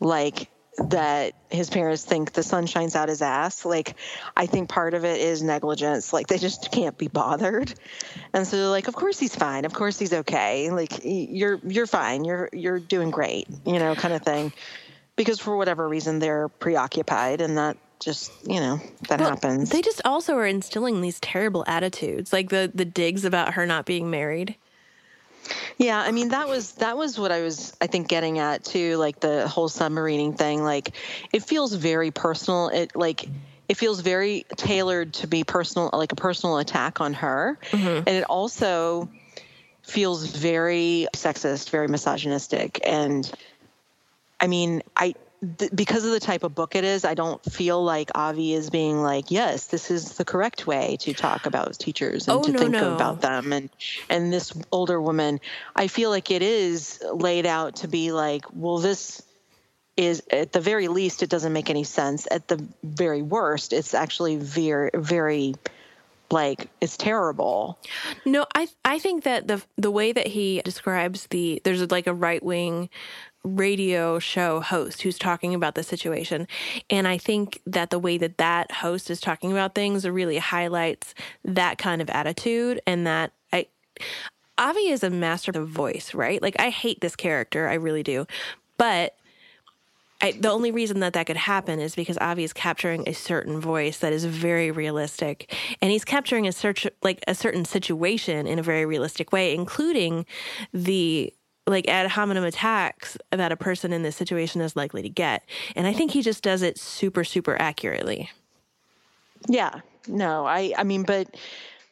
like 0.00 0.48
that 0.78 1.34
his 1.48 1.70
parents 1.70 2.04
think 2.04 2.32
the 2.32 2.42
sun 2.42 2.66
shines 2.66 2.96
out 2.96 3.08
his 3.08 3.22
ass. 3.22 3.64
Like 3.64 3.94
I 4.36 4.46
think 4.46 4.68
part 4.68 4.94
of 4.94 5.04
it 5.04 5.20
is 5.20 5.44
negligence. 5.44 6.12
Like 6.12 6.26
they 6.26 6.38
just 6.38 6.72
can't 6.72 6.98
be 6.98 7.06
bothered. 7.06 7.72
And 8.32 8.48
so 8.48 8.70
like, 8.70 8.88
of 8.88 8.96
course 8.96 9.20
he's 9.20 9.36
fine. 9.36 9.64
Of 9.64 9.72
course 9.72 9.96
he's 9.96 10.12
okay. 10.12 10.72
Like 10.72 11.02
you're 11.04 11.60
you're 11.62 11.86
fine. 11.86 12.24
You're 12.24 12.48
you're 12.52 12.80
doing 12.80 13.12
great, 13.12 13.46
you 13.64 13.78
know, 13.78 13.94
kind 13.94 14.12
of 14.12 14.22
thing. 14.22 14.52
Because 15.14 15.38
for 15.38 15.56
whatever 15.56 15.88
reason 15.88 16.18
they're 16.18 16.48
preoccupied 16.48 17.40
and 17.40 17.58
that 17.58 17.76
just, 18.04 18.30
you 18.46 18.60
know, 18.60 18.80
that 19.08 19.20
Well, 19.20 19.30
happens. 19.30 19.70
They 19.70 19.82
just 19.82 20.02
also 20.04 20.34
are 20.34 20.46
instilling 20.46 21.00
these 21.00 21.18
terrible 21.20 21.64
attitudes, 21.66 22.32
like 22.32 22.50
the 22.50 22.70
the 22.74 22.84
digs 22.84 23.24
about 23.24 23.54
her 23.54 23.66
not 23.66 23.86
being 23.86 24.10
married. 24.10 24.56
Yeah, 25.76 26.00
I 26.00 26.12
mean 26.12 26.28
that 26.28 26.48
was 26.48 26.72
that 26.72 26.96
was 26.96 27.18
what 27.18 27.32
I 27.32 27.42
was 27.42 27.76
I 27.80 27.86
think 27.86 28.08
getting 28.08 28.38
at 28.38 28.64
too, 28.64 28.96
like 28.96 29.20
the 29.20 29.48
whole 29.48 29.68
submarining 29.68 30.36
thing. 30.38 30.62
Like 30.62 30.92
it 31.32 31.42
feels 31.42 31.74
very 31.74 32.10
personal. 32.10 32.68
It 32.68 32.94
like 32.94 33.28
it 33.68 33.76
feels 33.76 34.00
very 34.00 34.44
tailored 34.56 35.14
to 35.14 35.26
be 35.26 35.42
personal, 35.44 35.90
like 35.92 36.12
a 36.12 36.16
personal 36.16 36.58
attack 36.58 37.00
on 37.00 37.14
her, 37.14 37.58
mm-hmm. 37.70 37.98
and 38.06 38.08
it 38.08 38.24
also 38.24 39.08
feels 39.82 40.26
very 40.26 41.08
sexist, 41.14 41.70
very 41.70 41.88
misogynistic, 41.88 42.80
and 42.86 43.30
I 44.40 44.46
mean 44.46 44.82
I. 44.96 45.14
Th- 45.58 45.70
because 45.74 46.04
of 46.04 46.12
the 46.12 46.20
type 46.20 46.42
of 46.42 46.54
book 46.54 46.74
it 46.74 46.84
is, 46.84 47.04
I 47.04 47.14
don't 47.14 47.44
feel 47.44 47.82
like 47.84 48.10
Avi 48.14 48.54
is 48.54 48.70
being 48.70 49.02
like, 49.02 49.30
"Yes, 49.30 49.66
this 49.66 49.90
is 49.90 50.12
the 50.12 50.24
correct 50.24 50.66
way 50.66 50.96
to 51.00 51.12
talk 51.12 51.46
about 51.46 51.78
teachers 51.78 52.28
and 52.28 52.38
Oh, 52.38 52.42
to 52.44 52.52
no, 52.52 52.58
think 52.58 52.72
no. 52.72 52.94
about 52.94 53.20
them." 53.20 53.52
And 53.52 53.70
and 54.08 54.32
this 54.32 54.52
older 54.72 55.00
woman, 55.00 55.40
I 55.76 55.88
feel 55.88 56.10
like 56.10 56.30
it 56.30 56.42
is 56.42 57.02
laid 57.12 57.46
out 57.46 57.76
to 57.76 57.88
be 57.88 58.12
like, 58.12 58.44
well, 58.52 58.78
this 58.78 59.22
is 59.96 60.22
at 60.30 60.52
the 60.52 60.60
very 60.60 60.88
least, 60.88 61.22
it 61.22 61.30
doesn't 61.30 61.52
make 61.52 61.70
any 61.70 61.84
sense. 61.84 62.26
At 62.30 62.48
the 62.48 62.64
very 62.82 63.22
worst, 63.22 63.72
it's 63.72 63.94
actually 63.94 64.36
very, 64.36 64.90
very 64.94 65.54
like 66.30 66.68
it's 66.80 66.96
terrible. 66.96 67.78
No, 68.24 68.46
I 68.54 68.68
I 68.84 68.98
think 68.98 69.24
that 69.24 69.46
the 69.46 69.62
the 69.76 69.90
way 69.90 70.12
that 70.12 70.28
he 70.28 70.62
describes 70.64 71.26
the 71.28 71.60
there's 71.64 71.90
like 71.90 72.06
a 72.06 72.14
right 72.14 72.42
wing 72.42 72.88
radio 73.44 74.18
show 74.18 74.60
host 74.60 75.02
who's 75.02 75.18
talking 75.18 75.54
about 75.54 75.74
the 75.74 75.82
situation. 75.82 76.48
And 76.90 77.06
i 77.06 77.18
think 77.18 77.60
that 77.66 77.90
the 77.90 77.98
way 77.98 78.18
that 78.18 78.38
that 78.38 78.72
host 78.72 79.10
is 79.10 79.20
talking 79.20 79.52
about 79.52 79.74
things 79.74 80.06
really 80.08 80.38
highlights 80.38 81.14
that 81.44 81.78
kind 81.78 82.00
of 82.02 82.10
attitude 82.10 82.80
and 82.86 83.06
that 83.06 83.32
i 83.52 83.66
avi 84.58 84.88
is 84.88 85.02
a 85.02 85.10
master 85.10 85.52
of 85.54 85.68
voice 85.68 86.14
right? 86.14 86.40
Like 86.42 86.56
i 86.58 86.70
hate 86.70 87.00
this 87.00 87.16
character. 87.16 87.68
I 87.68 87.74
really 87.74 88.02
do. 88.02 88.26
But 88.76 89.14
I, 90.20 90.32
the 90.32 90.50
only 90.50 90.70
reason 90.70 91.00
that 91.00 91.12
that 91.12 91.26
could 91.26 91.36
happen 91.36 91.80
is 91.80 91.94
because 91.94 92.16
Avi 92.16 92.44
is 92.44 92.54
capturing 92.54 93.06
a 93.06 93.12
certain 93.12 93.60
voice 93.60 93.98
that 93.98 94.12
is 94.12 94.24
very 94.24 94.70
realistic, 94.70 95.54
and 95.82 95.90
he's 95.90 96.04
capturing 96.04 96.46
a 96.46 96.52
search 96.52 96.86
like 97.02 97.22
a 97.28 97.34
certain 97.34 97.66
situation 97.66 98.46
in 98.46 98.58
a 98.58 98.62
very 98.62 98.86
realistic 98.86 99.32
way, 99.32 99.54
including 99.54 100.24
the 100.72 101.30
like 101.66 101.88
ad 101.88 102.10
hominem 102.10 102.44
attacks 102.44 103.16
that 103.30 103.52
a 103.52 103.56
person 103.56 103.92
in 103.92 104.02
this 104.02 104.16
situation 104.16 104.60
is 104.60 104.76
likely 104.76 105.02
to 105.02 105.08
get. 105.08 105.42
And 105.74 105.86
I 105.86 105.92
think 105.92 106.10
he 106.10 106.22
just 106.22 106.42
does 106.42 106.62
it 106.62 106.78
super, 106.78 107.24
super 107.24 107.60
accurately. 107.60 108.30
Yeah, 109.48 109.80
no, 110.06 110.46
I, 110.46 110.74
I 110.76 110.84
mean, 110.84 111.04
but 111.04 111.34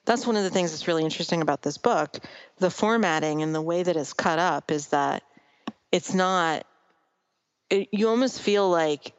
that's 0.04 0.26
one 0.26 0.36
of 0.36 0.44
the 0.44 0.50
things 0.50 0.70
that's 0.70 0.88
really 0.88 1.04
interesting 1.04 1.42
about 1.42 1.62
this 1.62 1.78
book. 1.78 2.18
The 2.58 2.70
formatting 2.70 3.42
and 3.42 3.54
the 3.54 3.62
way 3.62 3.82
that 3.82 3.96
it's 3.96 4.12
cut 4.12 4.38
up 4.38 4.70
is 4.70 4.88
that 4.88 5.22
it's 5.90 6.12
not, 6.12 6.66
it, 7.70 7.88
you 7.92 8.08
almost 8.08 8.40
feel 8.40 8.68
like 8.68 9.12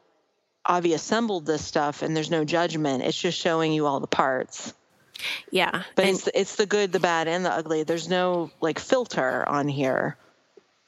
Avi 0.66 0.94
assembled 0.94 1.46
this 1.46 1.64
stuff 1.64 2.02
and 2.02 2.16
there's 2.16 2.30
no 2.30 2.44
judgment. 2.44 3.02
It's 3.02 3.18
just 3.18 3.38
showing 3.38 3.72
you 3.72 3.86
all 3.86 4.00
the 4.00 4.06
parts. 4.06 4.72
Yeah. 5.50 5.82
But 5.94 6.04
and, 6.04 6.16
it's, 6.16 6.28
it's 6.34 6.56
the 6.56 6.66
good, 6.66 6.92
the 6.92 7.00
bad, 7.00 7.28
and 7.28 7.44
the 7.44 7.50
ugly. 7.50 7.82
There's 7.82 8.08
no 8.08 8.50
like 8.60 8.78
filter 8.78 9.48
on 9.48 9.68
here 9.68 10.16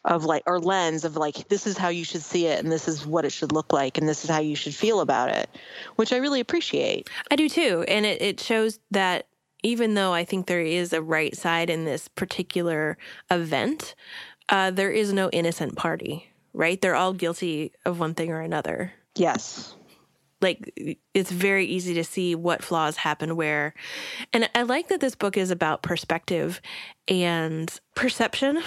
of 0.07 0.25
like 0.25 0.43
or 0.47 0.59
lens 0.59 1.05
of 1.05 1.17
like 1.17 1.49
this 1.49 1.67
is 1.67 1.77
how 1.77 1.89
you 1.89 2.05
should 2.05 2.23
see 2.23 2.47
it 2.47 2.63
and 2.63 2.73
this 2.73 2.89
is 2.89 3.07
what 3.07 3.25
it 3.25 3.31
should 3.31 3.53
look 3.53 3.73
like 3.73 3.99
and 3.99 4.09
this 4.09 4.25
is 4.25 4.31
how 4.31 4.41
you 4.41 4.57
should 4.57 4.75
feel 4.75 5.01
about 5.01 5.29
it 5.29 5.51
which 5.97 6.13
i 6.13 6.17
really 6.17 6.41
appreciate. 6.41 7.11
I 7.31 7.37
do 7.37 7.49
too 7.49 7.85
and 7.87 8.07
it, 8.07 8.23
it 8.23 8.41
shows 8.41 8.79
that 8.93 9.27
even 9.63 9.95
though 9.95 10.15
i 10.15 10.25
think 10.25 10.47
there 10.47 10.63
is 10.63 10.93
a 10.93 11.03
right 11.03 11.37
side 11.37 11.69
in 11.69 11.85
this 11.85 12.09
particular 12.09 12.97
event 13.31 13.95
uh, 14.49 14.71
there 14.71 14.93
is 14.93 15.13
no 15.13 15.29
innocent 15.31 15.77
party 15.77 16.31
right? 16.57 16.81
They're 16.81 16.97
all 16.97 17.13
guilty 17.13 17.73
of 17.85 18.01
one 18.01 18.15
thing 18.15 18.33
or 18.33 18.41
another. 18.41 18.93
Yes. 19.15 19.77
Like 20.41 20.73
it's 21.15 21.31
very 21.31 21.67
easy 21.67 21.95
to 21.95 22.05
see 22.05 22.35
what 22.35 22.63
flaws 22.63 22.97
happen 22.97 23.37
where 23.37 23.73
and 24.35 24.51
i 24.55 24.63
like 24.63 24.89
that 24.89 25.01
this 25.01 25.15
book 25.15 25.39
is 25.39 25.51
about 25.51 25.83
perspective 25.83 26.61
and 27.09 27.81
perception 27.95 28.63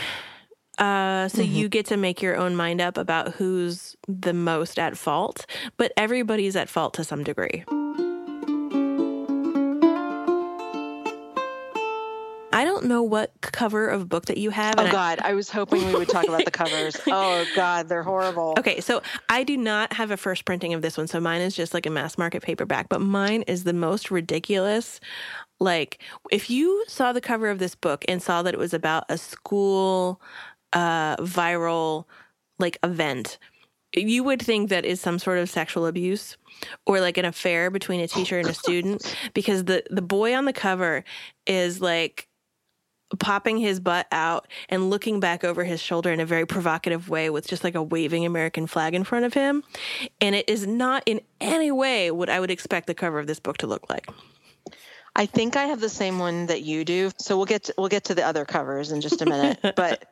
uh, 0.80 1.28
so 1.28 1.42
mm-hmm. 1.42 1.54
you 1.54 1.70
get 1.70 1.86
to 1.88 1.98
make 1.98 2.22
your 2.22 2.38
own 2.38 2.56
mind 2.56 2.80
up 2.82 2.98
about 2.98 3.34
who's 3.36 3.96
the 4.08 4.34
most 4.34 4.80
at 4.80 4.98
fault, 4.98 5.46
but 5.78 5.92
everybody's 5.98 6.56
at 6.56 6.70
fault 6.70 6.94
to 6.96 7.04
some 7.04 7.24
degree. 7.24 7.66
I 12.52 12.66
don't 12.66 12.86
know 12.86 13.04
what 13.04 13.32
cover 13.42 13.88
of 13.88 14.10
book 14.10 14.26
that 14.26 14.38
you 14.38 14.50
have. 14.50 14.76
Oh 14.78 14.92
God, 14.92 15.20
I, 15.22 15.30
I 15.30 15.34
was 15.34 15.50
hoping 15.50 15.86
we 15.86 15.96
would 15.96 16.10
talk 16.10 16.28
about 16.28 16.44
the 16.46 16.52
covers. 16.52 16.98
Oh 17.12 17.46
God, 17.56 17.88
they're 17.88 18.04
horrible. 18.04 18.56
Okay, 18.58 18.82
so 18.82 19.02
I 19.30 19.44
do 19.44 19.58
not 19.58 19.94
have 19.94 20.12
a 20.12 20.18
first 20.18 20.46
printing 20.46 20.74
of 20.74 20.82
this 20.82 20.98
one, 20.98 21.08
so 21.08 21.20
mine 21.20 21.42
is 21.42 21.56
just 21.56 21.74
like 21.74 21.86
a 21.86 21.90
mass 21.90 22.18
market 22.18 22.44
paperback, 22.44 22.90
but 22.90 23.02
mine 23.02 23.44
is 23.44 23.64
the 23.64 23.74
most 23.74 24.12
ridiculous. 24.12 25.00
Like, 25.60 26.02
if 26.32 26.50
you 26.50 26.84
saw 26.88 27.14
the 27.14 27.22
cover 27.22 27.50
of 27.50 27.60
this 27.60 27.76
book 27.76 28.04
and 28.08 28.22
saw 28.22 28.42
that 28.44 28.54
it 28.54 28.60
was 28.60 28.74
about 28.74 29.06
a 29.10 29.18
school 29.18 30.22
uh, 30.74 31.16
viral 31.18 32.06
like 32.58 32.78
event, 32.84 33.38
you 33.94 34.24
would 34.24 34.42
think 34.42 34.70
that 34.70 34.86
is 34.86 35.02
some 35.02 35.18
sort 35.18 35.40
of 35.40 35.50
sexual 35.50 35.88
abuse 35.88 36.38
or 36.86 37.00
like 37.00 37.18
an 37.18 37.26
affair 37.26 37.72
between 37.72 38.00
a 38.02 38.08
teacher 38.08 38.38
and 38.38 38.48
a 38.48 38.54
student 38.54 39.16
because 39.34 39.66
the 39.66 39.84
the 39.90 40.02
boy 40.02 40.36
on 40.36 40.46
the 40.46 40.54
cover 40.54 41.04
is 41.48 41.82
like 41.82 42.28
popping 43.18 43.58
his 43.58 43.80
butt 43.80 44.06
out 44.12 44.48
and 44.70 44.90
looking 44.90 45.20
back 45.20 45.44
over 45.44 45.64
his 45.64 45.82
shoulder 45.82 46.12
in 46.12 46.20
a 46.20 46.26
very 46.26 46.46
provocative 46.46 47.10
way 47.10 47.30
with 47.32 47.48
just 47.48 47.64
like 47.64 47.74
a 47.74 47.82
waving 47.82 48.26
American 48.26 48.68
flag 48.68 48.94
in 48.94 49.04
front 49.04 49.26
of 49.26 49.34
him. 49.34 49.64
And 50.22 50.36
it 50.36 50.48
is 50.48 50.68
not 50.68 51.02
in 51.08 51.22
any 51.42 51.72
way 51.72 52.12
what 52.12 52.30
I 52.30 52.40
would 52.40 52.52
expect 52.52 52.86
the 52.86 52.94
cover 52.94 53.18
of 53.18 53.26
this 53.26 53.40
book 53.40 53.58
to 53.60 53.68
look 53.68 53.90
like. 53.90 54.08
I 55.16 55.26
think 55.26 55.56
I 55.56 55.66
have 55.66 55.80
the 55.80 55.90
same 55.90 56.20
one 56.20 56.46
that 56.46 56.62
you 56.62 56.86
do. 56.86 57.12
So 57.18 57.36
we'll 57.36 57.48
get 57.48 57.64
to, 57.64 57.74
we'll 57.78 57.90
get 57.90 58.04
to 58.06 58.16
the 58.16 58.24
other 58.24 58.46
covers 58.46 58.92
in 58.92 59.02
just 59.02 59.22
a 59.22 59.26
minute. 59.26 59.58
but 59.76 60.06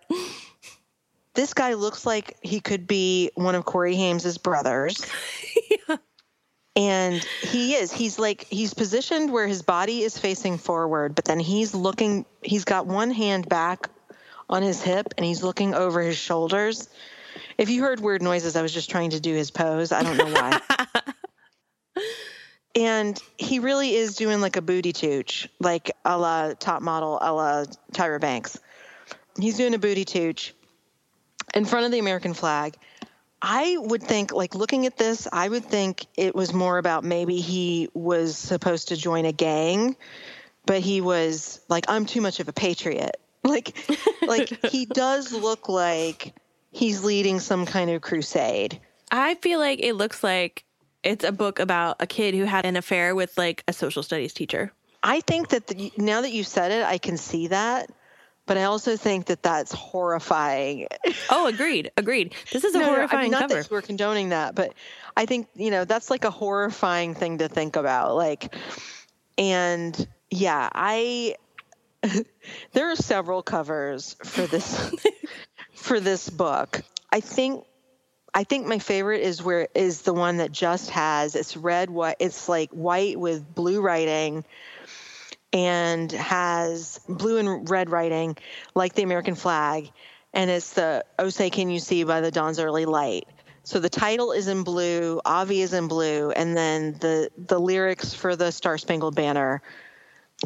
this 1.37 1.53
guy 1.53 1.75
looks 1.75 2.03
like 2.03 2.35
he 2.41 2.59
could 2.59 2.87
be 2.87 3.29
one 3.35 3.53
of 3.53 3.63
Corey 3.63 3.95
Haim's 3.95 4.37
brothers. 4.37 5.05
yeah. 5.87 5.97
And 6.75 7.25
he 7.41 7.73
is. 7.73 7.91
He's 7.91 8.19
like 8.19 8.45
he's 8.51 8.75
positioned 8.75 9.33
where 9.33 9.47
his 9.47 9.63
body 9.63 10.03
is 10.03 10.15
facing 10.19 10.59
forward, 10.59 11.15
but 11.15 11.25
then 11.25 11.39
he's 11.39 11.73
looking 11.73 12.23
he's 12.43 12.65
got 12.65 12.85
one 12.85 13.09
hand 13.09 13.49
back 13.49 13.89
on 14.47 14.61
his 14.61 14.79
hip 14.79 15.07
and 15.17 15.25
he's 15.25 15.41
looking 15.41 15.73
over 15.73 16.03
his 16.03 16.17
shoulders. 16.17 16.87
If 17.57 17.71
you 17.71 17.81
heard 17.81 17.99
weird 17.99 18.21
noises, 18.21 18.55
I 18.55 18.61
was 18.61 18.71
just 18.71 18.91
trying 18.91 19.09
to 19.09 19.19
do 19.19 19.33
his 19.33 19.49
pose. 19.49 19.91
I 19.91 20.03
don't 20.03 20.17
know 20.17 20.27
why. 20.27 20.61
and 22.75 23.19
he 23.39 23.57
really 23.57 23.95
is 23.95 24.15
doing 24.15 24.39
like 24.39 24.55
a 24.55 24.61
booty 24.61 24.93
tooch, 24.93 25.49
like 25.59 25.89
a 26.05 26.15
la 26.15 26.53
top 26.59 26.83
model, 26.83 27.17
a 27.19 27.33
la 27.33 27.65
Tyra 27.91 28.21
Banks. 28.21 28.59
He's 29.39 29.57
doing 29.57 29.73
a 29.73 29.79
booty 29.79 30.05
tooch 30.05 30.53
in 31.57 31.65
front 31.65 31.85
of 31.85 31.91
the 31.91 31.99
American 31.99 32.33
flag. 32.33 32.77
I 33.41 33.77
would 33.79 34.01
think, 34.01 34.31
like 34.31 34.55
looking 34.55 34.85
at 34.85 34.97
this, 34.97 35.27
I 35.31 35.49
would 35.49 35.65
think 35.65 36.05
it 36.15 36.35
was 36.35 36.53
more 36.53 36.77
about 36.77 37.03
maybe 37.03 37.37
he 37.37 37.89
was 37.93 38.37
supposed 38.37 38.87
to 38.89 38.97
join 38.97 39.25
a 39.25 39.31
gang, 39.31 39.95
but 40.65 40.81
he 40.81 41.01
was 41.01 41.59
like, 41.67 41.85
I'm 41.87 42.05
too 42.05 42.21
much 42.21 42.39
of 42.39 42.47
a 42.47 42.53
patriot. 42.53 43.19
Like, 43.43 43.77
like 44.27 44.65
he 44.65 44.85
does 44.85 45.31
look 45.31 45.69
like 45.69 46.33
he's 46.71 47.05
leading 47.05 47.39
some 47.39 47.65
kind 47.65 47.89
of 47.89 48.01
crusade. 48.01 48.81
I 49.09 49.35
feel 49.35 49.59
like 49.59 49.79
it 49.81 49.93
looks 49.93 50.21
like 50.21 50.65
it's 51.01 51.23
a 51.23 51.31
book 51.31 51.59
about 51.59 51.95
a 52.01 52.07
kid 52.07 52.33
who 52.33 52.43
had 52.43 52.65
an 52.65 52.75
affair 52.75 53.15
with 53.15 53.37
like 53.37 53.63
a 53.65 53.71
social 53.71 54.03
studies 54.03 54.33
teacher. 54.33 54.73
I 55.01 55.21
think 55.21 55.49
that 55.49 55.67
the, 55.67 55.93
now 55.97 56.21
that 56.21 56.33
you 56.33 56.43
said 56.43 56.73
it, 56.73 56.83
I 56.83 56.97
can 56.97 57.15
see 57.15 57.47
that 57.47 57.89
but 58.47 58.57
I 58.57 58.63
also 58.63 58.97
think 58.97 59.27
that 59.27 59.43
that's 59.43 59.71
horrifying. 59.71 60.87
Oh, 61.29 61.47
agreed, 61.47 61.91
agreed. 61.97 62.33
This 62.51 62.63
is 62.63 62.73
a 62.73 62.79
no, 62.79 62.85
horrifying 62.85 63.09
no, 63.31 63.37
I 63.37 63.41
mean, 63.41 63.49
not 63.49 63.49
cover. 63.49 63.61
That 63.61 63.71
we're 63.71 63.81
condoning 63.81 64.29
that, 64.29 64.55
but 64.55 64.73
I 65.15 65.25
think 65.25 65.47
you 65.55 65.71
know 65.71 65.83
that's 65.85 66.09
like 66.09 66.23
a 66.23 66.31
horrifying 66.31 67.15
thing 67.15 67.39
to 67.39 67.49
think 67.49 67.75
about. 67.75 68.15
Like, 68.15 68.53
and 69.37 70.07
yeah, 70.29 70.69
I 70.73 71.35
there 72.73 72.91
are 72.91 72.95
several 72.95 73.41
covers 73.43 74.15
for 74.23 74.47
this 74.47 74.91
for 75.73 75.99
this 75.99 76.29
book. 76.29 76.81
I 77.11 77.19
think 77.19 77.65
I 78.33 78.43
think 78.43 78.67
my 78.67 78.79
favorite 78.79 79.21
is 79.21 79.41
where 79.41 79.67
is 79.73 80.01
the 80.01 80.13
one 80.13 80.37
that 80.37 80.51
just 80.51 80.91
has 80.91 81.35
it's 81.35 81.57
red 81.57 81.89
what 81.89 82.17
it's 82.19 82.47
like 82.47 82.69
white 82.71 83.19
with 83.19 83.53
blue 83.53 83.81
writing 83.81 84.45
and 85.53 86.11
has 86.11 86.99
blue 87.07 87.37
and 87.37 87.69
red 87.69 87.89
writing 87.89 88.37
like 88.75 88.93
the 88.93 89.03
American 89.03 89.35
flag. 89.35 89.91
And 90.33 90.49
it's 90.49 90.73
the 90.73 91.05
Oh 91.17 91.29
Say 91.29 91.49
Can 91.49 91.69
You 91.69 91.79
See 91.79 92.03
by 92.03 92.21
the 92.21 92.31
Dawn's 92.31 92.59
Early 92.59 92.85
Light. 92.85 93.27
So 93.63 93.79
the 93.79 93.89
title 93.89 94.31
is 94.31 94.47
in 94.47 94.63
blue, 94.63 95.19
Avi 95.25 95.61
is 95.61 95.73
in 95.73 95.87
blue, 95.87 96.31
and 96.31 96.55
then 96.55 96.93
the 96.99 97.29
the 97.37 97.59
lyrics 97.59 98.13
for 98.13 98.35
the 98.35 98.51
Star 98.51 98.77
Spangled 98.77 99.15
Banner 99.15 99.61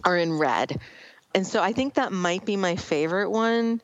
are 0.04 0.18
in 0.18 0.40
red. 0.40 0.80
And 1.36 1.46
so 1.46 1.62
I 1.62 1.72
think 1.72 1.96
that 1.96 2.12
might 2.12 2.46
be 2.46 2.58
my 2.58 2.76
favorite 2.76 3.30
one 3.30 3.82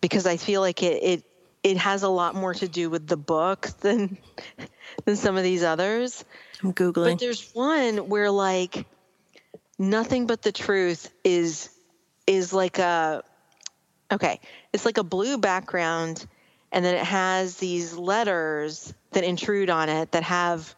because 0.00 0.26
I 0.26 0.36
feel 0.36 0.60
like 0.60 0.82
it 0.82 1.02
it 1.02 1.24
it 1.62 1.76
has 1.76 2.02
a 2.02 2.08
lot 2.08 2.34
more 2.34 2.54
to 2.54 2.68
do 2.68 2.88
with 2.88 3.06
the 3.06 3.16
book 3.16 3.68
than 3.80 4.16
than 5.04 5.16
some 5.16 5.36
of 5.36 5.42
these 5.42 5.62
others. 5.62 6.24
I'm 6.62 6.72
googling. 6.72 7.12
But 7.12 7.18
there's 7.18 7.50
one 7.52 8.08
where 8.08 8.30
like 8.30 8.86
nothing 9.78 10.26
but 10.26 10.42
the 10.42 10.52
truth 10.52 11.12
is 11.24 11.70
is 12.26 12.52
like 12.52 12.78
a 12.78 13.22
okay 14.12 14.40
it's 14.72 14.84
like 14.84 14.98
a 14.98 15.04
blue 15.04 15.38
background 15.38 16.26
and 16.72 16.84
then 16.84 16.94
it 16.94 17.04
has 17.04 17.56
these 17.56 17.96
letters 17.96 18.92
that 19.12 19.24
intrude 19.24 19.70
on 19.70 19.88
it 19.88 20.12
that 20.12 20.22
have 20.22 20.74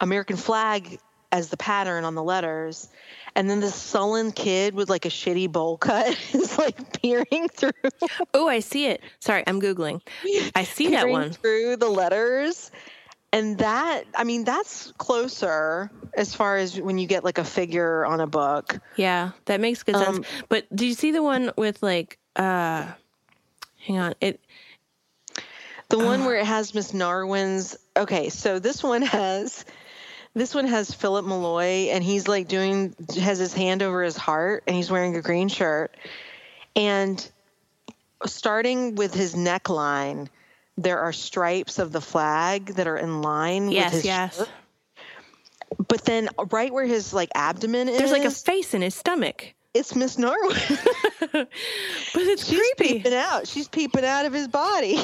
american 0.00 0.36
flag 0.36 0.98
as 1.32 1.48
the 1.48 1.56
pattern 1.56 2.04
on 2.04 2.14
the 2.14 2.22
letters. 2.22 2.88
And 3.34 3.48
then 3.48 3.60
this 3.60 3.74
sullen 3.74 4.32
kid 4.32 4.74
with 4.74 4.88
like 4.88 5.04
a 5.04 5.10
shitty 5.10 5.50
bowl 5.50 5.76
cut 5.76 6.18
is 6.32 6.58
like 6.58 7.00
peering 7.00 7.48
through. 7.48 7.72
Oh 8.34 8.48
i 8.48 8.60
see 8.60 8.86
it. 8.86 9.02
Sorry 9.20 9.44
i'm 9.46 9.60
googling. 9.60 10.00
I 10.54 10.64
see 10.64 10.88
that 10.88 11.08
one. 11.08 11.32
through 11.32 11.76
the 11.76 11.88
letters 11.88 12.70
and 13.32 13.58
that 13.58 14.04
i 14.14 14.24
mean 14.24 14.44
that's 14.44 14.92
closer 14.98 15.90
as 16.14 16.34
far 16.34 16.56
as 16.56 16.80
when 16.80 16.98
you 16.98 17.06
get 17.06 17.24
like 17.24 17.38
a 17.38 17.44
figure 17.44 18.04
on 18.04 18.20
a 18.20 18.26
book. 18.26 18.80
Yeah 18.96 19.32
that 19.44 19.60
makes 19.60 19.82
good 19.82 19.94
um, 19.94 20.14
sense 20.16 20.26
but 20.48 20.66
do 20.74 20.86
you 20.86 20.94
see 20.94 21.10
the 21.10 21.22
one 21.22 21.52
with 21.56 21.82
like 21.82 22.18
uh 22.36 22.86
hang 23.78 23.98
on 23.98 24.14
it 24.20 24.40
the 25.88 25.98
one 25.98 26.22
uh, 26.22 26.26
where 26.26 26.36
it 26.36 26.46
has 26.46 26.74
miss 26.74 26.92
narwin's 26.92 27.76
okay 27.96 28.28
so 28.28 28.58
this 28.58 28.82
one 28.82 29.02
has 29.02 29.64
this 30.34 30.54
one 30.54 30.66
has 30.66 30.92
philip 30.92 31.24
malloy 31.24 31.88
and 31.90 32.04
he's 32.04 32.28
like 32.28 32.48
doing 32.48 32.94
has 33.20 33.38
his 33.38 33.52
hand 33.52 33.82
over 33.82 34.02
his 34.02 34.16
heart 34.16 34.62
and 34.66 34.76
he's 34.76 34.90
wearing 34.90 35.16
a 35.16 35.22
green 35.22 35.48
shirt. 35.48 35.96
And 36.76 37.28
starting 38.24 38.94
with 38.94 39.14
his 39.14 39.34
neckline 39.34 40.28
there 40.78 41.00
are 41.00 41.12
stripes 41.12 41.78
of 41.78 41.92
the 41.92 42.00
flag 42.00 42.66
that 42.76 42.86
are 42.86 42.96
in 42.96 43.20
line 43.20 43.68
Yes, 43.70 43.86
with 43.92 43.92
his 43.94 44.04
yes. 44.06 44.36
shirt. 44.38 44.48
But 45.86 46.04
then 46.06 46.28
right 46.50 46.72
where 46.72 46.86
his 46.86 47.12
like 47.12 47.28
abdomen 47.34 47.88
is 47.90 47.98
There's 47.98 48.10
like 48.12 48.24
a 48.24 48.30
face 48.30 48.72
in 48.72 48.80
his 48.82 48.94
stomach, 48.94 49.54
it's 49.74 49.94
Miss 49.94 50.16
Norwood. 50.16 50.56
but 51.32 51.48
it's 52.14 52.46
She's 52.48 52.58
creepy. 52.76 52.94
peeping 53.00 53.12
out. 53.14 53.46
She's 53.46 53.68
peeping 53.68 54.04
out 54.04 54.24
of 54.24 54.32
his 54.32 54.48
body. 54.48 54.98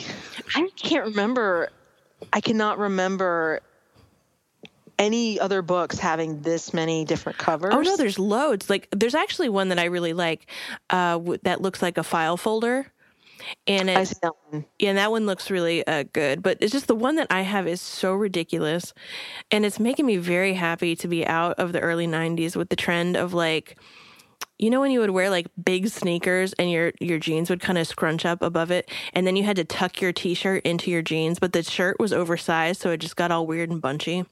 I 0.54 0.68
can't 0.76 1.06
remember. 1.06 1.68
I 2.32 2.40
cannot 2.40 2.78
remember 2.78 3.60
any 4.98 5.38
other 5.40 5.60
books 5.60 5.98
having 5.98 6.40
this 6.42 6.72
many 6.72 7.04
different 7.04 7.36
covers. 7.36 7.74
Oh 7.74 7.82
no, 7.82 7.96
there's 7.96 8.18
loads. 8.18 8.70
Like 8.70 8.88
there's 8.90 9.14
actually 9.14 9.48
one 9.50 9.68
that 9.68 9.78
I 9.78 9.84
really 9.86 10.12
like 10.14 10.46
uh, 10.88 11.14
w- 11.18 11.38
that 11.42 11.60
looks 11.60 11.82
like 11.82 11.98
a 11.98 12.02
file 12.04 12.36
folder, 12.36 12.86
and 13.66 13.90
I 13.90 14.04
see 14.04 14.16
that 14.22 14.32
one. 14.50 14.64
yeah, 14.78 14.90
and 14.90 14.98
that 14.98 15.10
one 15.10 15.26
looks 15.26 15.50
really 15.50 15.86
uh, 15.86 16.04
good. 16.12 16.42
But 16.42 16.58
it's 16.60 16.72
just 16.72 16.86
the 16.86 16.94
one 16.94 17.16
that 17.16 17.28
I 17.30 17.42
have 17.42 17.66
is 17.66 17.80
so 17.80 18.14
ridiculous, 18.14 18.92
and 19.50 19.64
it's 19.64 19.78
making 19.80 20.06
me 20.06 20.16
very 20.16 20.54
happy 20.54 20.96
to 20.96 21.08
be 21.08 21.26
out 21.26 21.58
of 21.58 21.72
the 21.72 21.80
early 21.80 22.06
'90s 22.06 22.56
with 22.56 22.68
the 22.68 22.76
trend 22.76 23.16
of 23.16 23.34
like. 23.34 23.78
You 24.56 24.70
know 24.70 24.80
when 24.80 24.92
you 24.92 25.00
would 25.00 25.10
wear 25.10 25.30
like 25.30 25.48
big 25.62 25.88
sneakers 25.88 26.52
and 26.54 26.70
your 26.70 26.92
your 27.00 27.18
jeans 27.18 27.50
would 27.50 27.60
kind 27.60 27.76
of 27.76 27.88
scrunch 27.88 28.24
up 28.24 28.40
above 28.40 28.70
it 28.70 28.88
and 29.12 29.26
then 29.26 29.34
you 29.34 29.42
had 29.42 29.56
to 29.56 29.64
tuck 29.64 30.00
your 30.00 30.12
t-shirt 30.12 30.64
into 30.64 30.92
your 30.92 31.02
jeans 31.02 31.40
but 31.40 31.52
the 31.52 31.62
shirt 31.64 31.98
was 31.98 32.12
oversized 32.12 32.80
so 32.80 32.90
it 32.90 32.98
just 32.98 33.16
got 33.16 33.32
all 33.32 33.48
weird 33.48 33.70
and 33.70 33.82
bunchy. 33.82 34.24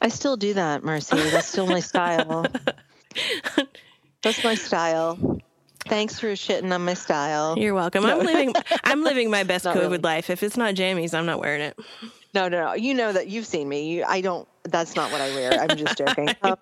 I 0.00 0.08
still 0.08 0.36
do 0.36 0.54
that, 0.54 0.84
Marcy. 0.84 1.16
That's 1.16 1.48
still 1.48 1.66
my 1.66 1.80
style. 1.80 2.46
That's 4.22 4.44
my 4.44 4.54
style. 4.54 5.40
Thanks 5.90 6.18
for 6.20 6.28
shitting 6.28 6.72
on 6.72 6.84
my 6.84 6.94
style. 6.94 7.58
You're 7.58 7.74
welcome. 7.74 8.06
I'm 8.06 8.20
living 8.20 8.54
I'm 8.84 9.02
living 9.04 9.28
my 9.30 9.42
best 9.42 9.64
Not 9.66 9.76
COVID 9.76 9.82
really. 9.82 9.98
life. 9.98 10.30
If 10.30 10.42
it's 10.42 10.56
not 10.56 10.74
jammies, 10.74 11.12
I'm 11.12 11.26
not 11.26 11.40
wearing 11.40 11.60
it. 11.60 11.78
No, 12.32 12.48
no, 12.48 12.64
no. 12.66 12.74
You 12.74 12.94
know 12.94 13.12
that 13.12 13.26
you've 13.28 13.44
seen 13.46 13.68
me. 13.68 13.90
You, 13.92 14.04
I 14.06 14.20
don't. 14.20 14.46
That's 14.62 14.94
not 14.94 15.10
what 15.10 15.20
I 15.20 15.28
wear. 15.34 15.52
I'm 15.60 15.76
just 15.76 15.98
joking. 15.98 16.28
Um. 16.42 16.56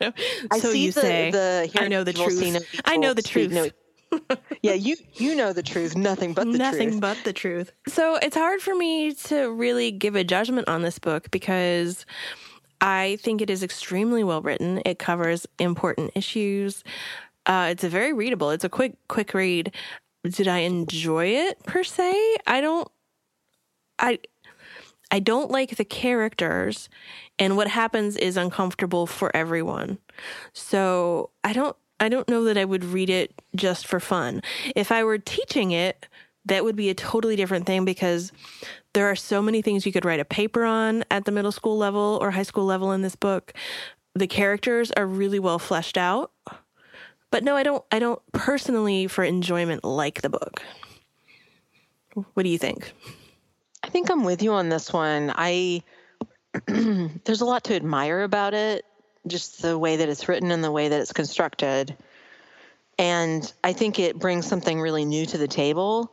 I 0.51 0.59
So 0.59 0.73
see 0.73 0.87
you 0.87 0.93
the, 0.93 1.01
say. 1.01 1.31
the 1.31 1.71
I 1.79 1.89
know 1.89 2.05
the 2.05 2.13
hear 2.13 2.31
evil, 2.31 2.31
see 2.43 2.51
truth. 2.53 2.67
no 2.75 2.81
I 2.87 2.97
know 2.97 3.13
the 3.15 3.23
speak 3.23 3.51
truth. 3.51 3.73
no- 4.11 4.37
yeah, 4.63 4.73
you 4.73 4.97
you 5.15 5.35
know 5.35 5.53
the 5.53 5.63
truth. 5.63 5.95
Nothing 5.95 6.33
but 6.33 6.45
the 6.45 6.53
truth. 6.53 6.59
Nothing 6.59 6.89
truth. 6.93 7.01
but 7.03 7.19
the 7.25 7.33
truth. 7.35 7.73
So 7.87 8.17
it's 8.17 8.35
hard 8.35 8.63
for 8.63 8.75
me 8.75 9.13
to 9.15 9.53
really 9.53 9.91
give 9.91 10.17
a 10.17 10.25
judgment 10.25 10.67
on 10.69 10.81
this 10.81 10.99
book 10.99 11.31
because 11.31 12.07
I 12.81 13.19
think 13.21 13.43
it 13.43 13.51
is 13.51 13.63
extremely 13.63 14.25
well 14.25 14.41
written. 14.41 14.81
It 14.87 14.99
covers 14.99 15.47
important 15.59 16.13
issues. 16.15 16.83
Uh, 17.49 17.69
it's 17.71 17.83
a 17.83 17.89
very 17.89 18.13
readable. 18.13 18.51
It's 18.51 18.65
a 18.65 18.69
quick 18.69 18.97
quick 19.09 19.33
read. 19.35 19.75
Did 20.23 20.47
I 20.47 20.59
enjoy 20.59 21.27
it 21.27 21.63
per 21.65 21.83
se? 21.83 22.37
I 22.47 22.61
don't. 22.61 22.89
I 23.99 24.19
I 25.11 25.21
don't 25.21 25.51
like 25.51 25.77
the 25.77 25.85
characters, 25.85 26.91
and 27.39 27.57
what 27.57 27.69
happens 27.69 28.17
is 28.17 28.37
uncomfortable 28.37 29.07
for 29.07 29.35
everyone. 29.35 29.99
So 30.53 31.31
I 31.43 31.55
don't 31.55 31.77
I 31.99 32.11
don't 32.11 32.29
know 32.29 32.45
that 32.45 32.59
I 32.59 32.65
would 32.67 32.85
read 32.85 33.11
it 33.11 33.33
just 33.57 33.87
for 33.87 33.99
fun. 33.99 34.43
If 34.77 34.93
I 34.93 35.03
were 35.03 35.19
teaching 35.19 35.73
it, 35.73 36.07
that 36.45 36.65
would 36.65 36.77
be 36.77 36.91
a 36.91 36.95
totally 36.95 37.37
different 37.37 37.67
thing 37.67 37.85
because 37.87 38.31
there 38.93 39.07
are 39.07 39.17
so 39.17 39.41
many 39.43 39.63
things 39.63 39.87
you 39.87 39.93
could 39.93 40.05
write 40.05 40.21
a 40.21 40.25
paper 40.25 40.65
on 40.65 41.05
at 41.11 41.25
the 41.25 41.33
middle 41.33 41.53
school 41.53 41.79
level 41.79 42.19
or 42.21 42.31
high 42.31 42.43
school 42.43 42.65
level 42.65 42.93
in 42.93 43.03
this 43.03 43.17
book. 43.17 43.55
The 44.15 44.27
characters 44.27 44.91
are 44.93 45.07
really 45.07 45.39
well 45.39 45.59
fleshed 45.59 45.97
out. 45.97 46.33
But 47.31 47.45
no, 47.45 47.57
I 47.57 47.63
don't 47.63 47.85
I 47.93 47.99
don't 47.99 48.21
personally 48.33 49.07
for 49.07 49.23
enjoyment 49.25 49.85
like 49.85 50.23
the 50.23 50.31
book. 50.31 50.63
What 52.35 52.43
do 52.43 52.49
you 52.49 52.59
think? 52.59 52.93
I 53.83 53.89
think 53.89 54.11
I'm 54.11 54.25
with 54.25 54.43
you 54.43 54.53
on 54.53 54.69
this 54.69 54.93
one. 54.93 55.33
I 55.35 55.83
there's 56.67 57.41
a 57.41 57.45
lot 57.45 57.65
to 57.65 57.77
admire 57.77 58.23
about 58.23 58.55
it, 58.55 58.85
just 59.27 59.63
the 59.63 59.79
way 59.79 59.97
that 59.97 60.09
it's 60.09 60.29
written 60.29 60.51
and 60.51 60.65
the 60.65 60.73
way 60.73 60.89
that 60.89 61.01
it's 61.01 61.13
constructed. 61.13 61.97
And 62.99 63.51
I 63.63 63.73
think 63.73 63.99
it 63.99 64.19
brings 64.19 64.47
something 64.47 64.81
really 64.81 65.05
new 65.05 65.25
to 65.27 65.39
the 65.39 65.47
table. 65.47 66.13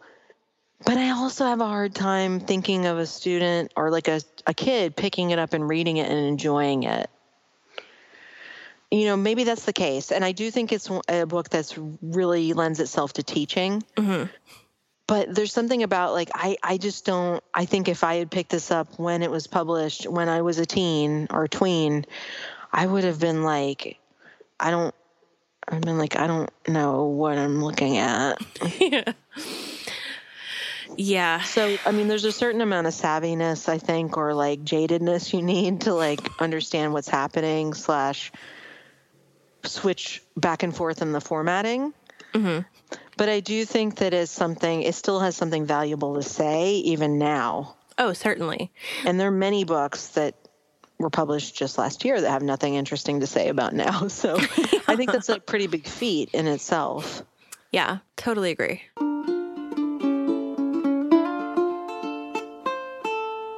But 0.85 0.97
I 0.97 1.11
also 1.11 1.45
have 1.45 1.61
a 1.61 1.65
hard 1.65 1.95
time 1.95 2.39
thinking 2.39 2.85
of 2.85 2.97
a 2.97 3.05
student 3.05 3.71
or 3.75 3.89
like 3.89 4.07
a, 4.07 4.21
a 4.45 4.53
kid 4.53 4.95
picking 4.95 5.31
it 5.31 5.39
up 5.39 5.53
and 5.53 5.67
reading 5.67 5.97
it 5.97 6.11
and 6.11 6.19
enjoying 6.27 6.83
it. 6.83 7.09
You 8.91 9.05
know, 9.05 9.17
maybe 9.17 9.43
that's 9.43 9.65
the 9.65 9.73
case. 9.73 10.11
And 10.11 10.23
I 10.23 10.31
do 10.31 10.51
think 10.51 10.71
it's 10.71 10.89
a 11.07 11.25
book 11.25 11.49
that's 11.49 11.77
really 12.01 12.53
lends 12.53 12.79
itself 12.79 13.13
to 13.13 13.23
teaching 13.23 13.83
mm-hmm. 13.97 14.25
but 15.07 15.33
there's 15.33 15.51
something 15.51 15.83
about 15.83 16.13
like 16.13 16.29
I, 16.33 16.57
I 16.63 16.77
just 16.77 17.05
don't 17.05 17.43
i 17.53 17.65
think 17.65 17.87
if 17.87 18.03
i 18.03 18.15
had 18.15 18.31
picked 18.31 18.51
this 18.51 18.71
up 18.71 18.97
when 18.97 19.21
it 19.23 19.31
was 19.31 19.47
published 19.47 20.07
when 20.07 20.29
i 20.29 20.41
was 20.41 20.59
a 20.59 20.65
teen 20.65 21.27
or 21.31 21.47
tween 21.47 22.05
i 22.71 22.85
would 22.85 23.03
have 23.03 23.19
been 23.19 23.43
like 23.43 23.99
i 24.59 24.71
don't 24.71 24.95
i've 25.67 25.81
been 25.81 25.97
like 25.97 26.15
i 26.15 26.27
don't 26.27 26.49
know 26.67 27.05
what 27.05 27.37
i'm 27.37 27.63
looking 27.63 27.97
at 27.97 28.37
Yeah. 30.97 31.41
so 31.41 31.77
i 31.85 31.91
mean 31.91 32.07
there's 32.07 32.25
a 32.25 32.31
certain 32.31 32.61
amount 32.61 32.87
of 32.87 32.93
savviness 32.93 33.67
i 33.67 33.77
think 33.77 34.17
or 34.17 34.33
like 34.33 34.63
jadedness 34.63 35.33
you 35.33 35.41
need 35.41 35.81
to 35.81 35.93
like 35.93 36.21
understand 36.39 36.93
what's 36.93 37.09
happening 37.09 37.73
slash 37.73 38.31
switch 39.65 40.21
back 40.37 40.63
and 40.63 40.75
forth 40.75 41.01
in 41.01 41.11
the 41.11 41.21
formatting 41.21 41.93
mm-hmm. 42.33 42.59
but 43.17 43.29
i 43.29 43.39
do 43.39 43.65
think 43.65 43.95
that 43.95 44.13
is 44.13 44.29
something 44.29 44.83
it 44.83 44.95
still 44.95 45.19
has 45.19 45.35
something 45.35 45.65
valuable 45.65 46.15
to 46.15 46.23
say 46.23 46.75
even 46.75 47.17
now 47.17 47.75
Oh, 47.97 48.13
certainly. 48.13 48.71
And 49.05 49.19
there 49.19 49.27
are 49.27 49.31
many 49.31 49.63
books 49.63 50.09
that 50.09 50.35
were 50.97 51.09
published 51.09 51.55
just 51.55 51.77
last 51.77 52.05
year 52.05 52.19
that 52.19 52.29
have 52.29 52.43
nothing 52.43 52.75
interesting 52.75 53.21
to 53.21 53.27
say 53.27 53.49
about 53.49 53.73
now. 53.73 54.07
So 54.15 54.35
I 54.87 54.95
think 54.95 55.11
that's 55.11 55.29
a 55.29 55.39
pretty 55.39 55.67
big 55.67 55.87
feat 55.87 56.29
in 56.33 56.47
itself. 56.47 57.21
Yeah, 57.71 57.99
totally 58.15 58.51
agree. 58.51 58.81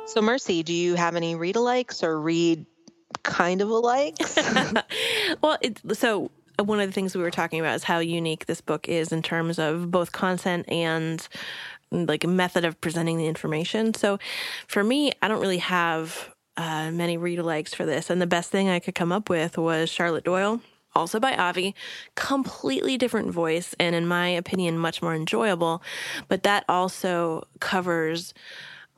So, 0.07 0.21
Marcy, 0.21 0.63
do 0.63 0.73
you 0.73 0.95
have 0.95 1.15
any 1.15 1.35
read 1.35 1.55
alikes 1.55 2.01
or 2.01 2.19
read 2.19 2.65
kind 3.23 3.61
of 3.61 3.69
alikes? 3.69 4.35
Well, 5.41 5.57
it, 5.61 5.81
so 5.93 6.31
one 6.59 6.79
of 6.79 6.87
the 6.87 6.93
things 6.93 7.15
we 7.15 7.21
were 7.21 7.31
talking 7.31 7.59
about 7.59 7.75
is 7.75 7.83
how 7.83 7.99
unique 7.99 8.45
this 8.45 8.61
book 8.61 8.89
is 8.89 9.11
in 9.11 9.21
terms 9.21 9.59
of 9.59 9.91
both 9.91 10.11
content 10.11 10.67
and 10.69 11.27
like 11.91 12.25
method 12.25 12.65
of 12.65 12.79
presenting 12.81 13.17
the 13.17 13.27
information. 13.27 13.93
So 13.93 14.19
for 14.67 14.83
me, 14.83 15.11
I 15.21 15.27
don't 15.27 15.39
really 15.41 15.59
have 15.59 16.29
uh, 16.57 16.91
many 16.91 17.17
read 17.17 17.39
alikes 17.39 17.75
for 17.75 17.85
this. 17.85 18.09
And 18.09 18.21
the 18.21 18.27
best 18.27 18.51
thing 18.51 18.69
I 18.69 18.79
could 18.79 18.95
come 18.95 19.11
up 19.11 19.29
with 19.29 19.57
was 19.57 19.89
Charlotte 19.89 20.23
Doyle. 20.23 20.61
Also 20.95 21.19
by 21.19 21.35
Avi, 21.35 21.75
completely 22.15 22.97
different 22.97 23.29
voice, 23.29 23.75
and 23.79 23.95
in 23.95 24.07
my 24.07 24.29
opinion, 24.29 24.79
much 24.79 24.99
more 24.99 25.13
enjoyable. 25.13 25.83
But 26.27 26.41
that 26.41 26.65
also 26.67 27.47
covers 27.59 28.33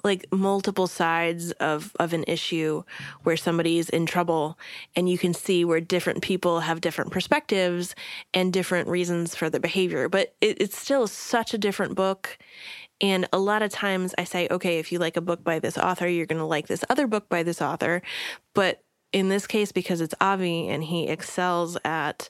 like 0.03 0.25
multiple 0.31 0.87
sides 0.87 1.51
of 1.53 1.95
of 1.99 2.13
an 2.13 2.23
issue 2.27 2.83
where 3.23 3.37
somebody's 3.37 3.89
in 3.89 4.05
trouble 4.05 4.57
and 4.95 5.09
you 5.09 5.17
can 5.17 5.33
see 5.33 5.65
where 5.65 5.81
different 5.81 6.21
people 6.21 6.61
have 6.61 6.81
different 6.81 7.11
perspectives 7.11 7.95
and 8.33 8.53
different 8.53 8.87
reasons 8.87 9.35
for 9.35 9.49
their 9.49 9.59
behavior. 9.59 10.09
But 10.09 10.35
it, 10.41 10.61
it's 10.61 10.77
still 10.77 11.07
such 11.07 11.53
a 11.53 11.57
different 11.57 11.95
book. 11.95 12.37
And 13.01 13.27
a 13.31 13.39
lot 13.39 13.61
of 13.61 13.71
times 13.71 14.13
i 14.17 14.23
say 14.23 14.47
okay 14.51 14.79
if 14.79 14.91
you 14.91 14.99
like 14.99 15.17
a 15.17 15.21
book 15.21 15.43
by 15.43 15.59
this 15.59 15.77
author 15.77 16.07
you're 16.07 16.25
going 16.25 16.39
to 16.39 16.45
like 16.45 16.67
this 16.67 16.83
other 16.89 17.07
book 17.07 17.29
by 17.29 17.43
this 17.43 17.61
author. 17.61 18.01
But 18.53 18.83
in 19.11 19.29
this 19.29 19.47
case 19.47 19.71
because 19.71 20.01
it's 20.01 20.15
avi 20.21 20.67
and 20.67 20.83
he 20.83 21.07
excels 21.07 21.77
at 21.83 22.29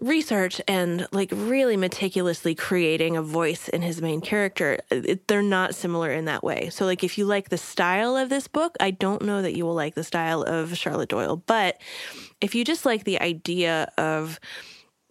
research 0.00 0.60
and 0.66 1.06
like 1.12 1.30
really 1.34 1.76
meticulously 1.76 2.54
creating 2.54 3.16
a 3.16 3.22
voice 3.22 3.68
in 3.68 3.82
his 3.82 4.00
main 4.00 4.20
character 4.20 4.80
it, 4.90 5.26
they're 5.28 5.42
not 5.42 5.74
similar 5.74 6.10
in 6.10 6.24
that 6.24 6.42
way 6.42 6.70
so 6.70 6.84
like 6.84 7.04
if 7.04 7.18
you 7.18 7.24
like 7.24 7.48
the 7.48 7.58
style 7.58 8.16
of 8.16 8.28
this 8.28 8.48
book 8.48 8.76
i 8.80 8.90
don't 8.90 9.22
know 9.22 9.42
that 9.42 9.56
you 9.56 9.64
will 9.64 9.74
like 9.74 9.94
the 9.94 10.04
style 10.04 10.42
of 10.42 10.76
charlotte 10.76 11.08
doyle 11.08 11.36
but 11.36 11.80
if 12.40 12.54
you 12.54 12.64
just 12.64 12.86
like 12.86 13.04
the 13.04 13.20
idea 13.20 13.90
of 13.98 14.40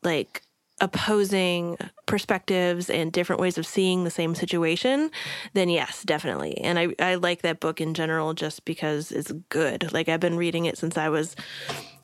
like 0.03 0.41
opposing 0.81 1.77
perspectives 2.05 2.89
and 2.89 3.11
different 3.11 3.41
ways 3.41 3.57
of 3.57 3.65
seeing 3.65 4.03
the 4.03 4.09
same 4.11 4.33
situation, 4.35 5.11
then 5.53 5.69
yes, 5.69 6.03
definitely. 6.03 6.57
And 6.59 6.79
I, 6.79 6.95
I 6.99 7.15
like 7.15 7.41
that 7.41 7.59
book 7.59 7.81
in 7.81 7.93
general 7.93 8.33
just 8.33 8.65
because 8.65 9.11
it's 9.11 9.31
good. 9.49 9.91
Like 9.93 10.09
I've 10.09 10.19
been 10.19 10.37
reading 10.37 10.65
it 10.65 10.77
since 10.77 10.97
I 10.97 11.09
was, 11.09 11.35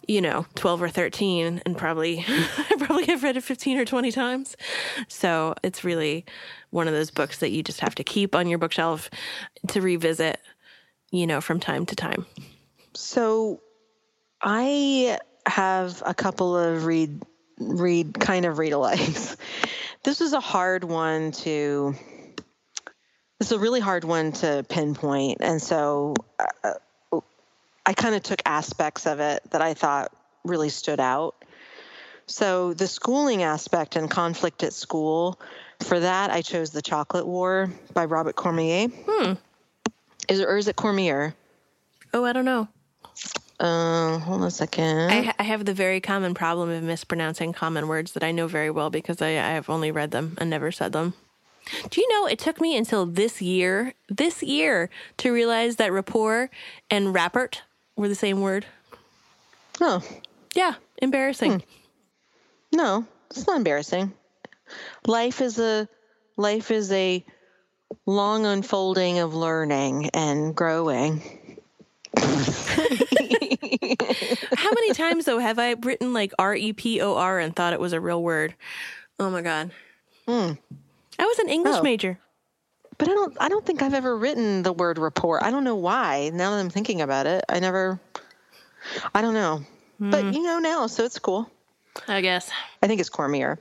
you 0.08 0.22
know, 0.22 0.46
12 0.56 0.84
or 0.84 0.90
13 0.90 1.62
and 1.66 1.78
probably, 1.78 2.24
I 2.28 2.76
probably 2.78 3.06
have 3.06 3.24
read 3.24 3.38
it 3.38 3.44
15 3.44 3.78
or 3.78 3.86
20 3.86 4.12
times. 4.12 4.56
So 5.08 5.56
it's 5.64 5.84
really 5.84 6.26
one 6.70 6.88
of 6.88 6.94
those 6.94 7.12
books 7.12 7.40
that 7.40 7.52
you 7.52 7.64
just 7.64 7.80
have 7.80 7.96
to 7.96 8.04
keep 8.04 8.36
on 8.36 8.48
your 8.48 8.60
bookshelf 8.60 9.10
to 9.70 9.82
revisit, 9.82 10.40
you 11.12 11.28
know, 11.28 11.42
from 11.42 11.60
time 11.60 11.86
to 11.88 11.96
time. 11.96 12.26
So 12.94 13.62
I 14.42 15.20
have 15.46 16.02
a 16.06 16.14
couple 16.14 16.58
of 16.58 16.86
read 16.86 17.22
read 17.58 18.20
kind 18.20 18.46
of 18.46 18.58
read 18.58 18.74
alikes. 18.74 19.36
This 20.04 20.20
was 20.20 20.34
a 20.34 20.40
hard 20.40 20.84
one 20.84 21.32
to 21.32 21.96
It's 23.40 23.52
a 23.52 23.58
really 23.58 23.80
hard 23.80 24.04
one 24.04 24.34
to 24.34 24.64
pinpoint. 24.70 25.40
And 25.42 25.60
so 25.60 26.14
uh, 26.64 26.74
I 27.86 27.94
kind 27.94 28.16
of 28.16 28.24
took 28.24 28.42
aspects 28.46 29.06
of 29.06 29.20
it 29.20 29.44
that 29.52 29.62
I 29.62 29.74
thought 29.74 30.12
really 30.44 30.70
stood 30.70 31.00
out. 31.00 31.36
So 32.28 32.74
the 32.74 32.88
schooling 32.88 33.44
aspect 33.44 33.96
and 33.96 34.10
conflict 34.10 34.64
at 34.64 34.74
school, 34.74 35.40
for 35.82 36.00
that 36.00 36.32
I 36.32 36.42
chose 36.42 36.72
The 36.72 36.82
Chocolate 36.82 37.28
War 37.28 37.70
by 37.94 38.06
Robert 38.06 38.36
Cormier. 38.36 38.88
Hmm. 38.88 39.34
Is 40.28 40.40
it, 40.40 40.48
or 40.48 40.58
is 40.58 40.68
it 40.68 40.76
Cormier? 40.76 41.36
Oh, 42.14 42.26
I 42.26 42.34
don't 42.34 42.46
know. 42.46 42.68
Uh, 43.60 44.18
hold 44.20 44.42
on 44.42 44.48
a 44.48 44.52
second. 44.52 45.12
I, 45.12 45.34
I, 45.40 45.44
have 45.44 45.64
the 45.64 45.74
very 45.74 46.02
common 46.02 46.34
problem 46.34 46.70
of 46.70 46.84
mispronouncing 46.84 47.54
common 47.54 47.88
words 47.88 48.12
that 48.14 48.24
I 48.24 48.32
know 48.32 48.48
very 48.48 48.70
well 48.70 48.90
because 48.90 49.22
I, 49.22 49.30
I 49.30 49.52
have 49.52 49.70
only 49.70 49.92
read 49.92 50.12
them 50.12 50.36
and 50.40 50.50
never 50.50 50.74
said 50.74 50.92
them. 50.92 51.14
Do 51.90 52.02
you 52.02 52.08
know 52.10 52.28
it 52.28 52.38
took 52.38 52.60
me 52.60 52.76
until 52.76 53.06
this 53.06 53.42
year, 53.42 53.94
this 54.10 54.44
year, 54.44 54.90
to 55.18 55.32
realize 55.32 55.78
that 55.78 55.94
rapport 55.94 56.50
and 56.90 57.14
rapport 57.14 57.52
were 57.96 58.08
the 58.08 58.16
same 58.16 58.42
word? 58.42 58.66
Oh. 59.82 60.02
Yeah, 60.54 60.76
embarrassing. 61.02 61.60
Hmm. 61.60 61.66
No, 62.72 63.06
it's 63.30 63.48
not 63.48 63.58
embarrassing. 63.58 64.14
Life 65.06 65.42
is 65.42 65.60
a 65.60 65.88
life 66.38 66.72
is 66.72 66.92
a 66.92 67.24
long 68.06 68.46
unfolding 68.46 69.20
of 69.20 69.34
learning 69.34 70.10
and 70.14 70.56
growing. 70.56 71.22
How 72.18 72.26
many 74.72 74.94
times 74.94 75.26
though 75.26 75.40
have 75.40 75.60
I 75.60 75.72
written 75.74 76.14
like 76.14 76.34
R 76.40 76.56
E 76.56 76.74
P 76.74 77.02
O 77.02 77.16
R 77.16 77.40
and 77.40 77.56
thought 77.56 77.74
it 77.74 77.80
was 77.80 77.94
a 77.94 78.02
real 78.02 78.22
word? 78.22 78.56
Oh 79.20 79.30
my 79.30 79.42
god. 79.42 79.72
Hmm. 80.28 80.54
I 81.18 81.26
was 81.26 81.40
an 81.40 81.50
English 81.50 81.78
oh. 81.78 81.84
major. 81.84 82.20
But 82.98 83.10
I 83.10 83.14
don't 83.14 83.38
I 83.40 83.50
don't 83.50 83.66
think 83.66 83.82
I've 83.82 83.94
ever 83.94 84.18
written 84.18 84.64
the 84.64 84.74
word 84.74 84.98
report. 84.98 85.44
I 85.44 85.52
don't 85.52 85.64
know 85.64 85.76
why. 85.76 86.32
Now 86.34 86.52
that 86.52 86.60
I'm 86.60 86.70
thinking 86.70 87.02
about 87.02 87.28
it, 87.28 87.44
I 87.50 87.60
never 87.60 88.00
I 89.14 89.22
don't 89.22 89.34
know. 89.34 89.62
Mm. 90.00 90.12
But 90.12 90.34
you 90.34 90.44
know 90.44 90.60
now, 90.60 90.88
so 90.88 91.04
it's 91.04 91.20
cool. 91.20 91.50
I 92.08 92.22
guess. 92.22 92.50
I 92.82 92.88
think 92.88 93.00
it's 93.00 93.10
Cormier. 93.10 93.58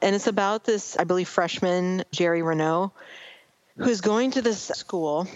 And 0.00 0.16
it's 0.16 0.26
about 0.26 0.64
this, 0.64 0.96
I 0.96 1.04
believe, 1.04 1.28
freshman, 1.28 2.04
Jerry 2.10 2.42
Renault, 2.42 2.92
who's 3.76 4.00
going 4.00 4.32
to 4.32 4.42
this 4.42 4.60
school 4.60 5.28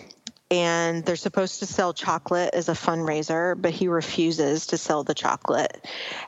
and 0.51 1.05
they're 1.05 1.17
supposed 1.17 1.59
to 1.59 1.67
sell 1.67 1.93
chocolate 1.93 2.51
as 2.55 2.69
a 2.69 2.73
fundraiser, 2.73 3.61
but 3.61 3.73
he 3.73 3.89
refuses 3.89 4.69
to 4.69 4.79
sell 4.79 5.03
the 5.03 5.15
chocolate. 5.15 5.85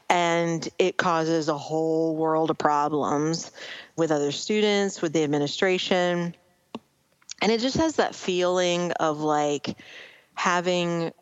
And 0.09 0.69
it 0.79 0.97
causes 0.97 1.49
a 1.49 1.57
whole 1.57 2.17
world 2.17 2.51
of 2.51 2.59
problems 2.59 3.53
with 3.97 4.11
other 4.11 4.33
students, 4.33 5.01
with 5.01 5.13
the 5.13 5.23
administration. 5.23 6.35
And 7.41 7.53
it 7.53 7.61
just 7.61 7.77
has 7.77 7.97
that 7.97 8.15
feeling 8.15 8.93
of 8.93 9.21
like 9.21 9.77
having 10.35 11.13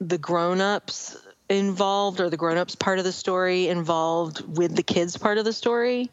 the 0.00 0.18
grown-ups 0.18 1.16
involved 1.48 2.20
or 2.20 2.28
the 2.28 2.36
grown-ups 2.36 2.74
part 2.74 2.98
of 2.98 3.04
the 3.04 3.12
story 3.12 3.68
involved 3.68 4.42
with 4.56 4.74
the 4.74 4.82
kids 4.82 5.16
part 5.16 5.38
of 5.38 5.44
the 5.44 5.52
story. 5.52 6.10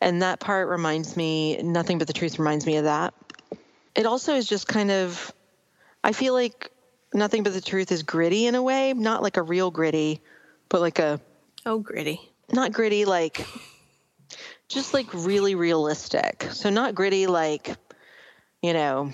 And 0.00 0.22
that 0.22 0.38
part 0.38 0.68
reminds 0.68 1.16
me 1.16 1.56
nothing 1.62 1.98
but 1.98 2.06
the 2.06 2.12
truth 2.12 2.38
reminds 2.38 2.66
me 2.66 2.76
of 2.76 2.84
that. 2.84 3.14
It 3.94 4.06
also 4.06 4.34
is 4.34 4.46
just 4.46 4.68
kind 4.68 4.90
of 4.90 5.32
i 6.04 6.12
feel 6.12 6.34
like 6.34 6.70
nothing 7.14 7.42
but 7.42 7.52
the 7.52 7.60
truth 7.60 7.90
is 7.90 8.02
gritty 8.02 8.46
in 8.46 8.54
a 8.54 8.62
way. 8.62 8.92
Not 8.92 9.22
like 9.22 9.38
a 9.38 9.42
real 9.42 9.70
gritty 9.70 10.20
but 10.68 10.80
like 10.80 10.98
a 10.98 11.20
oh 11.64 11.78
gritty. 11.78 12.20
Not 12.52 12.72
gritty 12.72 13.04
like 13.06 13.46
just 14.68 14.92
like 14.92 15.06
really 15.14 15.54
realistic. 15.54 16.48
So 16.52 16.70
not 16.70 16.94
gritty 16.94 17.26
like 17.26 17.76
you 18.66 18.72
know 18.72 19.12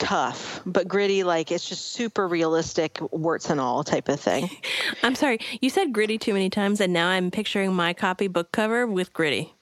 tough, 0.00 0.60
but 0.66 0.88
gritty, 0.88 1.22
like 1.22 1.52
it's 1.52 1.68
just 1.68 1.92
super 1.92 2.26
realistic, 2.26 2.98
warts 3.12 3.48
and 3.50 3.60
all 3.60 3.84
type 3.84 4.08
of 4.08 4.18
thing. 4.18 4.50
I'm 5.04 5.14
sorry, 5.14 5.38
you 5.60 5.70
said 5.70 5.92
gritty 5.92 6.18
too 6.18 6.32
many 6.32 6.50
times, 6.50 6.80
and 6.80 6.92
now 6.92 7.08
I'm 7.08 7.30
picturing 7.30 7.72
my 7.72 7.92
copy 7.92 8.26
book 8.26 8.50
cover 8.50 8.86
with 8.86 9.12
gritty. 9.12 9.54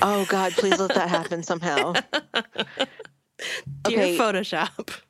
Oh 0.00 0.26
God, 0.30 0.52
please 0.52 0.78
let 0.78 0.94
that 0.94 1.10
happen 1.10 1.42
somehow. 1.42 1.92
Dear 3.82 3.98
okay. 3.98 4.18
Photoshop. 4.18 5.00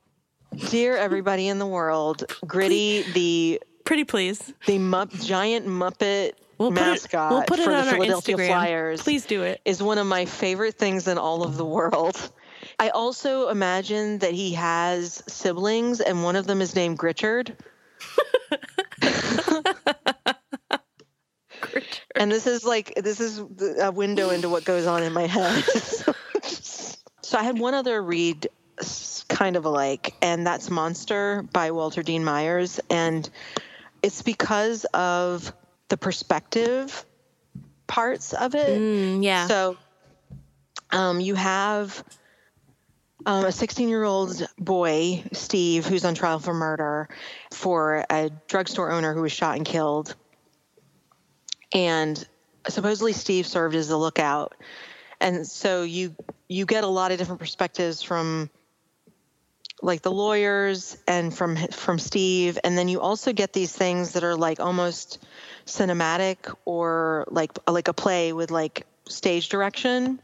Dear 0.71 0.97
everybody 0.97 1.49
in 1.49 1.59
the 1.59 1.67
world, 1.67 2.25
Gritty, 2.47 3.03
the 3.13 3.61
pretty 3.85 4.05
please, 4.05 4.53
the 4.67 4.79
Mupp, 4.79 5.13
giant 5.25 5.67
Muppet 5.67 6.33
we'll 6.59 6.71
mascot 6.71 7.31
it, 7.31 7.35
we'll 7.35 7.43
put 7.45 7.59
it 7.59 7.65
for 7.65 7.73
the 7.73 7.83
Philadelphia 7.83 8.37
Instagram. 8.37 8.47
Flyers. 8.47 9.03
Please 9.03 9.27
do 9.27 9.43
it. 9.43 9.61
Is 9.65 9.83
one 9.83 9.99
of 9.99 10.07
my 10.07 10.25
favorite 10.25 10.75
things 10.75 11.09
in 11.09 11.19
all 11.19 11.43
of 11.43 11.57
the 11.57 11.65
world. 11.65 12.31
I 12.79 12.91
also 12.91 13.49
imagine 13.49 14.19
that 14.19 14.33
he 14.33 14.55
has 14.55 15.23
siblings, 15.27 16.01
and 16.01 16.23
one 16.23 16.37
of 16.37 16.47
them 16.47 16.61
is 16.61 16.75
named 16.75 16.99
Gritchard. 16.99 17.57
and 22.15 22.31
this 22.31 22.47
is 22.47 22.65
like 22.65 22.95
this 22.97 23.21
is 23.21 23.39
a 23.81 23.91
window 23.93 24.31
into 24.31 24.49
what 24.49 24.65
goes 24.65 24.87
on 24.87 25.03
in 25.03 25.13
my 25.13 25.27
head. 25.27 25.65
so 26.43 27.39
I 27.39 27.43
had 27.43 27.59
one 27.59 27.75
other 27.75 28.03
read 28.03 28.49
kind 29.29 29.57
of 29.57 29.65
alike, 29.65 30.15
and 30.23 30.47
that's 30.47 30.71
Monster 30.71 31.45
by 31.53 31.71
Walter 31.71 32.03
Dean 32.03 32.25
Myers. 32.25 32.81
And 32.91 33.29
it's 34.03 34.23
because 34.23 34.85
of 34.87 35.53
the 35.89 35.97
perspective 35.97 37.05
parts 37.87 38.33
of 38.33 38.55
it. 38.55 38.81
Mm, 38.81 39.23
yeah. 39.23 39.47
So 39.47 39.77
um, 40.91 41.21
you 41.21 41.35
have 41.35 42.03
um, 43.27 43.45
a 43.45 43.53
16 43.53 43.89
year 43.89 44.05
old 44.05 44.47
boy, 44.59 45.25
Steve, 45.33 45.87
who's 45.87 46.05
on 46.05 46.15
trial 46.15 46.39
for 46.39 46.55
murder 46.55 47.09
for 47.51 48.05
a 48.11 48.31
drugstore 48.49 48.91
owner 48.91 49.15
who 49.15 49.23
was 49.23 49.33
shot 49.33 49.57
and 49.57 49.65
killed. 49.65 50.15
And 51.73 52.25
supposedly 52.69 53.13
Steve 53.13 53.47
served 53.47 53.75
as 53.75 53.91
a 53.91 53.97
lookout. 53.97 54.55
And 55.21 55.47
so 55.47 55.83
you 55.83 56.15
you 56.49 56.67
get 56.67 56.85
a 56.85 56.89
lot 56.89 57.13
of 57.13 57.19
different 57.19 57.41
perspectives 57.41 58.03
from 58.03 58.51
like 59.83 60.03
the 60.03 60.11
lawyers 60.11 60.97
and 61.07 61.35
from 61.35 61.57
from 61.57 61.99
Steve 61.99 62.59
and 62.65 62.77
then 62.77 62.89
you 62.89 63.01
also 63.01 63.33
get 63.33 63.53
these 63.53 63.73
things 63.73 64.13
that 64.13 64.25
are 64.25 64.37
like 64.37 64.61
almost 64.61 65.19
cinematic 65.67 66.55
or 66.65 67.27
like 67.31 67.51
like 67.69 67.89
a 67.89 67.93
play 67.93 68.33
with 68.33 68.51
like 68.51 68.87
stage 69.09 69.49
direction 69.49 70.21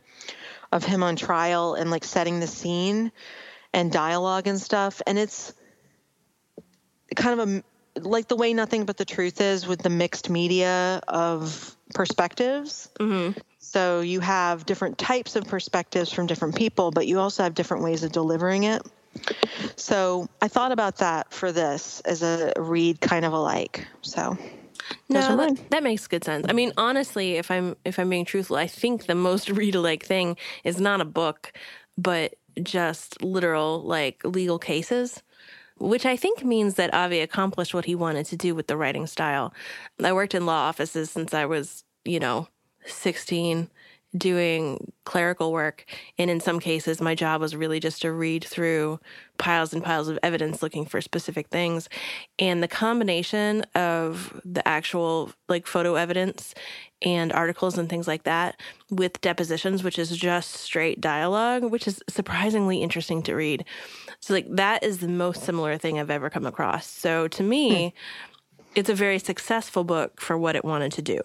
of 0.72 0.84
him 0.84 1.02
on 1.02 1.16
trial 1.16 1.74
and 1.74 1.90
like 1.90 2.04
setting 2.04 2.40
the 2.40 2.46
scene 2.46 3.12
and 3.72 3.90
dialogue 3.92 4.46
and 4.46 4.60
stuff. 4.60 5.02
And 5.06 5.18
it's 5.18 5.52
kind 7.14 7.40
of 7.40 7.48
a 7.48 7.64
like 7.96 8.28
the 8.28 8.36
way 8.36 8.54
nothing 8.54 8.84
but 8.84 8.96
the 8.96 9.04
truth 9.04 9.40
is 9.40 9.66
with 9.66 9.82
the 9.82 9.90
mixed 9.90 10.30
media 10.30 11.02
of 11.08 11.76
perspectives. 11.94 12.88
Mm-hmm. 13.00 13.38
So 13.58 14.00
you 14.00 14.20
have 14.20 14.64
different 14.64 14.96
types 14.96 15.36
of 15.36 15.46
perspectives 15.46 16.12
from 16.12 16.26
different 16.26 16.56
people, 16.56 16.90
but 16.90 17.06
you 17.06 17.18
also 17.18 17.42
have 17.42 17.54
different 17.54 17.82
ways 17.82 18.04
of 18.04 18.12
delivering 18.12 18.64
it. 18.64 18.82
So 19.76 20.28
I 20.40 20.48
thought 20.48 20.72
about 20.72 20.98
that 20.98 21.32
for 21.32 21.52
this 21.52 22.00
as 22.00 22.22
a 22.22 22.52
read 22.56 23.00
kind 23.00 23.24
of 23.24 23.32
alike. 23.32 23.86
So 24.02 24.38
no, 25.08 25.36
that, 25.36 25.70
that, 25.70 25.82
makes 25.82 26.06
good 26.06 26.24
sense. 26.24 26.46
I 26.48 26.52
mean, 26.52 26.72
honestly, 26.76 27.36
if 27.36 27.50
I'm 27.50 27.76
if 27.84 27.98
I'm 27.98 28.08
being 28.10 28.24
truthful, 28.24 28.56
I 28.56 28.66
think 28.66 29.06
the 29.06 29.14
most 29.14 29.48
read 29.60 29.74
alike 29.74 30.04
thing 30.04 30.36
is 30.64 30.80
not 30.80 31.00
a 31.00 31.04
book, 31.04 31.52
but 31.98 32.34
just 32.62 33.22
literal 33.22 33.82
like 33.82 34.24
legal 34.24 34.58
cases. 34.58 35.22
Which 35.78 36.04
I 36.04 36.14
think 36.14 36.44
means 36.44 36.74
that 36.74 36.92
Avi 36.92 37.20
accomplished 37.20 37.72
what 37.72 37.86
he 37.86 37.94
wanted 37.94 38.26
to 38.26 38.36
do 38.36 38.54
with 38.54 38.66
the 38.66 38.76
writing 38.76 39.06
style. 39.06 39.54
I 40.02 40.12
worked 40.12 40.34
in 40.34 40.44
law 40.44 40.68
offices 40.68 41.10
since 41.10 41.32
I 41.32 41.46
was, 41.46 41.84
you 42.04 42.20
know, 42.20 42.48
16 42.84 43.70
doing 44.16 44.92
clerical 45.04 45.52
work. 45.52 45.84
And 46.18 46.30
in 46.30 46.40
some 46.40 46.60
cases, 46.60 47.00
my 47.00 47.14
job 47.14 47.40
was 47.40 47.54
really 47.54 47.80
just 47.80 48.02
to 48.02 48.12
read 48.12 48.44
through 48.44 48.98
piles 49.38 49.72
and 49.72 49.82
piles 49.82 50.08
of 50.08 50.18
evidence 50.22 50.62
looking 50.62 50.84
for 50.84 51.00
specific 51.00 51.48
things. 51.48 51.88
And 52.38 52.62
the 52.62 52.68
combination 52.68 53.62
of 53.74 54.40
the 54.44 54.66
actual 54.66 55.32
like 55.48 55.66
photo 55.66 55.94
evidence 55.94 56.54
and 57.02 57.32
articles 57.32 57.78
and 57.78 57.88
things 57.88 58.06
like 58.06 58.24
that 58.24 58.60
with 58.90 59.20
depositions, 59.20 59.82
which 59.82 59.98
is 59.98 60.16
just 60.16 60.54
straight 60.54 61.00
dialogue, 61.00 61.64
which 61.64 61.86
is 61.88 62.02
surprisingly 62.08 62.82
interesting 62.82 63.22
to 63.22 63.34
read. 63.34 63.64
So, 64.20 64.34
like, 64.34 64.46
that 64.50 64.82
is 64.82 64.98
the 64.98 65.08
most 65.08 65.44
similar 65.44 65.78
thing 65.78 65.98
I've 65.98 66.10
ever 66.10 66.28
come 66.28 66.44
across. 66.44 66.86
So, 66.86 67.26
to 67.28 67.42
me, 67.42 67.88
hmm. 67.88 68.62
it's 68.74 68.90
a 68.90 68.94
very 68.94 69.18
successful 69.18 69.82
book 69.82 70.20
for 70.20 70.36
what 70.36 70.56
it 70.56 70.64
wanted 70.64 70.92
to 70.92 71.02
do. 71.02 71.20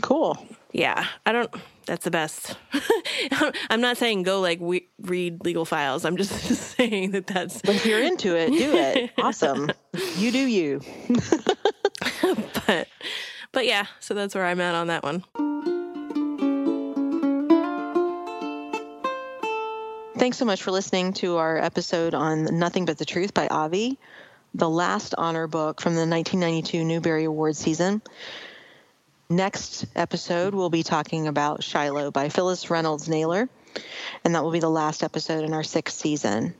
Cool. 0.00 0.38
Yeah. 0.72 1.06
I 1.26 1.32
don't 1.32 1.52
that's 1.86 2.04
the 2.04 2.10
best. 2.10 2.56
I'm 3.70 3.80
not 3.80 3.96
saying 3.96 4.22
go 4.22 4.40
like 4.40 4.60
we, 4.60 4.88
read 5.00 5.44
legal 5.44 5.64
files. 5.64 6.04
I'm 6.04 6.16
just 6.16 6.32
saying 6.76 7.12
that 7.12 7.26
that's. 7.26 7.60
But 7.62 7.76
if 7.76 7.86
you're 7.86 8.02
into 8.02 8.36
it, 8.36 8.48
do 8.50 8.76
it. 8.76 9.10
awesome. 9.18 9.70
You 10.16 10.30
do 10.30 10.38
you. 10.38 10.80
but, 12.66 12.88
but 13.52 13.66
yeah. 13.66 13.86
So 14.00 14.14
that's 14.14 14.34
where 14.34 14.46
I'm 14.46 14.60
at 14.60 14.74
on 14.74 14.88
that 14.88 15.02
one. 15.02 15.24
Thanks 20.16 20.36
so 20.36 20.44
much 20.44 20.62
for 20.62 20.70
listening 20.70 21.14
to 21.14 21.38
our 21.38 21.56
episode 21.56 22.12
on 22.12 22.58
Nothing 22.58 22.84
But 22.84 22.98
the 22.98 23.06
Truth 23.06 23.32
by 23.32 23.48
Avi, 23.48 23.98
the 24.52 24.68
last 24.68 25.14
honor 25.16 25.46
book 25.46 25.80
from 25.80 25.94
the 25.94 26.06
1992 26.06 26.84
Newbery 26.84 27.24
Award 27.24 27.56
season. 27.56 28.02
Next 29.30 29.86
episode, 29.94 30.56
we'll 30.56 30.70
be 30.70 30.82
talking 30.82 31.28
about 31.28 31.62
Shiloh 31.62 32.10
by 32.10 32.30
Phyllis 32.30 32.68
Reynolds 32.68 33.08
Naylor, 33.08 33.48
and 34.24 34.34
that 34.34 34.42
will 34.42 34.50
be 34.50 34.58
the 34.58 34.68
last 34.68 35.04
episode 35.04 35.44
in 35.44 35.52
our 35.52 35.62
sixth 35.62 35.96
season. 35.96 36.52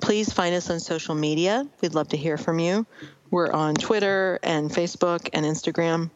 Please 0.00 0.32
find 0.32 0.54
us 0.54 0.70
on 0.70 0.78
social 0.78 1.16
media. 1.16 1.66
We'd 1.80 1.94
love 1.94 2.10
to 2.10 2.16
hear 2.16 2.38
from 2.38 2.60
you. 2.60 2.86
We're 3.32 3.50
on 3.50 3.74
Twitter 3.74 4.38
and 4.44 4.70
Facebook 4.70 5.28
and 5.32 5.44
Instagram. 5.44 6.08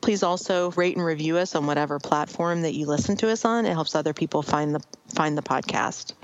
Please 0.00 0.22
also 0.22 0.70
rate 0.70 0.96
and 0.96 1.04
review 1.04 1.36
us 1.36 1.54
on 1.54 1.66
whatever 1.66 1.98
platform 1.98 2.62
that 2.62 2.72
you 2.72 2.86
listen 2.86 3.18
to 3.18 3.30
us 3.30 3.44
on. 3.44 3.66
It 3.66 3.72
helps 3.74 3.94
other 3.94 4.14
people 4.14 4.40
find 4.40 4.74
the 4.74 4.80
find 5.14 5.36
the 5.36 5.42
podcast. 5.42 6.14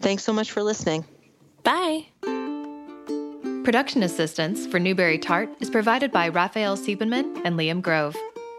Thanks 0.00 0.24
so 0.24 0.32
much 0.32 0.50
for 0.50 0.64
listening. 0.64 1.04
Bye. 1.62 2.06
Production 3.62 4.02
assistance 4.02 4.66
for 4.66 4.80
Newbery 4.80 5.18
Tart 5.18 5.48
is 5.60 5.70
provided 5.70 6.10
by 6.10 6.26
Raphael 6.26 6.76
Siebenman 6.76 7.42
and 7.44 7.56
Liam 7.56 7.80
Grove. 7.80 8.16